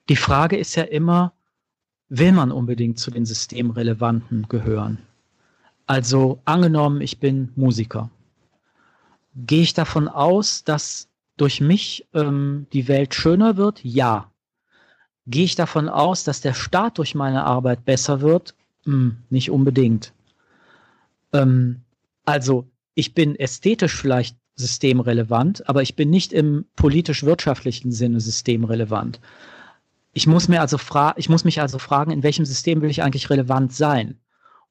[0.09, 1.33] Die Frage ist ja immer,
[2.09, 4.99] will man unbedingt zu den Systemrelevanten gehören?
[5.85, 8.09] Also angenommen, ich bin Musiker.
[9.35, 13.83] Gehe ich davon aus, dass durch mich ähm, die Welt schöner wird?
[13.83, 14.29] Ja.
[15.25, 18.55] Gehe ich davon aus, dass der Staat durch meine Arbeit besser wird?
[18.85, 20.13] Hm, nicht unbedingt.
[21.31, 21.81] Ähm,
[22.25, 29.19] also ich bin ästhetisch vielleicht systemrelevant, aber ich bin nicht im politisch-wirtschaftlichen Sinne systemrelevant.
[30.13, 33.03] Ich muss mir also fra ich muss mich also fragen, in welchem System will ich
[33.03, 34.19] eigentlich relevant sein?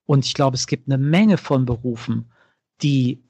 [0.06, 2.30] Und ich glaube, es gibt eine Menge von Berufen,
[2.82, 3.22] die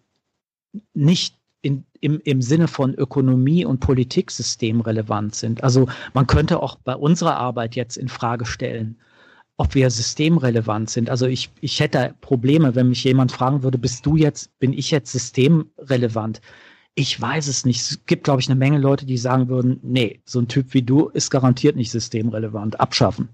[0.94, 5.62] nicht in, im, im Sinne von Ökonomie und Politiksystem relevant sind.
[5.62, 8.98] Also man könnte auch bei unserer Arbeit jetzt in Frage stellen,
[9.56, 11.08] ob wir systemrelevant sind.
[11.08, 14.90] Also ich, ich hätte Probleme, wenn mich jemand fragen würde, bist du jetzt, bin ich
[14.90, 16.40] jetzt systemrelevant?
[16.94, 17.80] Ich weiß es nicht.
[17.80, 20.82] Es gibt, glaube ich, eine Menge Leute, die sagen würden, nee, so ein Typ wie
[20.82, 22.80] du ist garantiert nicht systemrelevant.
[22.80, 23.30] Abschaffen.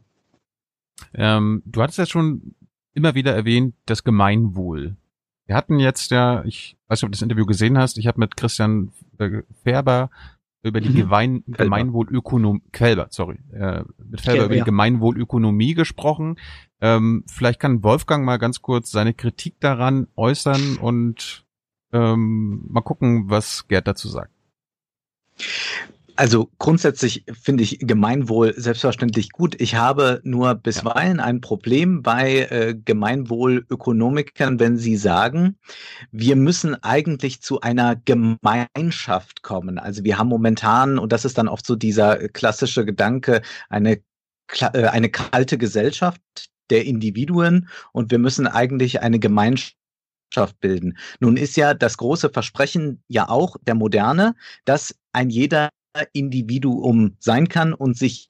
[1.14, 2.54] Ähm, du hattest ja schon
[2.94, 4.96] immer wieder erwähnt, das Gemeinwohl.
[5.46, 8.20] Wir hatten jetzt ja, ich weiß nicht, ob du das Interview gesehen hast, ich habe
[8.20, 8.92] mit Christian
[9.64, 10.10] Färber
[10.62, 10.96] über die mhm.
[10.96, 16.38] Gemein Gemeinwohlökonomie, Quelber, sorry, äh, mit Felber über die Gemeinwohlökonomie gesprochen.
[16.80, 21.46] Ähm, vielleicht kann Wolfgang mal ganz kurz seine Kritik daran äußern und
[21.92, 24.32] ähm, mal gucken, was Gerd dazu sagt.
[26.18, 29.54] Also grundsätzlich finde ich Gemeinwohl selbstverständlich gut.
[29.60, 35.58] Ich habe nur bisweilen ein Problem bei äh, Gemeinwohlökonomikern, wenn sie sagen,
[36.10, 39.78] wir müssen eigentlich zu einer Gemeinschaft kommen.
[39.78, 44.00] Also wir haben momentan, und das ist dann oft so dieser klassische Gedanke, eine,
[44.72, 46.20] äh, eine kalte Gesellschaft
[46.70, 49.77] der Individuen und wir müssen eigentlich eine Gemeinschaft
[50.60, 50.96] bilden.
[51.20, 54.34] Nun ist ja das große Versprechen ja auch der Moderne,
[54.64, 55.70] dass ein jeder
[56.12, 58.28] Individuum sein kann und sich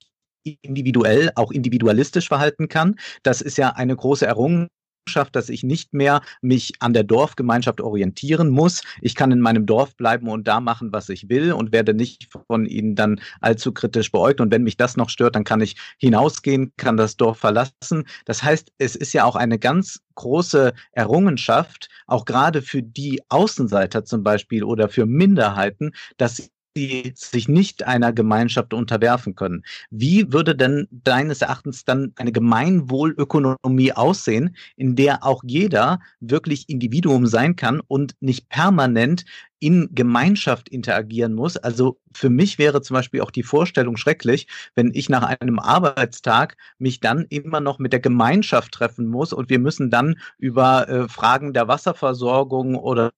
[0.63, 2.97] individuell, auch individualistisch verhalten kann.
[3.23, 4.78] Das ist ja eine große Errungenschaft
[5.17, 8.83] dass ich nicht mehr mich an der Dorfgemeinschaft orientieren muss.
[9.01, 12.29] Ich kann in meinem Dorf bleiben und da machen, was ich will und werde nicht
[12.47, 14.41] von ihnen dann allzu kritisch beäugt.
[14.41, 18.05] Und wenn mich das noch stört, dann kann ich hinausgehen, kann das Dorf verlassen.
[18.25, 24.05] Das heißt, es ist ja auch eine ganz große Errungenschaft, auch gerade für die Außenseiter
[24.05, 29.65] zum Beispiel oder für Minderheiten, dass die sich nicht einer Gemeinschaft unterwerfen können.
[29.91, 37.27] Wie würde denn deines Erachtens dann eine Gemeinwohlökonomie aussehen, in der auch jeder wirklich Individuum
[37.27, 39.25] sein kann und nicht permanent
[39.59, 41.57] in Gemeinschaft interagieren muss.
[41.57, 44.47] Also für mich wäre zum Beispiel auch die Vorstellung schrecklich,
[44.77, 49.51] wenn ich nach einem Arbeitstag mich dann immer noch mit der Gemeinschaft treffen muss und
[49.51, 53.11] wir müssen dann über äh, Fragen der Wasserversorgung oder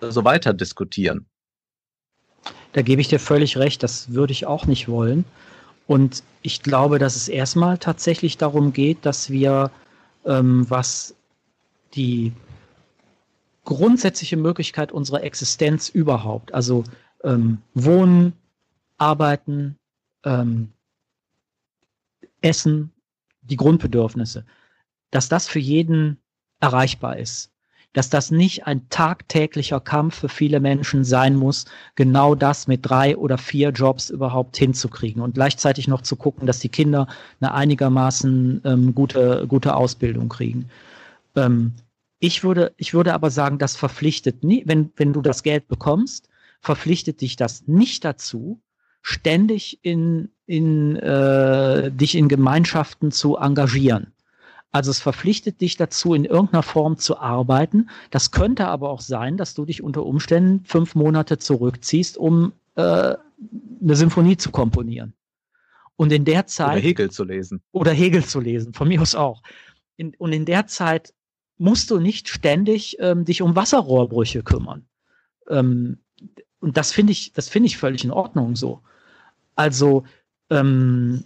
[0.00, 1.26] so weiter diskutieren.
[2.72, 5.24] Da gebe ich dir völlig recht, das würde ich auch nicht wollen.
[5.86, 9.70] Und ich glaube, dass es erstmal tatsächlich darum geht, dass wir,
[10.24, 11.14] ähm, was
[11.94, 12.32] die
[13.64, 16.84] grundsätzliche Möglichkeit unserer Existenz überhaupt, also
[17.22, 18.32] ähm, Wohnen,
[18.98, 19.76] Arbeiten,
[20.24, 20.72] ähm,
[22.40, 22.92] Essen,
[23.42, 24.44] die Grundbedürfnisse,
[25.10, 26.18] dass das für jeden
[26.60, 27.51] erreichbar ist
[27.92, 33.16] dass das nicht ein tagtäglicher Kampf für viele Menschen sein muss, genau das mit drei
[33.16, 37.06] oder vier Jobs überhaupt hinzukriegen und gleichzeitig noch zu gucken, dass die Kinder
[37.40, 40.68] eine einigermaßen ähm, gute, gute Ausbildung kriegen.
[41.36, 41.72] Ähm,
[42.18, 46.28] ich würde, ich würde aber sagen, das verpflichtet nie, wenn, wenn du das Geld bekommst,
[46.60, 48.60] verpflichtet dich das nicht dazu,
[49.02, 54.11] ständig in, in äh, dich in Gemeinschaften zu engagieren.
[54.72, 57.90] Also es verpflichtet dich dazu, in irgendeiner Form zu arbeiten.
[58.10, 62.80] Das könnte aber auch sein, dass du dich unter Umständen fünf Monate zurückziehst, um äh,
[62.80, 65.12] eine Symphonie zu komponieren.
[65.96, 66.78] Und in der Zeit.
[66.78, 67.62] Oder Hegel zu lesen.
[67.72, 69.42] Oder Hegel zu lesen, von mir aus auch.
[69.98, 71.12] In, und in der Zeit
[71.58, 74.86] musst du nicht ständig ähm, dich um Wasserrohrbrüche kümmern.
[75.48, 75.98] Ähm,
[76.60, 78.80] und das finde ich, das finde ich völlig in Ordnung so.
[79.54, 80.04] Also,
[80.48, 81.24] ähm,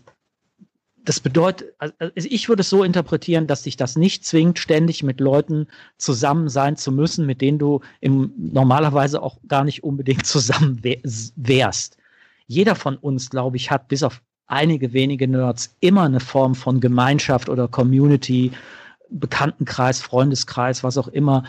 [1.07, 5.21] das bedeutet, also ich würde es so interpretieren, dass dich das nicht zwingt, ständig mit
[5.21, 5.69] Leuten
[5.99, 11.97] zusammen sein zu müssen, mit denen du im, normalerweise auch gar nicht unbedingt zusammen wärst.
[12.49, 16.81] Jeder von uns, glaube ich, hat bis auf einige wenige Nerds immer eine Form von
[16.81, 18.51] Gemeinschaft oder Community,
[19.09, 21.45] Bekanntenkreis, Freundeskreis, was auch immer,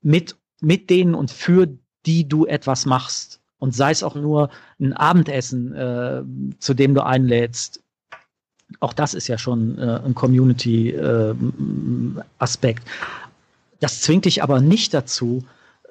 [0.00, 1.68] mit, mit denen und für
[2.06, 3.40] die du etwas machst.
[3.58, 4.50] Und sei es auch nur
[4.80, 6.22] ein Abendessen, äh,
[6.58, 7.82] zu dem du einlädst.
[8.80, 12.86] Auch das ist ja schon äh, ein Community-Aspekt.
[12.86, 12.90] Äh,
[13.80, 15.44] das zwingt dich aber nicht dazu,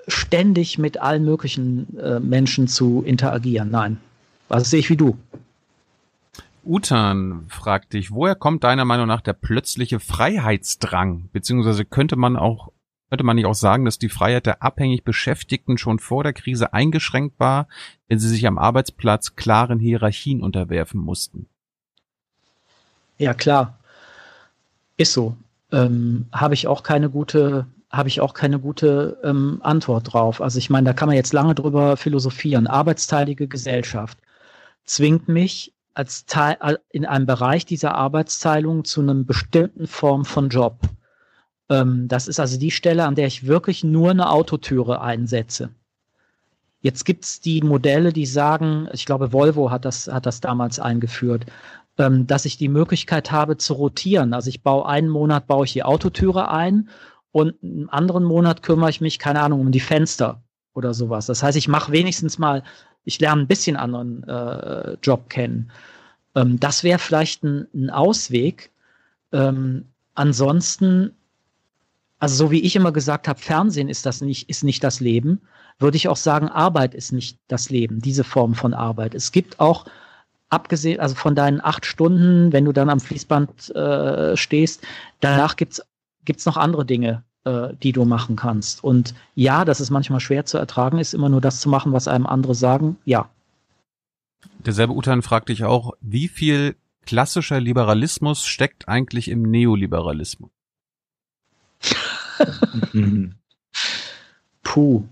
[0.08, 3.72] ständig mit allen möglichen äh, Menschen zu interagieren.
[3.72, 3.98] Nein.
[4.50, 5.18] Das sehe ich wie du.
[6.64, 11.30] Utan fragt dich, woher kommt deiner Meinung nach der plötzliche Freiheitsdrang?
[11.34, 12.72] Beziehungsweise könnte man auch,
[13.10, 16.74] könnte man nicht auch sagen, dass die Freiheit der abhängig Beschäftigten schon vor der Krise
[16.74, 17.68] eingeschränkt war,
[18.08, 21.48] wenn sie sich am Arbeitsplatz klaren Hierarchien unterwerfen mussten?
[23.22, 23.78] Ja, klar.
[24.98, 25.38] Ist so.
[25.72, 30.42] Ähm, habe ich auch keine gute, habe ich auch keine gute ähm, Antwort drauf.
[30.42, 32.66] Also ich meine, da kann man jetzt lange drüber philosophieren.
[32.66, 34.18] Arbeitsteilige Gesellschaft
[34.86, 40.50] zwingt mich als Teil äh, in einem Bereich dieser Arbeitsteilung zu einem bestimmten Form von
[40.50, 40.80] Job.
[41.70, 45.70] Ähm, das ist also die Stelle, an der ich wirklich nur eine Autotüre einsetze.
[46.82, 51.46] Jetzt gibt's die Modelle, die sagen, ich glaube, Volvo hat das, hat das damals eingeführt,
[51.98, 54.34] ähm, dass ich die Möglichkeit habe zu rotieren.
[54.34, 56.90] Also ich baue einen Monat baue ich die Autotüre ein
[57.32, 60.42] und einen anderen Monat kümmere ich mich, keine Ahnung, um die Fenster
[60.74, 61.26] oder sowas.
[61.26, 62.64] Das heißt, ich mache wenigstens mal
[63.04, 65.72] ich lerne ein bisschen anderen äh, Job kennen.
[66.36, 68.72] Ähm, das wäre vielleicht ein, ein Ausweg.
[69.32, 71.16] Ähm, ansonsten,
[72.20, 75.42] also so wie ich immer gesagt habe, Fernsehen ist das nicht, ist nicht das Leben,
[75.80, 79.16] würde ich auch sagen, Arbeit ist nicht das Leben, diese Form von Arbeit.
[79.16, 79.86] Es gibt auch,
[80.52, 84.86] abgesehen, also von deinen acht Stunden, wenn du dann am Fließband äh, stehst,
[85.20, 85.82] danach gibt's
[86.26, 88.84] gibt's noch andere Dinge, äh, die du machen kannst.
[88.84, 92.08] Und ja, das ist manchmal schwer zu ertragen, ist immer nur das zu machen, was
[92.08, 92.98] einem andere sagen.
[93.06, 93.30] Ja.
[94.60, 96.76] Derselbe Utan fragt dich auch, wie viel
[97.06, 100.52] klassischer Liberalismus steckt eigentlich im Neoliberalismus?
[104.64, 105.04] Puh.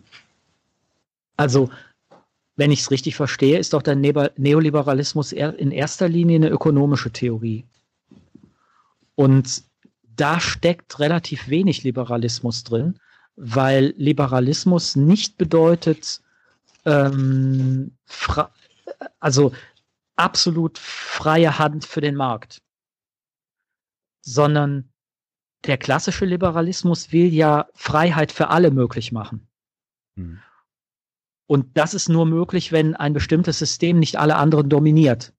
[1.38, 1.70] Also,
[2.60, 7.64] wenn ich es richtig verstehe, ist doch der Neoliberalismus in erster Linie eine ökonomische Theorie.
[9.16, 9.64] Und
[10.04, 13.00] da steckt relativ wenig Liberalismus drin,
[13.38, 16.20] weil Liberalismus nicht bedeutet,
[16.84, 17.96] ähm,
[19.22, 19.54] also
[20.18, 22.62] absolut freie Hand für den Markt,
[24.20, 24.90] sondern
[25.64, 29.48] der klassische Liberalismus will ja Freiheit für alle möglich machen.
[30.18, 30.40] Hm.
[31.50, 35.34] Und das ist nur möglich, wenn ein bestimmtes System nicht alle anderen dominiert.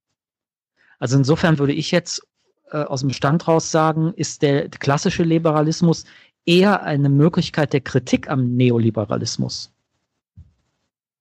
[0.99, 2.27] Also insofern würde ich jetzt
[2.73, 6.07] äh, aus dem Stand raus sagen, ist der klassische Liberalismus
[6.45, 9.71] eher eine Möglichkeit der Kritik am Neoliberalismus.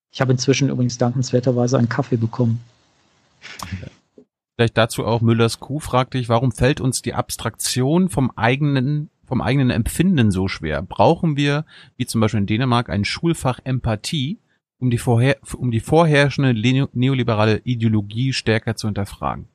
[0.10, 2.60] Ich habe inzwischen übrigens dankenswerterweise einen Kaffee bekommen.
[4.56, 9.42] Vielleicht dazu auch Müllers Kuh fragt dich, warum fällt uns die Abstraktion vom eigenen, vom
[9.42, 10.82] eigenen Empfinden so schwer?
[10.82, 14.40] Brauchen wir, wie zum Beispiel in Dänemark, ein Schulfach Empathie,
[14.80, 16.54] um die, vorher, um die vorherrschende
[16.94, 19.48] neoliberale Ideologie stärker zu hinterfragen?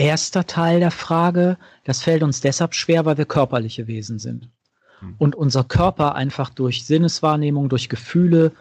[0.00, 4.48] erster Teil der Frage, das fällt uns deshalb schwer, weil wir körperliche Wesen sind.
[5.00, 5.14] Hm.
[5.18, 8.52] Und unser Körper einfach durch Sinneswahrnehmung, durch Gefühle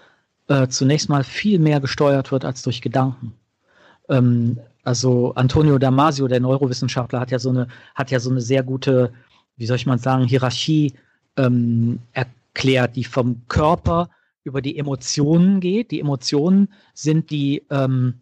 [0.47, 3.33] äh, zunächst mal viel mehr gesteuert wird als durch Gedanken.
[4.09, 8.63] Ähm, also Antonio Damasio, der Neurowissenschaftler, hat ja so eine, hat ja so eine sehr
[8.63, 9.13] gute,
[9.55, 10.93] wie soll ich mal sagen, Hierarchie
[11.37, 11.99] ähm,
[12.53, 14.09] erklärt, die vom Körper
[14.43, 15.91] über die Emotionen geht.
[15.91, 18.21] Die Emotionen sind die ähm,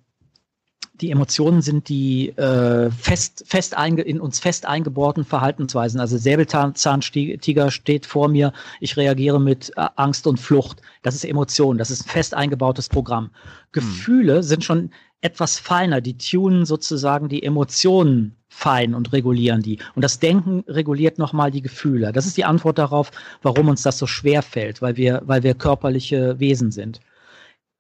[1.02, 6.00] die Emotionen sind die äh, fest, fest einge in uns fest eingebohrten Verhaltensweisen.
[6.00, 10.82] Also Säbelzahntiger steht vor mir, ich reagiere mit äh, Angst und Flucht.
[11.04, 13.26] Das ist Emotion, das ist ein fest eingebautes Programm.
[13.26, 13.32] Hm.
[13.74, 14.90] Gefühle sind schon
[15.22, 19.78] etwas feiner, die tunen sozusagen die Emotionen fein und regulieren die.
[19.94, 22.12] Und das Denken reguliert nochmal die Gefühle.
[22.12, 23.12] Das ist die Antwort darauf,
[23.44, 27.00] warum uns das so schwer fällt, weil wir, weil wir körperliche Wesen sind.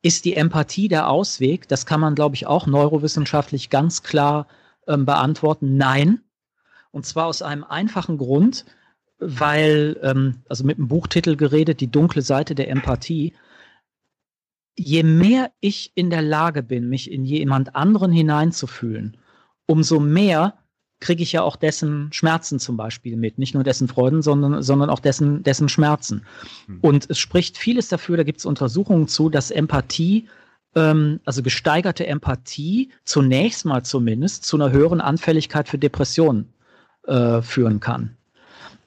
[0.03, 1.67] Ist die Empathie der Ausweg?
[1.67, 4.45] Das kann man, glaube ich, auch neurowissenschaftlich ganz klar
[4.87, 5.77] ähm, beantworten.
[5.77, 6.21] Nein.
[6.91, 8.63] Und zwar aus einem einfachen Grund,
[9.17, 13.33] weil, ähm, also mit dem Buchtitel geredet, die dunkle Seite der Empathie.
[14.75, 19.17] je mehr ich in der Lage bin, mich in jemand anderen hineinzufühlen,
[19.65, 20.53] umso mehr
[20.99, 23.37] kriege ich ja auch dessen Schmerzen zum Beispiel mit.
[23.37, 26.25] Nicht nur dessen Freuden, sondern, sondern auch dessen, dessen Schmerzen.
[26.65, 26.79] Hm.
[26.81, 30.27] Und es spricht vieles dafür, da gibt es Untersuchungen zu, dass Empathie,
[30.75, 36.53] ähm, also gesteigerte Empathie, zunächst mal zumindest zu einer höheren Anfälligkeit für Depressionen
[37.05, 38.17] äh, führen kann.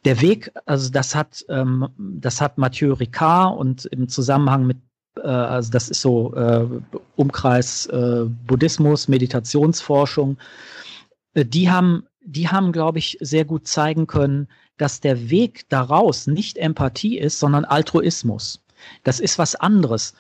[0.04, 4.78] Der Weg, also das hat, ähm, das hat Mathieu Ricard und im Zusammenhang mit
[5.16, 6.66] äh, also das ist so äh,
[7.16, 10.38] Umkreis äh, Buddhismus, Meditationsforschung,
[11.34, 16.58] die haben, die haben, glaube ich, sehr gut zeigen können, dass der Weg daraus nicht
[16.58, 18.62] Empathie ist, sondern Altruismus.
[19.04, 20.14] Das ist was anderes.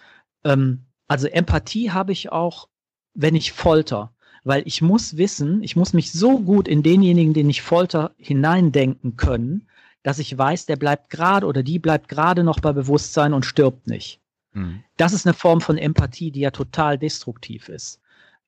[0.44, 2.68] Ähm, also Empathie habe ich auch,
[3.14, 4.12] wenn ich folter,
[4.44, 9.16] weil ich muss wissen, ich muss mich so gut in denjenigen, den ich folter, hineindenken
[9.16, 9.66] können,
[10.02, 13.86] dass ich weiß, der bleibt gerade oder die bleibt gerade noch bei Bewusstsein und stirbt
[13.86, 14.20] nicht.
[14.52, 14.82] Mhm.
[14.96, 18.00] Das ist eine Form von Empathie, die ja total destruktiv ist.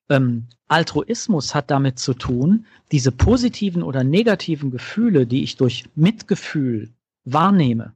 [0.09, 6.93] Ähm, Altruismus hat damit zu tun, diese positiven oder negativen Gefühle, die ich durch Mitgefühl
[7.25, 7.93] wahrnehme,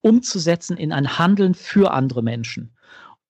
[0.00, 2.76] umzusetzen in ein Handeln für andere Menschen.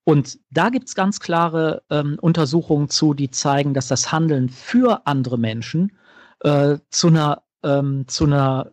[0.04, 5.04] Und da gibt es ganz klare ähm, Untersuchungen zu, die zeigen, dass das Handeln für
[5.06, 5.96] andere Menschen
[6.40, 8.72] äh, zu einer, ähm, zu einer,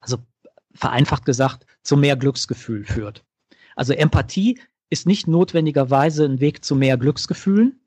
[0.00, 0.16] also
[0.72, 3.22] vereinfacht gesagt, zu mehr Glücksgefühl führt.
[3.76, 4.58] Also Empathie
[4.88, 7.81] ist nicht notwendigerweise ein Weg zu mehr Glücksgefühlen,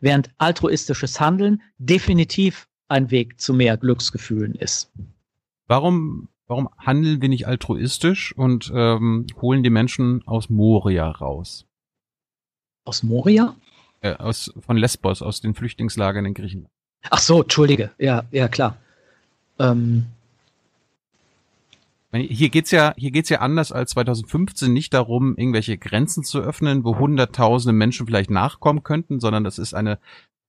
[0.00, 4.90] während altruistisches Handeln definitiv ein Weg zu mehr Glücksgefühlen ist.
[5.66, 11.66] Warum, warum handeln wir nicht altruistisch und ähm, holen die Menschen aus Moria raus?
[12.84, 13.54] Aus Moria?
[14.00, 16.72] Äh, aus, von Lesbos, aus den Flüchtlingslagern in Griechenland.
[17.10, 17.90] Ach so, entschuldige.
[17.98, 18.76] Ja, ja, klar.
[19.58, 20.06] Ähm,
[22.12, 26.82] hier geht's ja, hier geht's ja anders als 2015 nicht darum, irgendwelche Grenzen zu öffnen,
[26.84, 29.98] wo hunderttausende Menschen vielleicht nachkommen könnten, sondern das ist eine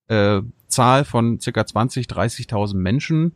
[0.07, 3.35] äh, Zahl von circa 20, 30.000 Menschen,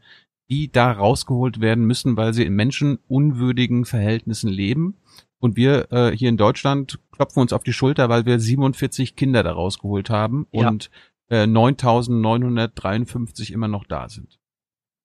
[0.50, 4.98] die da rausgeholt werden müssen, weil sie in menschenunwürdigen Verhältnissen leben.
[5.40, 9.44] Und wir äh, hier in Deutschland klopfen uns auf die Schulter, weil wir 47 Kinder
[9.44, 10.70] da rausgeholt haben ja.
[10.70, 10.90] und
[11.28, 14.40] äh, 9.953 immer noch da sind.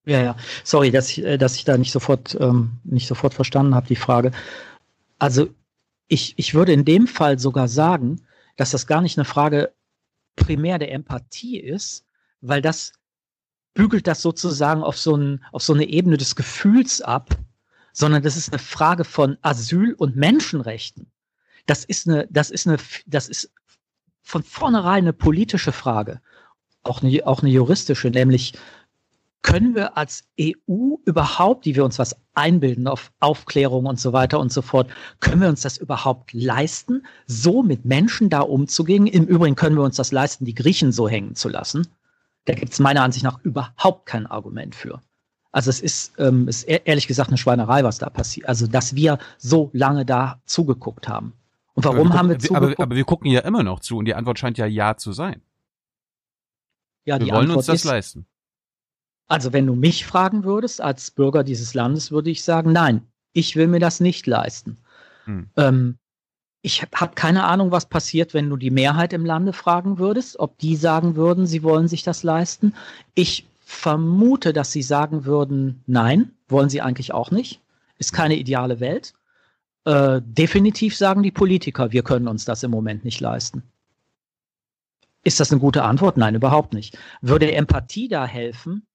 [0.05, 0.37] Ja, ja.
[0.65, 3.97] Sorry, dass ich, äh, dass ich da nicht sofort, ähm, nicht sofort verstanden habe, die
[3.97, 4.33] Frage.
[5.19, 5.49] Also
[6.09, 8.23] ich, ich würde in dem Fall sogar sagen,
[8.57, 9.73] dass das gar nicht eine Frage
[10.37, 12.05] primär der Empathie ist,
[12.41, 12.93] weil das
[13.75, 17.37] bügelt das sozusagen auf so, ein, auf so eine Ebene des Gefühls ab,
[17.93, 21.11] sondern das ist eine Frage von Asyl und Menschenrechten.
[21.67, 23.53] Das ist eine, das ist eine, das ist
[24.23, 26.21] von vornherein eine politische Frage,
[26.83, 28.55] auch eine, auch eine juristische, nämlich
[29.43, 34.41] können wir als EU überhaupt, die wir uns was einbilden auf Aufklärung und so weiter
[34.41, 34.91] und so fort,
[35.21, 39.07] können wir uns das überhaupt leisten, so mit Menschen da umzugehen?
[39.07, 41.87] Im Übrigen können wir uns das leisten, die Griechen so hängen zu lassen.
[42.45, 45.01] Da gibt es meiner Ansicht nach überhaupt kein Argument für.
[45.51, 48.49] Also es ist, ähm, ist ehrlich gesagt eine Schweinerei, was da passiert.
[48.49, 51.33] Also dass wir so lange da zugeguckt haben.
[51.75, 52.75] Und warum wir haben wir zugeguckt?
[52.75, 55.13] Aber, aber, wir gucken ja immer noch zu und die Antwort scheint ja ja zu
[55.13, 55.43] sein.
[57.05, 58.27] Ja, wir wollen Antwort uns das ist, leisten.
[59.29, 63.03] Also wenn du mich fragen würdest als Bürger dieses Landes, würde ich sagen, nein,
[63.33, 64.79] ich will mir das nicht leisten.
[65.25, 65.51] Hm.
[65.57, 65.99] Ähm,
[66.63, 70.59] ich habe keine Ahnung, was passiert, wenn du die Mehrheit im Lande fragen würdest, ob
[70.59, 72.75] die sagen würden, sie wollen sich das leisten.
[73.15, 77.61] Ich vermute, dass sie sagen würden, nein, wollen sie eigentlich auch nicht.
[77.99, 79.13] Ist keine ideale Welt.
[79.85, 83.63] Äh, definitiv sagen die Politiker, wir können uns das im Moment nicht leisten.
[85.23, 86.17] Ist das eine gute Antwort?
[86.17, 86.97] Nein, überhaupt nicht.
[87.21, 88.88] Würde Empathie da helfen?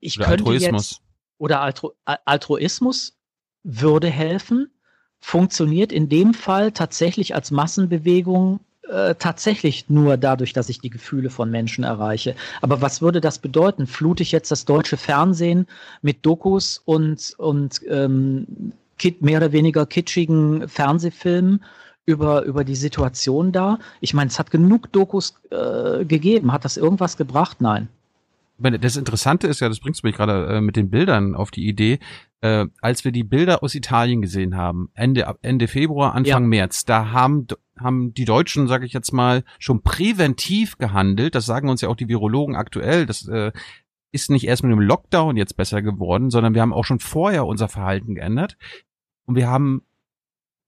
[0.00, 0.90] Ich oder könnte Altruismus.
[0.90, 1.02] Jetzt,
[1.38, 3.16] oder Altru Altruismus
[3.62, 4.70] würde helfen,
[5.20, 11.30] funktioniert in dem Fall tatsächlich als Massenbewegung äh, tatsächlich nur dadurch, dass ich die Gefühle
[11.30, 12.34] von Menschen erreiche.
[12.62, 13.86] Aber was würde das bedeuten?
[13.86, 15.66] Flute ich jetzt das deutsche Fernsehen
[16.02, 18.72] mit Dokus und, und ähm,
[19.20, 21.64] mehr oder weniger kitschigen Fernsehfilmen
[22.06, 23.78] über, über die Situation da?
[24.00, 26.52] Ich meine, es hat genug Dokus äh, gegeben.
[26.52, 27.60] Hat das irgendwas gebracht?
[27.60, 27.88] Nein
[28.58, 31.66] das Interessante ist ja, das bringst du mich gerade äh, mit den Bildern auf die
[31.66, 31.98] Idee,
[32.40, 36.48] äh, als wir die Bilder aus Italien gesehen haben, Ende, Ende Februar, Anfang ja.
[36.48, 37.46] März, da haben,
[37.78, 41.34] haben die Deutschen, sage ich jetzt mal, schon präventiv gehandelt.
[41.34, 43.06] Das sagen uns ja auch die Virologen aktuell.
[43.06, 43.52] Das äh,
[44.10, 47.46] ist nicht erst mit dem Lockdown jetzt besser geworden, sondern wir haben auch schon vorher
[47.46, 48.56] unser Verhalten geändert.
[49.26, 49.82] Und wir haben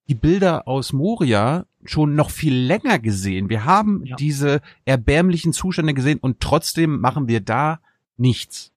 [0.08, 3.48] die Bilder aus Moria schon noch viel länger gesehen.
[3.48, 4.16] Wir haben ja.
[4.16, 7.80] diese erbärmlichen Zustände gesehen und trotzdem machen wir da
[8.16, 8.72] nichts.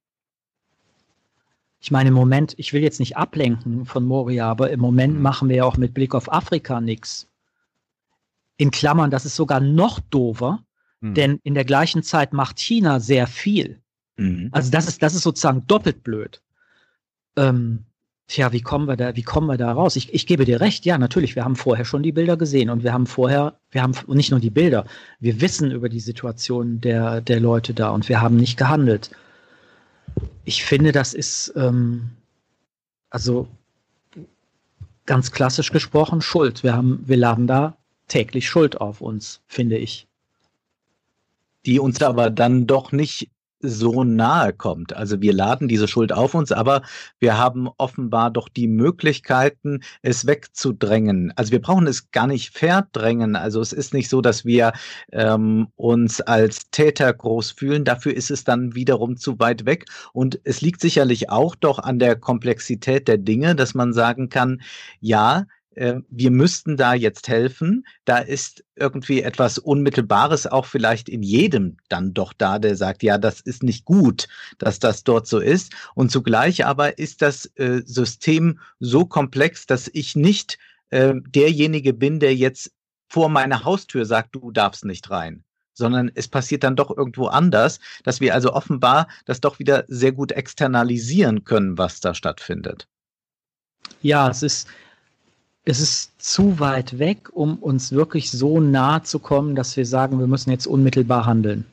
[1.80, 5.22] Ich meine, im Moment, ich will jetzt nicht ablenken von Moria, aber im Moment mhm.
[5.22, 7.28] machen wir ja auch mit Blick auf Afrika nichts.
[8.56, 10.64] in Klammern, das ist sogar noch doofer,
[11.02, 11.14] mhm.
[11.14, 13.82] denn in der gleichen Zeit macht China sehr viel.
[14.16, 14.50] Mhm.
[14.52, 16.42] Also das ist, das ist sozusagen doppelt blöd.
[17.36, 17.86] Ähm,
[18.34, 19.96] tja, wie kommen wir da, wie kommen wir da raus?
[19.96, 22.84] Ich, ich gebe dir recht, ja, natürlich, wir haben vorher schon die Bilder gesehen und
[22.84, 24.86] wir haben vorher, wir haben nicht nur die Bilder,
[25.20, 29.12] wir wissen über die Situation der, der Leute da und wir haben nicht gehandelt.
[30.46, 32.10] Ich finde, das ist, ähm,
[33.12, 33.48] also
[35.06, 36.64] ganz klassisch gesprochen, Schuld.
[36.64, 37.78] Wir haben, wir laden da
[38.08, 40.08] täglich Schuld auf uns, finde ich.
[41.68, 43.30] Die uns aber dann doch nicht
[43.64, 44.94] so nahe kommt.
[44.94, 46.84] Also wir laden diese Schuld auf uns, aber
[47.20, 51.34] wir haben offenbar doch die Möglichkeiten, es wegzudrängen.
[51.36, 53.36] Also wir brauchen es gar nicht verdrängen.
[53.36, 54.74] Also es ist nicht so, dass wir
[55.12, 57.86] ähm, uns als Täter groß fühlen.
[57.86, 59.86] Dafür ist es dann wiederum zu weit weg.
[60.12, 64.62] Und es liegt sicherlich auch doch an der Komplexität der Dinge, dass man sagen kann,
[65.00, 65.46] ja,
[65.76, 67.86] wir müssten da jetzt helfen.
[68.06, 73.18] Da ist irgendwie etwas Unmittelbares auch vielleicht in jedem dann doch da, der sagt, ja,
[73.18, 74.28] das ist nicht gut,
[74.58, 75.74] dass das dort so ist.
[75.96, 80.60] Und zugleich aber ist das äh, System so komplex, dass ich nicht
[80.90, 82.72] äh, derjenige bin, der jetzt
[83.08, 85.44] vor meiner Haustür sagt, du darfst nicht rein
[85.76, 90.12] sondern es passiert dann doch irgendwo anders, dass wir also offenbar das doch wieder sehr
[90.12, 92.88] gut externalisieren können, was da stattfindet.
[94.02, 94.68] Ja, es ist,
[95.66, 100.20] es ist zu weit weg, um uns wirklich so nah zu kommen, dass wir sagen,
[100.20, 101.66] wir müssen jetzt unmittelbar handeln.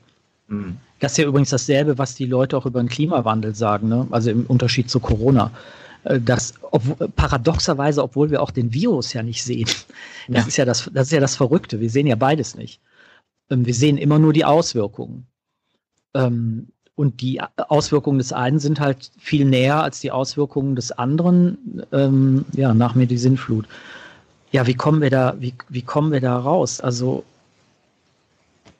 [0.47, 0.77] Mhm.
[0.99, 4.07] Das ist ja übrigens dasselbe, was die Leute auch über den Klimawandel sagen, ne?
[4.11, 5.51] also im Unterschied zu Corona.
[6.03, 9.67] Äh, das, ob, paradoxerweise, obwohl wir auch den Virus ja nicht sehen.
[10.27, 10.47] Das, ja.
[10.47, 11.79] Ist ja das, das ist ja das Verrückte.
[11.79, 12.79] Wir sehen ja beides nicht.
[13.49, 15.25] Ähm, wir sehen immer nur die Auswirkungen.
[16.13, 21.83] Ähm, und die Auswirkungen des einen sind halt viel näher als die Auswirkungen des anderen.
[21.91, 23.65] Ähm, ja, nach mir die Sinnflut.
[24.51, 26.81] Ja, wie kommen wir da, wie, wie kommen wir da raus?
[26.81, 27.23] Also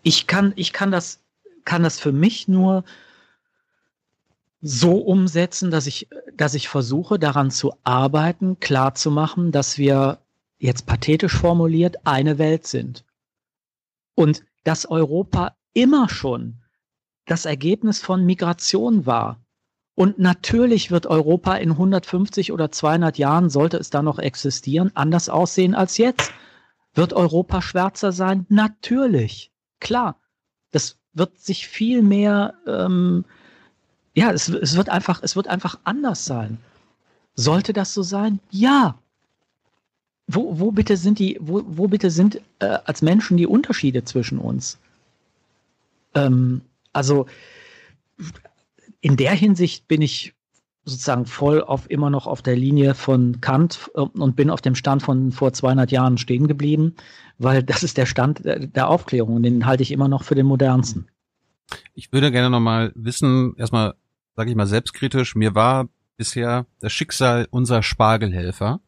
[0.03, 1.19] ich kann, ich kann das,
[1.63, 2.83] kann das für mich nur
[4.61, 10.19] so umsetzen, dass ich, dass ich versuche, daran zu arbeiten, klarzumachen, dass wir
[10.59, 13.03] jetzt pathetisch formuliert eine Welt sind.
[14.13, 16.60] Und dass Europa immer schon
[17.32, 19.40] das Ergebnis von Migration war.
[19.95, 25.30] Und natürlich wird Europa in 150 oder 200 Jahren, sollte es da noch existieren, anders
[25.30, 26.34] aussehen als jetzt.
[26.94, 28.45] Wird Europa schwärzer sein?
[28.49, 29.49] Natürlich.
[29.80, 30.20] Klar.
[30.72, 33.24] Das wird sich viel mehr, ähm,
[34.14, 36.58] ja, es, es, wird einfach, es wird einfach anders sein.
[37.36, 38.41] Sollte das so sein?
[38.49, 38.99] Ja.
[40.28, 44.38] Wo, wo bitte sind die, wo, wo bitte sind äh, als Menschen die Unterschiede zwischen
[44.38, 44.80] uns?
[46.14, 46.62] Ähm,
[46.93, 47.26] also
[49.01, 50.34] in der Hinsicht bin ich
[50.84, 54.76] sozusagen voll auf immer noch auf der Linie von Kant äh, und bin auf dem
[54.76, 56.95] Stand von vor 200 Jahren stehen geblieben,
[57.38, 60.45] weil das ist der Stand der Aufklärung und den halte ich immer noch für den
[60.45, 61.07] modernsten.
[61.93, 63.93] Ich würde gerne noch mal wissen, erstmal
[64.35, 65.88] sage ich mal selbstkritisch, mir war
[66.18, 68.81] bisher das Schicksal unserer Spargelhelfer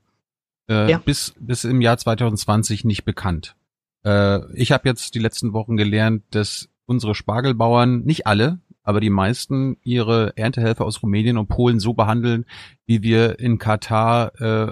[0.69, 0.97] äh, ja.
[0.97, 3.55] bis bis im Jahr 2020 nicht bekannt.
[4.03, 9.09] Äh, ich habe jetzt die letzten Wochen gelernt, dass unsere Spargelbauern, nicht alle, aber die
[9.09, 12.45] meisten ihre Erntehelfer aus Rumänien und Polen so behandeln,
[12.85, 14.71] wie wir in Katar äh,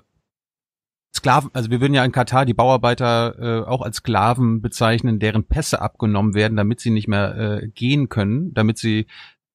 [1.14, 5.43] Sklaven, also wir würden ja in Katar die Bauarbeiter äh, auch als Sklaven bezeichnen, deren
[5.43, 9.07] Pässe abgenommen werden, damit sie nicht mehr äh, gehen können, damit sie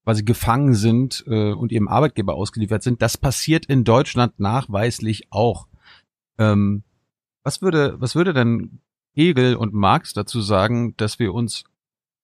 [0.05, 3.01] quasi gefangen sind äh, und ihrem Arbeitgeber ausgeliefert sind.
[3.01, 5.67] Das passiert in Deutschland nachweislich auch.
[6.39, 6.85] Ähm,
[7.43, 8.81] was würde, was würde denn
[9.13, 11.65] Hegel und Marx dazu sagen, dass wir uns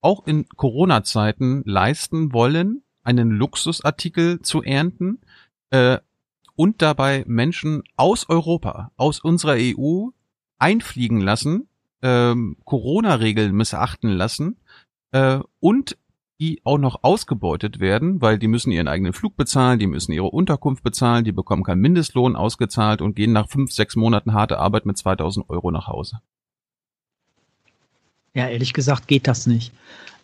[0.03, 5.21] auch in Corona-Zeiten leisten wollen, einen Luxusartikel zu ernten
[5.71, 5.99] äh,
[6.55, 10.09] und dabei Menschen aus Europa, aus unserer EU
[10.59, 11.69] einfliegen lassen,
[12.03, 14.57] ähm, Corona-Regeln missachten lassen
[15.13, 15.97] äh, und
[16.41, 20.27] die auch noch ausgebeutet werden, weil die müssen ihren eigenen Flug bezahlen, die müssen ihre
[20.27, 24.85] Unterkunft bezahlen, die bekommen keinen Mindestlohn ausgezahlt und gehen nach fünf, sechs Monaten harte Arbeit
[24.85, 26.21] mit 2000 Euro nach Hause.
[28.35, 29.73] Ja, ehrlich gesagt geht das nicht.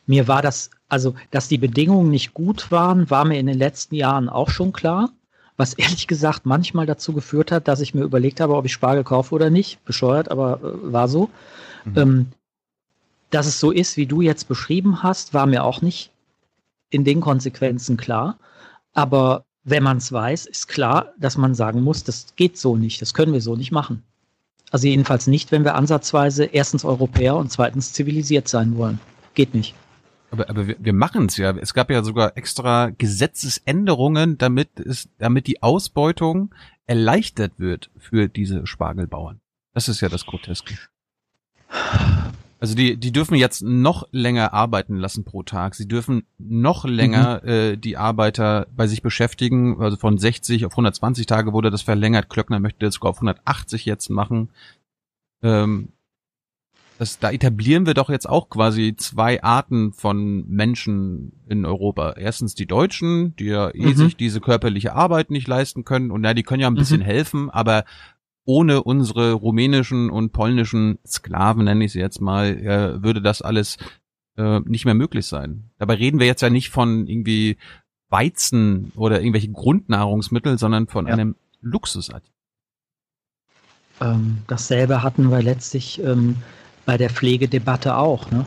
[0.06, 3.94] Mir war das, also, dass die Bedingungen nicht gut waren, war mir in den letzten
[3.94, 5.10] Jahren auch schon klar.
[5.56, 9.04] Was ehrlich gesagt manchmal dazu geführt hat, dass ich mir überlegt habe, ob ich Spargel
[9.04, 9.84] kaufe oder nicht.
[9.84, 11.28] Bescheuert, aber äh, war so.
[11.84, 11.98] Mhm.
[11.98, 12.26] Ähm,
[13.30, 16.10] dass es so ist, wie du jetzt beschrieben hast, war mir auch nicht
[16.90, 18.38] in den Konsequenzen klar.
[18.94, 23.02] Aber wenn man es weiß, ist klar, dass man sagen muss, das geht so nicht,
[23.02, 24.02] das können wir so nicht machen.
[24.70, 29.00] Also jedenfalls nicht, wenn wir ansatzweise erstens Europäer und zweitens zivilisiert sein wollen.
[29.34, 29.74] Geht nicht.
[30.30, 31.56] Aber, aber wir, wir machen es ja.
[31.56, 36.54] Es gab ja sogar extra Gesetzesänderungen, damit es, damit die Ausbeutung
[36.86, 39.40] erleichtert wird für diese Spargelbauern.
[39.72, 40.74] Das ist ja das Groteske.
[42.60, 45.76] Also die, die dürfen jetzt noch länger arbeiten lassen pro Tag.
[45.76, 47.48] Sie dürfen noch länger mhm.
[47.48, 49.80] äh, die Arbeiter bei sich beschäftigen.
[49.80, 52.28] Also von 60 auf 120 Tage wurde das verlängert.
[52.28, 54.48] Klöckner möchte das sogar auf 180 jetzt machen.
[55.42, 55.90] Ähm,
[56.98, 62.14] das, da etablieren wir doch jetzt auch quasi zwei Arten von Menschen in Europa.
[62.18, 63.94] Erstens die Deutschen, die ja eh mhm.
[63.94, 66.10] sich diese körperliche Arbeit nicht leisten können.
[66.10, 67.04] Und ja, die können ja ein bisschen mhm.
[67.04, 67.84] helfen, aber
[68.48, 73.76] ohne unsere rumänischen und polnischen Sklaven, nenne ich sie jetzt mal, äh, würde das alles
[74.38, 75.70] äh, nicht mehr möglich sein.
[75.76, 77.58] Dabei reden wir jetzt ja nicht von irgendwie
[78.08, 81.12] Weizen oder irgendwelche Grundnahrungsmittel, sondern von ja.
[81.12, 82.32] einem Luxusartikel.
[84.00, 86.36] Ähm, dasselbe hatten wir letztlich ähm,
[86.86, 88.30] bei der Pflegedebatte auch.
[88.30, 88.46] Ne?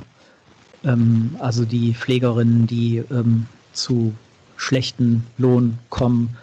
[0.84, 4.16] Ähm, also die Pflegerinnen, die ähm, zu
[4.56, 6.38] schlechten Lohn kommen,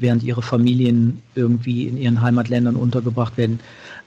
[0.00, 3.60] während ihre Familien irgendwie in ihren Heimatländern untergebracht werden.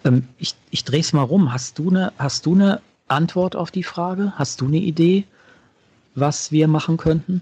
[0.04, 1.54] Ähm, ich ich drehe es mal rum.
[1.54, 4.34] Hast du, eine, hast du eine Antwort auf die Frage?
[4.36, 5.26] Hast du eine Idee,
[6.16, 7.42] was wir machen könnten?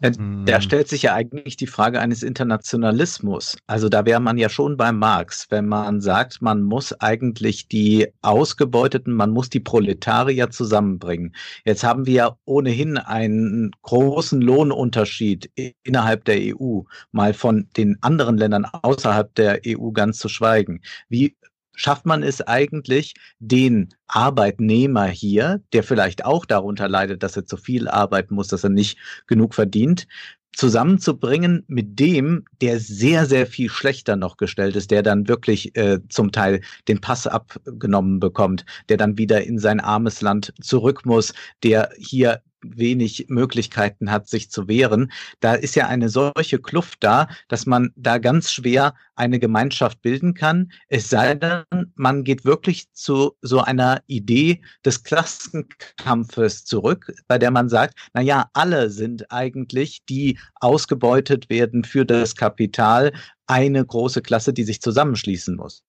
[0.00, 0.60] Da hm.
[0.60, 3.58] stellt sich ja eigentlich die Frage eines Internationalismus.
[3.66, 8.08] Also da wäre man ja schon bei Marx, wenn man sagt, man muss eigentlich die
[8.22, 11.34] Ausgebeuteten, man muss die Proletarier zusammenbringen.
[11.66, 15.50] Jetzt haben wir ja ohnehin einen großen Lohnunterschied
[15.82, 16.80] innerhalb der EU,
[17.12, 20.80] mal von den anderen Ländern außerhalb der EU ganz zu schweigen.
[21.08, 21.36] Wie
[21.80, 27.56] schafft man es eigentlich, den Arbeitnehmer hier, der vielleicht auch darunter leidet, dass er zu
[27.56, 30.06] viel arbeiten muss, dass er nicht genug verdient,
[30.52, 36.00] zusammenzubringen mit dem, der sehr, sehr viel schlechter noch gestellt ist, der dann wirklich äh,
[36.10, 41.32] zum Teil den Pass abgenommen bekommt, der dann wieder in sein armes Land zurück muss,
[41.62, 45.12] der hier wenig Möglichkeiten hat, sich zu wehren.
[45.40, 50.34] Da ist ja eine solche Kluft da, dass man da ganz schwer eine Gemeinschaft bilden
[50.34, 50.72] kann.
[50.88, 51.64] Es sei denn,
[51.94, 58.20] man geht wirklich zu so einer Idee des Klassenkampfes zurück, bei der man sagt, na
[58.20, 63.12] ja, alle sind eigentlich, die ausgebeutet werden für das Kapital,
[63.46, 65.82] eine große Klasse, die sich zusammenschließen muss.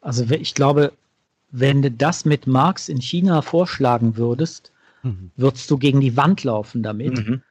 [0.00, 0.92] Also ich glaube,
[1.52, 4.72] wenn du das mit Marx in China vorschlagen würdest,
[5.02, 5.30] mhm.
[5.36, 7.18] würdest du gegen die Wand laufen damit.
[7.18, 7.42] Mhm.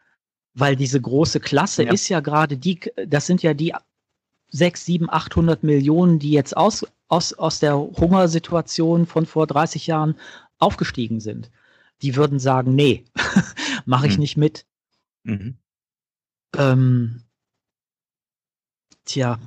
[0.54, 1.94] Weil diese große Klasse ja.
[1.94, 3.74] ist ja gerade die, das sind ja die
[4.50, 10.16] 6, 7, 800 Millionen, die jetzt aus, aus, aus der Hungersituation von vor 30 Jahren
[10.58, 11.52] aufgestiegen sind.
[12.02, 13.06] Die würden sagen, nee,
[13.86, 14.22] mache ich mhm.
[14.22, 14.66] nicht mit.
[15.24, 15.58] Mhm.
[16.58, 17.22] Ähm,
[19.06, 19.40] tja,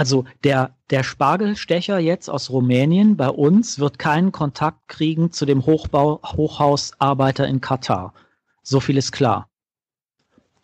[0.00, 5.66] also der, der Spargelstecher jetzt aus Rumänien bei uns wird keinen Kontakt kriegen zu dem
[5.66, 8.14] Hochbau, Hochhausarbeiter in Katar.
[8.62, 9.50] So viel ist klar.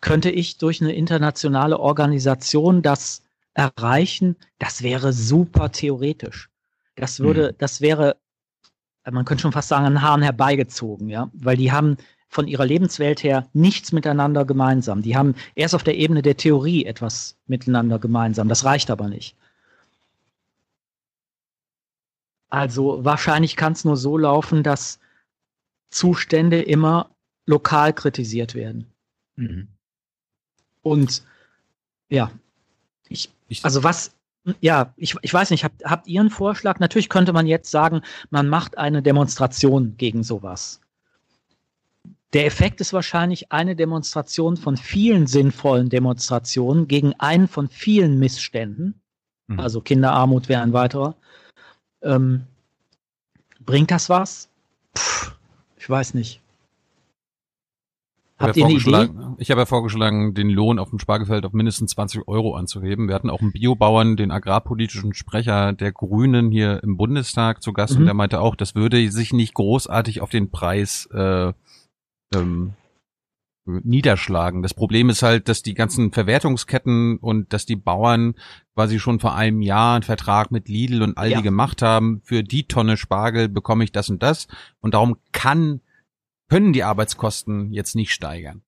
[0.01, 3.21] Könnte ich durch eine internationale Organisation das
[3.53, 4.37] erreichen?
[4.57, 6.49] Das wäre super theoretisch.
[6.95, 7.57] Das würde, mhm.
[7.59, 8.15] das wäre,
[9.07, 11.97] man könnte schon fast sagen, an Haaren herbeigezogen, ja, weil die haben
[12.29, 15.01] von ihrer Lebenswelt her nichts miteinander gemeinsam.
[15.01, 18.49] Die haben erst auf der Ebene der Theorie etwas miteinander gemeinsam.
[18.49, 19.35] Das reicht aber nicht.
[22.49, 24.99] Also wahrscheinlich kann es nur so laufen, dass
[25.89, 27.09] Zustände immer
[27.45, 28.87] lokal kritisiert werden.
[29.35, 29.67] Mhm.
[30.81, 31.23] Und
[32.09, 32.31] ja,
[33.09, 33.29] ich,
[33.63, 34.15] also was,
[34.61, 36.79] ja, ich, ich weiß nicht, habt, habt ihr einen Vorschlag?
[36.79, 40.81] Natürlich könnte man jetzt sagen, man macht eine Demonstration gegen sowas.
[42.33, 49.01] Der Effekt ist wahrscheinlich eine Demonstration von vielen sinnvollen Demonstrationen gegen einen von vielen Missständen.
[49.47, 49.59] Mhm.
[49.59, 51.15] Also Kinderarmut wäre ein weiterer.
[52.01, 52.43] Ähm,
[53.65, 54.49] bringt das was?
[54.93, 55.31] Puh,
[55.77, 56.41] ich weiß nicht.
[58.39, 59.09] Habt ihr eine Idee?
[59.39, 63.07] Ich habe ja vorgeschlagen, den Lohn auf dem Spargelfeld auf mindestens 20 Euro anzuheben.
[63.07, 67.95] Wir hatten auch einen Biobauern, den agrarpolitischen Sprecher der Grünen hier im Bundestag zu Gast
[67.95, 68.01] mhm.
[68.01, 71.53] und der meinte auch, das würde sich nicht großartig auf den Preis äh,
[72.33, 72.73] ähm,
[73.67, 74.61] niederschlagen.
[74.61, 78.35] Das Problem ist halt, dass die ganzen Verwertungsketten und dass die Bauern
[78.73, 81.41] quasi schon vor einem Jahr einen Vertrag mit Lidl und Aldi ja.
[81.41, 84.47] gemacht haben, für die Tonne Spargel bekomme ich das und das
[84.79, 85.81] und darum kann,
[86.49, 88.61] können die Arbeitskosten jetzt nicht steigern.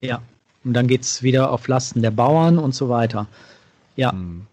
[0.00, 0.22] Ja,
[0.64, 3.26] und dann geht's wieder auf Lasten der Bauern und so weiter.
[3.96, 4.12] Ja.
[4.12, 4.46] Hm.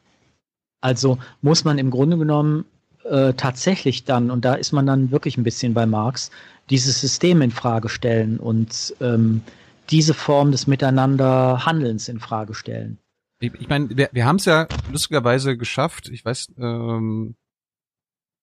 [0.81, 2.65] Also muss man im Grunde genommen
[3.11, 6.31] äh, tatsächlich dann, und da ist man dann wirklich ein bisschen bei Marx,
[6.69, 9.41] dieses System in Frage stellen und ähm,
[9.89, 12.97] diese Form des Miteinanderhandelns in Frage stellen.
[13.39, 17.35] Ich, ich meine, wir, wir haben es ja lustigerweise geschafft, ich weiß, ähm,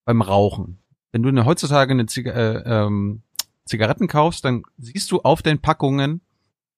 [0.05, 0.78] beim Rauchen.
[1.12, 3.23] Wenn du eine, heutzutage eine Ziga äh, ähm,
[3.65, 6.20] Zigaretten kaufst, dann siehst du auf den Packungen,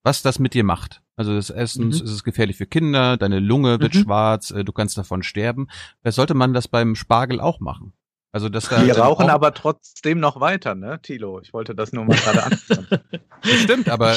[0.02, 1.02] was das mit dir macht.
[1.16, 2.04] Also das Essens mhm.
[2.06, 3.98] ist es gefährlich für Kinder, deine Lunge wird mhm.
[3.98, 5.68] schwarz, äh, du kannst davon sterben.
[6.00, 7.92] Vielleicht sollte man das beim Spargel auch machen.
[8.32, 11.40] Also dass da Wir rauchen aber trotzdem noch weiter, ne, Tilo?
[11.40, 12.86] Ich wollte das nur mal gerade anfangen.
[13.42, 14.16] Stimmt, aber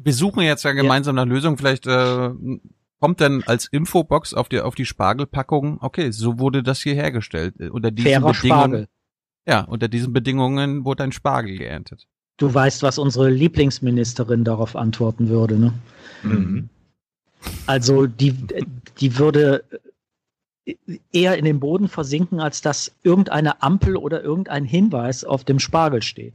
[0.00, 1.58] wir suchen jetzt ja gemeinsam nach Lösungen.
[1.58, 2.30] Vielleicht äh,
[2.98, 5.78] kommt dann als Infobox auf die auf die Spargelpackung.
[5.82, 8.60] Okay, so wurde das hier hergestellt unter diesen Fairer Bedingungen.
[8.60, 8.88] Spargel.
[9.46, 12.06] Ja, unter diesen Bedingungen wurde ein Spargel geerntet.
[12.42, 15.72] Du weißt, was unsere Lieblingsministerin darauf antworten würde, ne?
[16.24, 16.68] Mhm.
[17.66, 18.34] Also die,
[18.98, 19.62] die würde
[21.12, 26.02] eher in den Boden versinken, als dass irgendeine Ampel oder irgendein Hinweis auf dem Spargel
[26.02, 26.34] steht.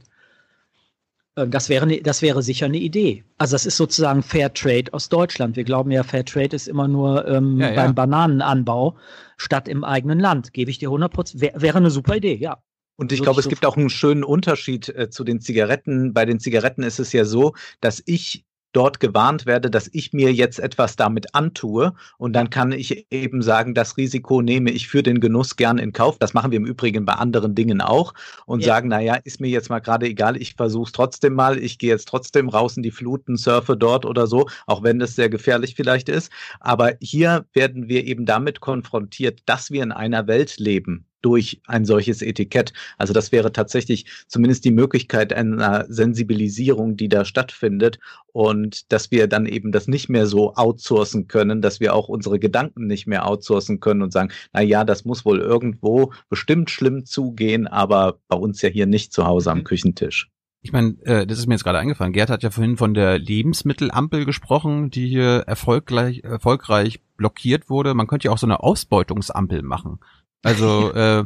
[1.36, 3.24] Äh, Das wäre, ne- das wäre sicher eine Idee.
[3.36, 5.56] Also das ist sozusagen Fair Trade aus Deutschland.
[5.56, 7.74] Wir glauben ja, Fair Trade ist immer nur ähm, Ja, ja.
[7.82, 8.96] beim Bananenanbau
[9.36, 10.54] statt im eigenen Land.
[10.54, 11.42] Gebe ich dir 100 Prozent.
[11.42, 12.56] Wär, wäre eine super Idee, ja.
[12.98, 16.12] Und ich glaube, es gibt auch einen schönen Unterschied äh, zu den Zigaretten.
[16.12, 20.32] Bei den Zigaretten ist es ja so, dass ich dort gewarnt werde, dass ich mir
[20.32, 25.02] jetzt etwas damit antue und dann kann ich eben sagen, das Risiko nehme ich für
[25.02, 26.18] den Genuss gern in Kauf.
[26.18, 28.12] Das machen wir im Übrigen bei anderen Dingen auch
[28.46, 28.66] und Ja.
[28.74, 31.90] sagen, naja, ist mir jetzt mal gerade egal, ich versuche es trotzdem mal, ich gehe
[31.90, 35.74] jetzt trotzdem raus in die Fluten, surfe dort oder so, auch wenn das sehr gefährlich
[35.74, 36.30] vielleicht ist.
[36.60, 41.84] Aber hier werden wir eben damit konfrontiert, dass wir in einer Welt leben durch ein
[41.84, 42.72] solches Etikett.
[42.96, 47.98] Also das wäre tatsächlich zumindest die Möglichkeit einer Sensibilisierung, die da stattfindet
[48.32, 52.38] und dass wir dann eben das nicht mehr so outsourcen können, dass wir auch unsere
[52.38, 57.04] Gedanken nicht mehr outsourcen können und sagen, na ja, das muss wohl irgendwo bestimmt schlimm
[57.04, 59.64] zugehen, aber bei uns ja hier nicht zu Hause am Mhm.
[59.64, 60.30] Küchentisch.
[60.60, 62.12] Ich meine, äh, das ist mir jetzt gerade eingefallen.
[62.12, 67.94] Gerd hat ja vorhin von der Lebensmittelampel gesprochen, die hier erfolgreich, erfolgreich blockiert wurde.
[67.94, 70.00] Man könnte ja auch so eine Ausbeutungsampel machen.
[70.42, 71.24] Also äh,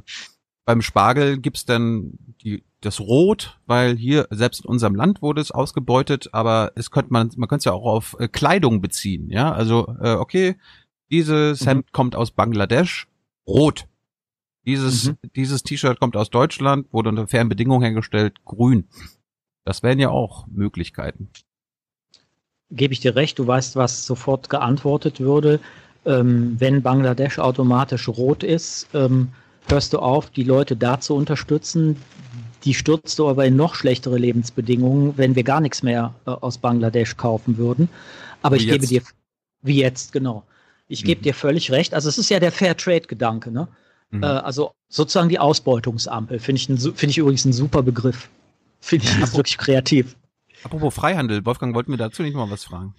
[0.64, 5.50] beim Spargel gibt's dann die, das Rot, weil hier selbst in unserem Land wurde es
[5.50, 9.30] ausgebeutet, aber es könnte man, man könnte es ja auch auf äh, Kleidung beziehen.
[9.30, 10.56] Ja, also äh, okay,
[11.10, 11.66] dieses Mhm.
[11.66, 13.06] Hemd kommt aus Bangladesch,
[13.46, 13.86] rot.
[14.64, 15.16] Dieses, Mhm.
[15.34, 18.88] dieses T-Shirt kommt aus Deutschland, wurde unter fairen Bedingungen hergestellt, grün.
[19.64, 21.28] Das wären ja auch Möglichkeiten.
[22.70, 25.60] Gebe ich dir recht, du weißt, was sofort geantwortet würde.
[26.04, 29.28] Ähm, wenn Bangladesch automatisch rot ist, ähm,
[29.68, 31.96] hörst du auf, die Leute da zu unterstützen.
[32.64, 36.58] Die stürzt du aber in noch schlechtere Lebensbedingungen, wenn wir gar nichts mehr äh, aus
[36.58, 37.88] Bangladesch kaufen würden.
[38.42, 38.90] Aber Wie ich gebe jetzt.
[38.90, 39.02] dir,
[39.62, 40.44] wie jetzt, genau.
[40.88, 41.22] Ich gebe Mhm.
[41.22, 41.94] dir völlig recht.
[41.94, 43.68] Also es ist ja der Fair Trade-Gedanke, ne?
[44.10, 44.22] Mhm.
[44.22, 48.28] Äh, also sozusagen die Ausbeutungsampel finde ich, finde ich übrigens ein super Begriff.
[48.80, 50.16] Finde ich wirklich kreativ.
[50.64, 52.94] Apropos Freihandel, Wolfgang, wollten wir dazu nicht mal was fragen?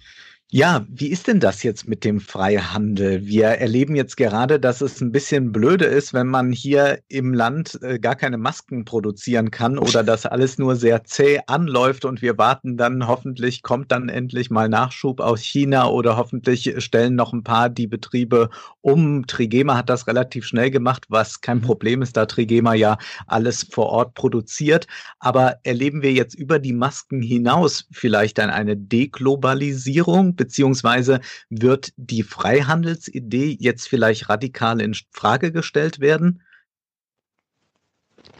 [0.56, 3.26] Ja, wie ist denn das jetzt mit dem Freihandel?
[3.26, 7.76] Wir erleben jetzt gerade, dass es ein bisschen blöde ist, wenn man hier im Land
[7.82, 12.38] äh, gar keine Masken produzieren kann oder dass alles nur sehr zäh anläuft und wir
[12.38, 17.42] warten dann, hoffentlich kommt dann endlich mal Nachschub aus China oder hoffentlich stellen noch ein
[17.42, 18.48] paar die Betriebe
[18.80, 19.26] um.
[19.26, 23.86] Trigema hat das relativ schnell gemacht, was kein Problem ist, da Trigema ja alles vor
[23.86, 24.86] Ort produziert.
[25.18, 32.22] Aber erleben wir jetzt über die Masken hinaus vielleicht dann eine Deglobalisierung, beziehungsweise wird die
[32.22, 36.42] Freihandelsidee jetzt vielleicht radikal in Frage gestellt werden?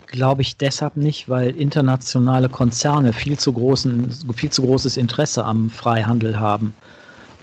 [0.07, 5.71] Glaube ich deshalb nicht, weil internationale Konzerne viel zu, großen, viel zu großes Interesse am
[5.71, 6.75] Freihandel haben.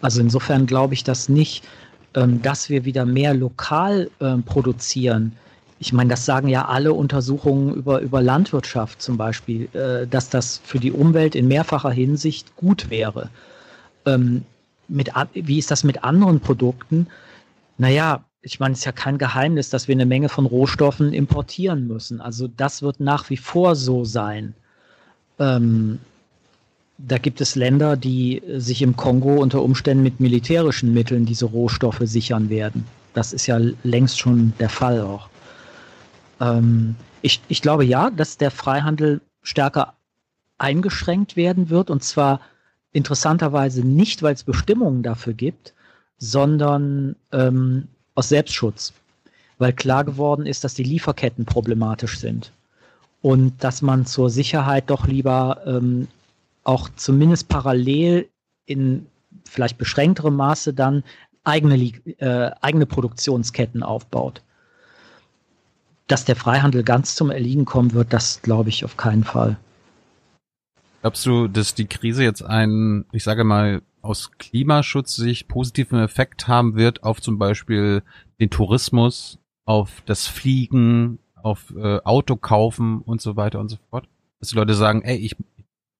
[0.01, 1.67] Also insofern glaube ich das nicht,
[2.13, 5.33] ähm, dass wir wieder mehr lokal ähm, produzieren.
[5.79, 10.61] Ich meine, das sagen ja alle Untersuchungen über, über Landwirtschaft zum Beispiel, äh, dass das
[10.63, 13.29] für die Umwelt in mehrfacher Hinsicht gut wäre.
[14.05, 14.45] Ähm,
[14.91, 17.07] mit, wie ist das mit anderen Produkten?
[17.77, 21.87] Naja, ich meine, es ist ja kein Geheimnis, dass wir eine Menge von Rohstoffen importieren
[21.87, 22.21] müssen.
[22.21, 24.53] Also das wird nach wie vor so sein.
[25.39, 25.99] Ähm,
[26.97, 32.01] da gibt es Länder, die sich im Kongo unter Umständen mit militärischen Mitteln diese Rohstoffe
[32.03, 32.85] sichern werden.
[33.13, 35.29] Das ist ja längst schon der Fall auch.
[36.39, 39.93] Ähm, ich, ich glaube ja, dass der Freihandel stärker
[40.57, 42.39] eingeschränkt werden wird und zwar
[42.93, 45.73] interessanterweise nicht, weil es Bestimmungen dafür gibt,
[46.17, 48.93] sondern ähm, aus Selbstschutz,
[49.57, 52.51] weil klar geworden ist, dass die Lieferketten problematisch sind
[53.21, 56.07] und dass man zur Sicherheit doch lieber ähm,
[56.63, 58.27] auch zumindest parallel
[58.65, 59.07] in
[59.45, 61.03] vielleicht beschränkterem Maße dann
[61.43, 64.41] eigene, äh, eigene Produktionsketten aufbaut.
[66.07, 69.57] Dass der Freihandel ganz zum Erliegen kommen wird, das glaube ich auf keinen Fall.
[71.01, 76.75] Glaubst du, dass die Krise jetzt einen, ich sage mal, aus Klimaschutzsicht positiven Effekt haben
[76.75, 78.03] wird auf zum Beispiel
[78.39, 84.07] den Tourismus, auf das Fliegen, auf äh, Auto kaufen und so weiter und so fort?
[84.39, 85.35] Dass die Leute sagen, ey, ich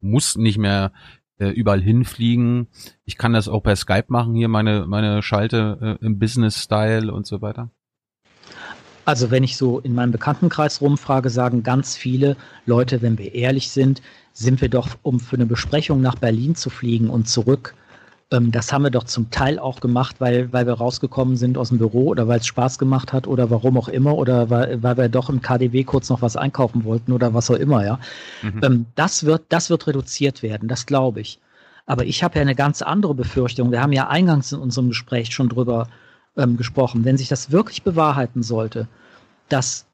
[0.02, 0.92] muss nicht mehr
[1.40, 2.68] äh, überall hinfliegen,
[3.04, 7.26] ich kann das auch per Skype machen, hier meine, meine Schalte äh, im Business-Style und
[7.26, 7.72] so weiter?
[9.06, 13.72] Also wenn ich so in meinem Bekanntenkreis rumfrage, sagen ganz viele Leute, wenn wir ehrlich
[13.72, 14.02] sind,
[14.34, 17.74] sind wir doch, um für eine Besprechung nach Berlin zu fliegen und zurück.
[18.32, 21.70] Ähm, das haben wir doch zum Teil auch gemacht, weil, weil wir rausgekommen sind aus
[21.70, 24.98] dem Büro oder weil es Spaß gemacht hat oder warum auch immer oder weil, weil
[24.98, 28.00] wir doch im KDW kurz noch was einkaufen wollten oder was auch immer, ja.
[28.42, 28.62] Mhm.
[28.64, 31.40] Ähm, das, wird, das wird reduziert werden, das glaube ich.
[31.86, 33.72] Aber ich habe ja eine ganz andere Befürchtung.
[33.72, 35.88] Wir haben ja eingangs in unserem Gespräch schon drüber
[36.38, 37.06] ähm, gesprochen.
[37.06, 38.88] Wenn sich das wirklich bewahrheiten sollte,
[39.50, 39.86] dass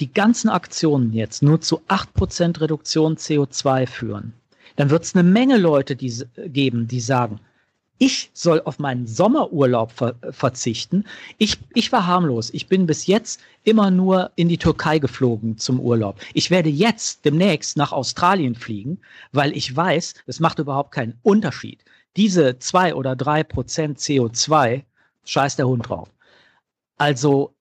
[0.00, 4.32] die ganzen Aktionen jetzt nur zu 8% Reduktion CO2 führen,
[4.76, 7.40] dann wird es eine Menge Leute die, geben, die sagen,
[8.00, 11.04] ich soll auf meinen Sommerurlaub ver verzichten.
[11.36, 12.50] Ich, ich war harmlos.
[12.50, 16.20] Ich bin bis jetzt immer nur in die Türkei geflogen zum Urlaub.
[16.32, 19.00] Ich werde jetzt demnächst nach Australien fliegen,
[19.32, 21.84] weil ich weiß, es macht überhaupt keinen Unterschied.
[22.16, 24.84] Diese zwei oder drei Prozent CO2,
[25.28, 26.08] scheiß der Hund drauf.
[26.96, 27.54] Also,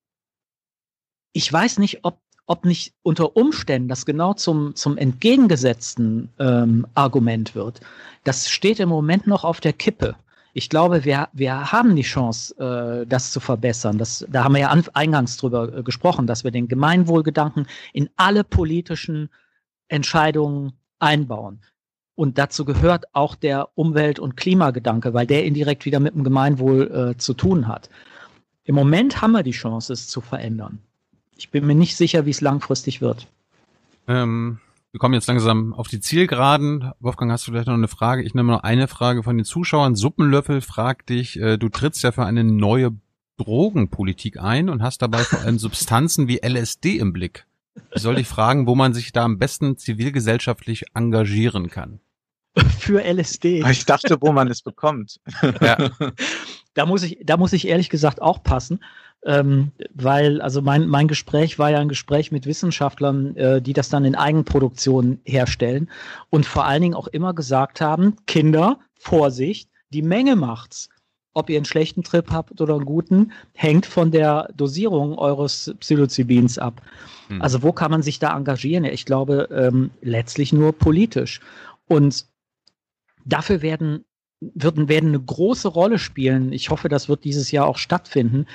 [1.34, 7.53] ich weiß nicht, ob ob nicht unter Umständen das genau zum, zum entgegengesetzten ähm, Argument
[7.56, 7.81] wird.
[8.23, 10.15] Das steht im Moment noch auf der Kippe.
[10.53, 13.98] Ich glaube, wir, wir haben die Chance, äh, das zu verbessern.
[13.98, 18.44] Das, da haben wir ja eingangs drüber äh, gesprochen, dass wir den Gemeinwohlgedanken in alle
[18.44, 19.30] politischen
[19.89, 21.61] Entscheidungen einbauen.
[22.18, 27.11] Und dazu gehört auch der Umwelt- und Klimagedanke, weil der indirekt wieder mit dem Gemeinwohl
[27.11, 27.91] äh, zu tun hat.
[28.64, 30.80] Im Moment haben wir die Chance, es zu verändern.
[31.38, 33.27] Ich bin mir nicht sicher, wie es langfristig wird.
[34.07, 34.57] Ähm,
[34.91, 36.91] wir kommen jetzt langsam auf die Zielgeraden.
[36.99, 38.23] Wolfgang, hast du vielleicht noch eine Frage?
[38.23, 39.94] Ich nehme noch eine Frage von den Zuschauern.
[39.94, 42.94] Suppenlöffel fragt dich, äh, du trittst ja für eine neue
[43.38, 47.45] Drogenpolitik ein und hast dabei vor allem Substanzen wie LSD im Blick.
[47.94, 51.99] Ich soll dich fragen, wo man sich da am besten zivilgesellschaftlich engagieren kann.
[52.79, 53.63] Für LSD.
[53.69, 55.19] Ich dachte, wo man es bekommt.
[55.61, 55.89] Ja.
[56.73, 58.81] Da muss ich, da muss ich ehrlich gesagt auch passen
[59.25, 63.89] ähm, weil also mein, mein Gespräch war ja ein Gespräch mit Wissenschaftlern, äh, die das
[63.89, 65.89] dann in Eigenproduktion herstellen
[66.29, 70.89] und vor allen Dingen auch immer gesagt haben, Kinder, Vorsicht, die Menge macht's.
[71.34, 76.57] Ob ihr einen schlechten Trip habt oder einen guten, hängt von der Dosierung eures Psilocybins
[76.57, 76.81] ab.
[77.27, 77.41] Hm.
[77.43, 78.85] Also wo kann man sich da engagieren?
[78.85, 81.39] Ich glaube ähm, letztlich nur politisch.
[81.88, 82.25] Und
[83.27, 84.05] dafür werden
[84.39, 86.53] wird, werden eine große Rolle spielen.
[86.53, 88.45] Ich hoffe, das wird dieses Jahr auch stattfinden.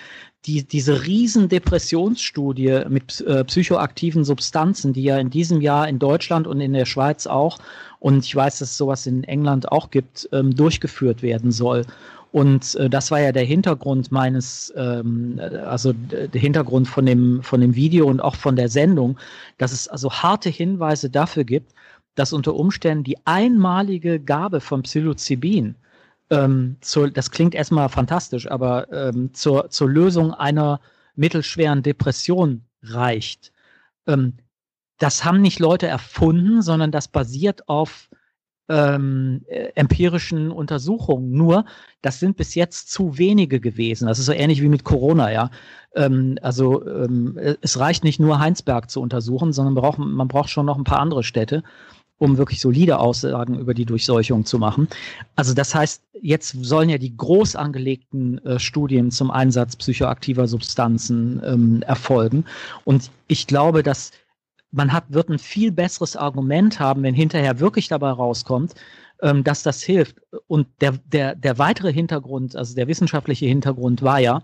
[0.46, 6.46] Die, diese riesen Depressionsstudie mit äh, psychoaktiven Substanzen, die ja in diesem Jahr in Deutschland
[6.46, 7.58] und in der Schweiz auch,
[8.00, 11.84] und ich weiß, dass es sowas in England auch gibt, ähm, durchgeführt werden soll.
[12.32, 17.60] Und äh, das war ja der Hintergrund meines, ähm, also der Hintergrund von dem, von
[17.60, 19.18] dem Video und auch von der Sendung,
[19.58, 21.72] dass es also harte Hinweise dafür gibt,
[22.14, 25.76] dass unter Umständen die einmalige Gabe von Psilocybin,
[26.30, 30.80] ähm, zur, das klingt erstmal fantastisch, aber ähm, zur, zur Lösung einer
[31.14, 33.52] mittelschweren Depression reicht.
[34.06, 34.34] Ähm,
[34.98, 38.08] das haben nicht Leute erfunden, sondern das basiert auf
[38.68, 41.32] ähm, äh, empirischen Untersuchungen.
[41.32, 41.64] Nur,
[42.00, 44.06] das sind bis jetzt zu wenige gewesen.
[44.06, 45.50] Das ist so ähnlich wie mit Corona, ja.
[45.94, 50.66] Ähm, also ähm, es reicht nicht nur Heinsberg zu untersuchen, sondern braucht, man braucht schon
[50.66, 51.62] noch ein paar andere Städte
[52.22, 54.86] um wirklich solide Aussagen über die Durchseuchung zu machen.
[55.34, 61.42] Also das heißt, jetzt sollen ja die groß angelegten äh, Studien zum Einsatz psychoaktiver Substanzen
[61.44, 62.44] ähm, erfolgen.
[62.84, 64.12] Und ich glaube, dass
[64.70, 68.74] man hat, wird ein viel besseres Argument haben, wenn hinterher wirklich dabei rauskommt,
[69.20, 70.14] ähm, dass das hilft.
[70.46, 74.42] Und der, der, der weitere Hintergrund, also der wissenschaftliche Hintergrund war ja,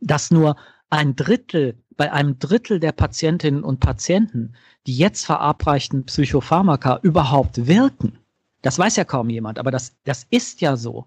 [0.00, 0.56] dass nur
[0.90, 4.54] ein Drittel, bei einem Drittel der Patientinnen und Patienten
[4.86, 8.18] die jetzt verabreichten Psychopharmaka überhaupt wirken.
[8.62, 11.06] Das weiß ja kaum jemand, aber das, das ist ja so.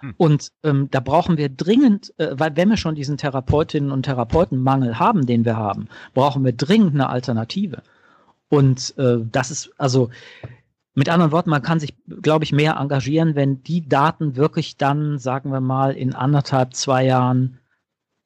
[0.00, 0.14] Hm.
[0.16, 4.98] Und ähm, da brauchen wir dringend, äh, weil wenn wir schon diesen Therapeutinnen und Therapeutenmangel
[4.98, 7.82] haben, den wir haben, brauchen wir dringend eine Alternative.
[8.48, 10.10] Und äh, das ist also
[10.94, 15.18] mit anderen Worten, man kann sich, glaube ich, mehr engagieren, wenn die Daten wirklich dann,
[15.18, 17.58] sagen wir mal, in anderthalb, zwei Jahren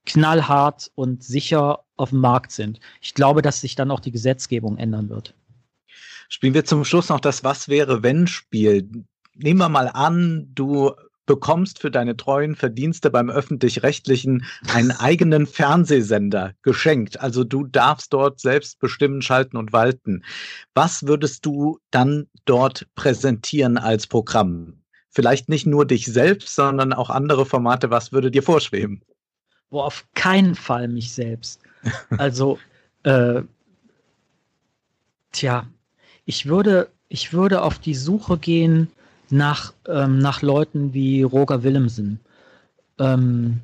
[0.08, 2.80] knallhart und sicher auf dem Markt sind.
[3.00, 5.34] Ich glaube, dass sich dann auch die Gesetzgebung ändern wird.
[6.28, 8.88] Spielen wir zum Schluss noch das Was wäre wenn Spiel.
[9.34, 10.92] Nehmen wir mal an, du
[11.26, 17.20] bekommst für deine treuen Verdienste beim öffentlich-rechtlichen einen eigenen Fernsehsender geschenkt.
[17.20, 20.24] Also du darfst dort selbst bestimmen, schalten und walten.
[20.74, 24.82] Was würdest du dann dort präsentieren als Programm?
[25.10, 27.90] Vielleicht nicht nur dich selbst, sondern auch andere Formate.
[27.90, 29.02] Was würde dir vorschweben?
[29.70, 31.60] Wo auf keinen Fall mich selbst.
[32.16, 32.58] Also,
[33.02, 33.42] äh,
[35.32, 35.66] tja,
[36.24, 38.88] ich würde, ich würde auf die Suche gehen
[39.30, 42.20] nach, ähm, nach Leuten wie Roger Willemsen,
[42.98, 43.60] ähm,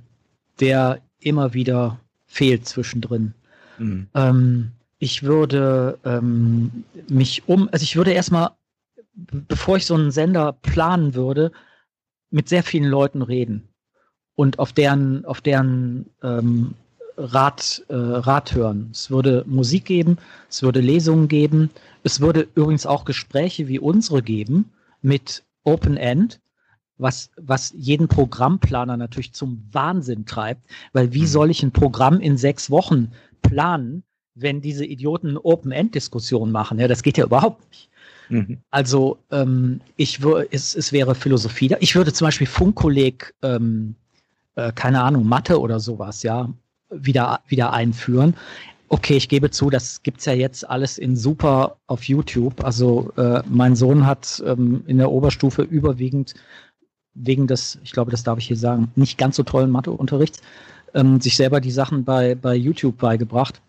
[0.60, 3.35] der immer wieder fehlt zwischendrin.
[3.78, 4.09] Mhm.
[4.14, 8.51] Ähm, ich würde ähm, mich um, also ich würde erstmal,
[9.14, 11.51] bevor ich so einen Sender planen würde,
[12.31, 13.68] mit sehr vielen Leuten reden
[14.36, 16.74] und auf deren, auf deren ähm,
[17.16, 18.89] Rat, äh, Rat hören.
[18.93, 20.19] Es würde Musik geben,
[20.51, 21.70] es würde Lesungen geben,
[22.02, 24.70] es würde übrigens auch Gespräche wie unsere geben
[25.01, 26.40] mit Open End,
[26.98, 30.62] was, was jeden Programmplaner natürlich zum Wahnsinn treibt,
[30.93, 31.27] weil wie mhm.
[31.27, 33.12] soll ich ein Programm in sechs Wochen
[33.43, 34.02] planen,
[34.35, 36.78] wenn diese Idioten Open-End-Diskussionen machen?
[36.78, 37.90] Ja, das geht ja überhaupt nicht.
[38.28, 38.59] Mhm.
[38.70, 41.77] Also ähm, ich würde, es, es wäre Philosophie da.
[41.81, 43.94] Ich würde zum Beispiel Funkkolleg, ähm,
[44.56, 46.48] äh, keine Ahnung, Mathe oder sowas, ja,
[46.90, 48.35] wieder, wieder einführen.
[48.89, 52.62] Okay, ich gebe zu, das gibt's ja jetzt alles in super auf YouTube.
[52.64, 56.35] Also äh, mein Sohn hat ähm, in der Oberstufe überwiegend
[57.14, 60.43] wegen des, ich glaube, das darf ich hier sagen, nicht ganz so tollen Matheunterrichts,
[60.94, 63.60] ähm, sich selber die Sachen bei, bei YouTube beigebracht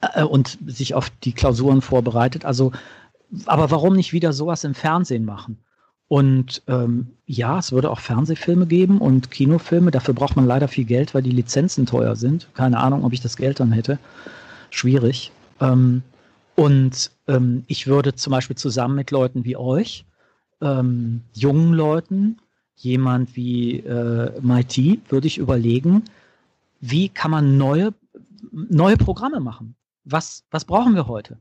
[0.00, 2.44] äh, und sich auf die Klausuren vorbereitet.
[2.44, 2.72] Also,
[3.46, 5.58] aber warum nicht wieder sowas im Fernsehen machen?
[6.08, 9.90] Und ähm, ja, es würde auch Fernsehfilme geben und Kinofilme.
[9.90, 12.48] Dafür braucht man leider viel Geld, weil die Lizenzen teuer sind.
[12.54, 13.98] Keine Ahnung, ob ich das Geld dann hätte.
[14.70, 15.32] Schwierig.
[15.60, 16.02] Ähm,
[16.54, 20.04] und ähm, ich würde zum Beispiel zusammen mit Leuten wie euch,
[20.60, 22.38] ähm, jungen Leuten,
[22.76, 26.04] jemand wie äh, MIT, würde ich überlegen,
[26.80, 27.92] wie kann man neue,
[28.52, 29.74] neue Programme machen?
[30.04, 31.38] Was, was brauchen wir heute?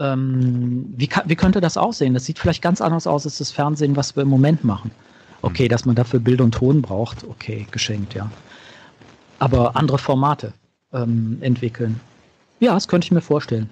[0.00, 2.14] Ähm, wie, wie könnte das aussehen?
[2.14, 4.90] Das sieht vielleicht ganz anders aus als das Fernsehen, was wir im Moment machen.
[5.42, 5.68] Okay, hm.
[5.68, 8.30] dass man dafür Bild und Ton braucht, okay, geschenkt, ja.
[9.38, 10.52] Aber andere Formate
[10.92, 12.00] ähm, entwickeln.
[12.60, 13.68] Ja, das könnte ich mir vorstellen.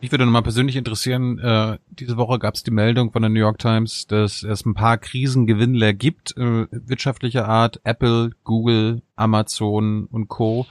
[0.00, 3.40] Ich würde nochmal persönlich interessieren, äh, diese Woche gab es die Meldung von der New
[3.40, 10.28] York Times, dass es ein paar Krisengewinnler gibt, äh, wirtschaftlicher Art, Apple, Google, Amazon und
[10.28, 10.66] Co.,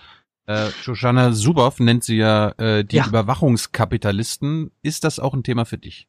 [0.45, 3.07] äh, Shoshana Zuboff nennt sie ja äh, die ja.
[3.07, 4.71] Überwachungskapitalisten.
[4.81, 6.07] Ist das auch ein Thema für dich?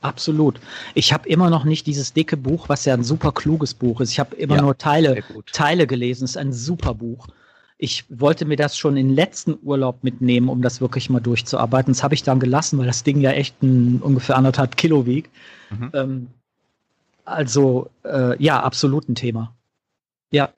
[0.00, 0.58] Absolut.
[0.94, 4.10] Ich habe immer noch nicht dieses dicke Buch, was ja ein super kluges Buch ist.
[4.10, 5.22] Ich habe immer ja, nur Teile,
[5.52, 6.24] Teile gelesen.
[6.24, 7.28] Es ist ein super Buch.
[7.78, 11.92] Ich wollte mir das schon in letzten Urlaub mitnehmen, um das wirklich mal durchzuarbeiten.
[11.92, 15.30] Das habe ich dann gelassen, weil das Ding ja echt ein, ungefähr anderthalb Kilo wiegt.
[15.70, 15.90] Mhm.
[15.94, 16.26] Ähm,
[17.24, 19.54] also äh, ja, absolut ein Thema.
[20.32, 20.52] Ja.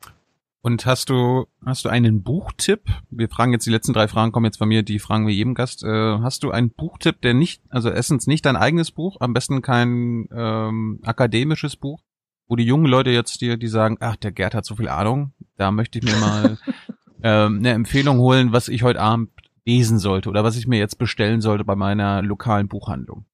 [0.65, 2.89] Und hast du, hast du einen Buchtipp?
[3.11, 5.53] Wir fragen jetzt, die letzten drei Fragen kommen jetzt von mir, die fragen wir jedem
[5.53, 5.85] Gast.
[5.85, 9.61] Äh, hast du einen Buchtipp, der nicht, also erstens nicht dein eigenes Buch, am besten
[9.61, 12.01] kein ähm, akademisches Buch,
[12.49, 15.35] wo die jungen Leute jetzt dir, die sagen, ach, der Gerd hat so viel Ahnung,
[15.59, 16.57] da möchte ich mir mal
[17.23, 19.33] ähm, eine Empfehlung holen, was ich heute Abend
[19.67, 23.27] lesen sollte oder was ich mir jetzt bestellen sollte bei meiner lokalen Buchhandlung.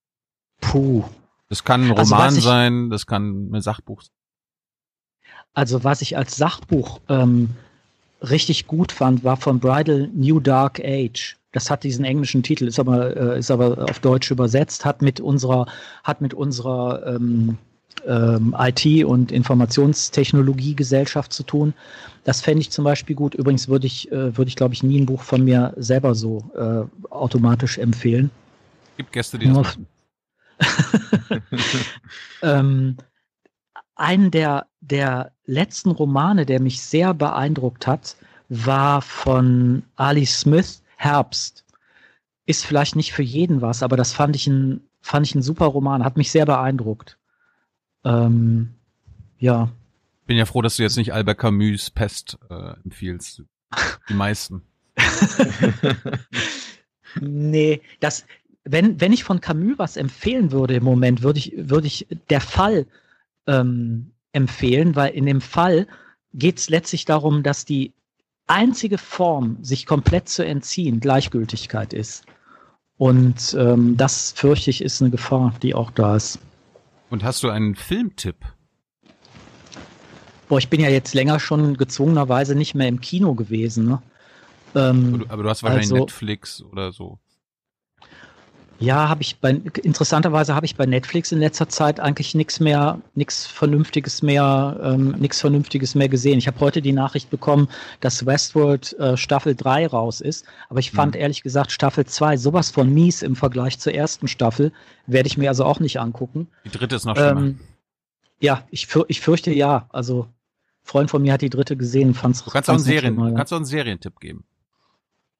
[0.59, 1.05] Puh.
[1.47, 4.20] Das kann ein also Roman also, sein, das kann ein Sachbuch sein.
[5.53, 7.49] Also was ich als Sachbuch ähm,
[8.21, 11.37] richtig gut fand, war von Bridal New Dark Age.
[11.51, 15.19] Das hat diesen englischen Titel, ist aber, äh, ist aber auf Deutsch übersetzt, hat mit
[15.19, 15.65] unserer,
[16.03, 17.57] hat mit unserer ähm,
[18.07, 21.73] ähm, IT- und Informationstechnologiegesellschaft zu tun.
[22.23, 23.35] Das fände ich zum Beispiel gut.
[23.35, 26.49] Übrigens würde ich, äh, würde ich, glaube ich, nie ein Buch von mir selber so
[26.55, 28.31] äh, automatisch empfehlen.
[28.97, 29.87] Gibt Gäste, die das machen.
[32.43, 32.95] ähm,
[34.01, 38.17] einen der, der letzten Romane, der mich sehr beeindruckt hat,
[38.49, 41.65] war von Ali Smith, Herbst.
[42.45, 45.65] Ist vielleicht nicht für jeden was, aber das fand ich ein, fand ich ein super
[45.65, 47.17] Roman, hat mich sehr beeindruckt.
[48.03, 48.73] Ähm,
[49.37, 49.71] ja.
[50.25, 53.43] Bin ja froh, dass du jetzt nicht Albert Camus Pest äh, empfiehlst.
[54.09, 54.63] Die meisten.
[57.21, 58.25] nee, das,
[58.63, 62.41] wenn, wenn ich von Camus was empfehlen würde im Moment, würde ich, würde ich der
[62.41, 62.85] Fall
[63.47, 65.87] ähm, empfehlen, weil in dem Fall
[66.33, 67.93] geht es letztlich darum, dass die
[68.47, 72.25] einzige Form, sich komplett zu entziehen, Gleichgültigkeit ist.
[72.97, 76.39] Und ähm, das fürchte ich ist eine Gefahr, die auch da ist.
[77.09, 78.37] Und hast du einen Filmtipp?
[80.47, 83.85] Boah, ich bin ja jetzt länger schon gezwungenerweise nicht mehr im Kino gewesen.
[83.85, 84.01] Ne?
[84.75, 87.19] Ähm, aber du hast wahrscheinlich also, Netflix oder so.
[88.81, 92.99] Ja, habe ich bei interessanterweise habe ich bei Netflix in letzter Zeit eigentlich nichts mehr,
[93.13, 96.39] nichts Vernünftiges mehr, ähm, nichts Vernünftiges mehr gesehen.
[96.39, 100.89] Ich habe heute die Nachricht bekommen, dass Westworld äh, Staffel 3 raus ist, aber ich
[100.89, 101.21] fand mhm.
[101.21, 104.71] ehrlich gesagt Staffel 2 sowas von mies im Vergleich zur ersten Staffel.
[105.05, 106.47] Werde ich mir also auch nicht angucken.
[106.65, 107.39] Die dritte ist noch schlimmer.
[107.39, 107.59] Ähm,
[108.39, 109.87] ja, ich, für, ich fürchte ja.
[109.89, 110.27] Also
[110.81, 112.43] Freund von mir hat die dritte gesehen, fand's.
[112.43, 113.37] Du kannst auch einen Serien, mal, ja.
[113.37, 114.43] kannst auch einen Serientipp geben.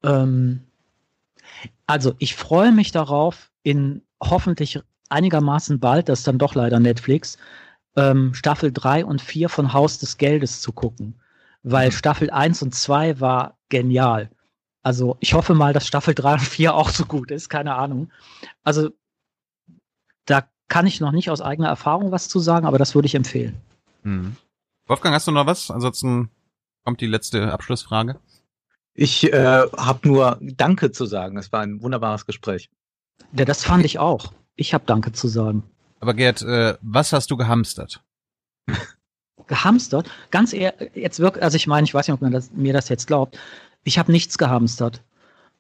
[0.04, 0.62] Ähm,
[1.88, 4.80] also ich freue mich darauf, in hoffentlich
[5.10, 7.38] einigermaßen bald, das ist dann doch leider Netflix,
[7.96, 11.16] ähm, Staffel 3 und 4 von Haus des Geldes zu gucken.
[11.64, 11.94] weil mhm.
[11.94, 14.32] Staffel 1 und 2 war genial.
[14.84, 18.12] Also ich hoffe mal, dass Staffel 3 und 4 auch so gut ist, keine Ahnung.
[18.64, 18.90] Also
[20.26, 23.16] da kann ich noch nicht aus eigener Erfahrung was zu sagen, aber das würde ich
[23.16, 23.62] empfehlen.
[24.04, 24.38] Mhm.
[24.88, 25.70] Wolfgang, hast du noch was?
[25.70, 26.32] Ansonsten
[26.84, 28.20] kommt die letzte Abschlussfrage.
[28.94, 31.38] Ich äh, habe nur Danke zu sagen.
[31.38, 32.70] Es war ein wunderbares Gespräch.
[33.34, 34.34] Ja, das fand ich auch.
[34.56, 35.64] Ich habe Danke zu sagen.
[36.00, 38.04] Aber Gerd, äh, was hast du gehamstert?
[39.48, 40.10] gehamstert?
[40.32, 42.90] Ganz eher, jetzt wirklich, also ich meine, ich weiß nicht, ob man das, mir das
[42.90, 43.38] jetzt glaubt.
[43.84, 45.02] Ich habe nichts gehamstert.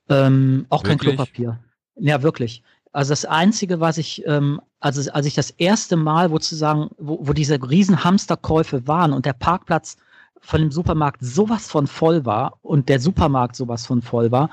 [0.10, 1.00] Ähm, auch wirklich?
[1.00, 1.60] kein Klopapier.
[1.96, 2.64] Ja, wirklich.
[2.92, 6.90] Also das Einzige, was ich, ähm, also als ich das erste Mal, wo zu sagen,
[6.98, 9.98] wo, wo diese riesen Hamsterkäufe waren und der Parkplatz
[10.42, 14.50] von dem Supermarkt sowas von voll war und der Supermarkt sowas von voll war,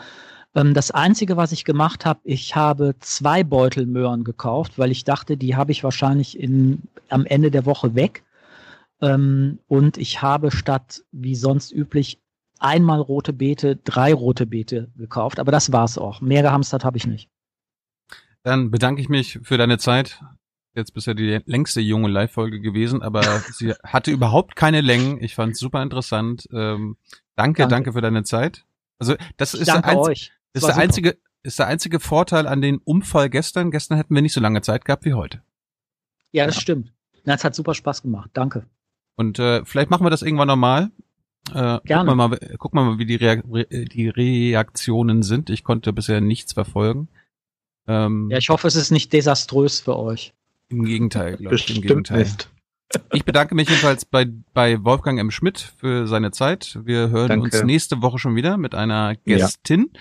[0.55, 5.05] ähm, das Einzige, was ich gemacht habe, ich habe zwei Beutel Möhren gekauft, weil ich
[5.05, 8.25] dachte, die habe ich wahrscheinlich in, am Ende der Woche weg.
[9.01, 12.21] Ähm, und ich habe statt wie sonst üblich
[12.59, 15.39] einmal rote Beete, drei rote Beete gekauft.
[15.39, 16.21] Aber das war's auch.
[16.21, 17.31] Mehr gehamstert habe ich nicht.
[18.43, 20.21] Dann bedanke ich mich für deine Zeit.
[20.79, 23.23] Jetzt bisher die längste junge Live-Folge gewesen, aber
[23.53, 25.21] sie hatte überhaupt keine Längen.
[25.21, 26.49] Ich fand es super interessant.
[26.53, 26.97] Ähm,
[27.35, 28.65] danke, danke, danke, für deine Zeit.
[29.01, 32.79] Also das ich ist der, einz ist der einzige, ist der einzige Vorteil an den
[32.79, 33.73] Unfall gestern.
[33.73, 35.43] Gestern hätten wir nicht so lange Zeit gehabt wie heute.
[36.31, 36.61] Ja, das ja.
[36.61, 36.93] stimmt.
[37.25, 38.31] Na, es hat super Spaß gemacht.
[38.33, 38.65] Danke.
[39.17, 40.93] Und äh, vielleicht machen wir das irgendwann nochmal.
[41.51, 41.83] Äh, Gerne.
[41.83, 45.51] Gucken wir mal, gucken wir mal, wie die, Reak die Reaktionen sind.
[45.51, 47.09] Ich konnte bisher nichts verfolgen.
[47.89, 50.35] Ähm, ja, ich hoffe, es ist nicht desaströs für euch.
[50.69, 51.75] Im Gegenteil, glaube ich.
[51.75, 52.21] Im Gegenteil.
[52.21, 52.51] Nicht.
[53.13, 55.31] Ich bedanke mich jedenfalls bei, bei Wolfgang M.
[55.31, 56.79] Schmidt für seine Zeit.
[56.85, 57.45] Wir hören Danke.
[57.45, 59.91] uns nächste Woche schon wieder mit einer Gästin.
[59.93, 60.01] Ja.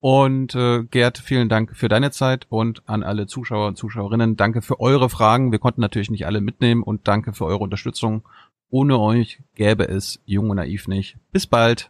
[0.00, 4.36] Und äh, Gerd, vielen Dank für deine Zeit und an alle Zuschauer und Zuschauerinnen.
[4.36, 5.52] Danke für eure Fragen.
[5.52, 8.26] Wir konnten natürlich nicht alle mitnehmen und danke für eure Unterstützung.
[8.68, 11.18] Ohne euch gäbe es Jung und Naiv nicht.
[11.30, 11.80] Bis bald.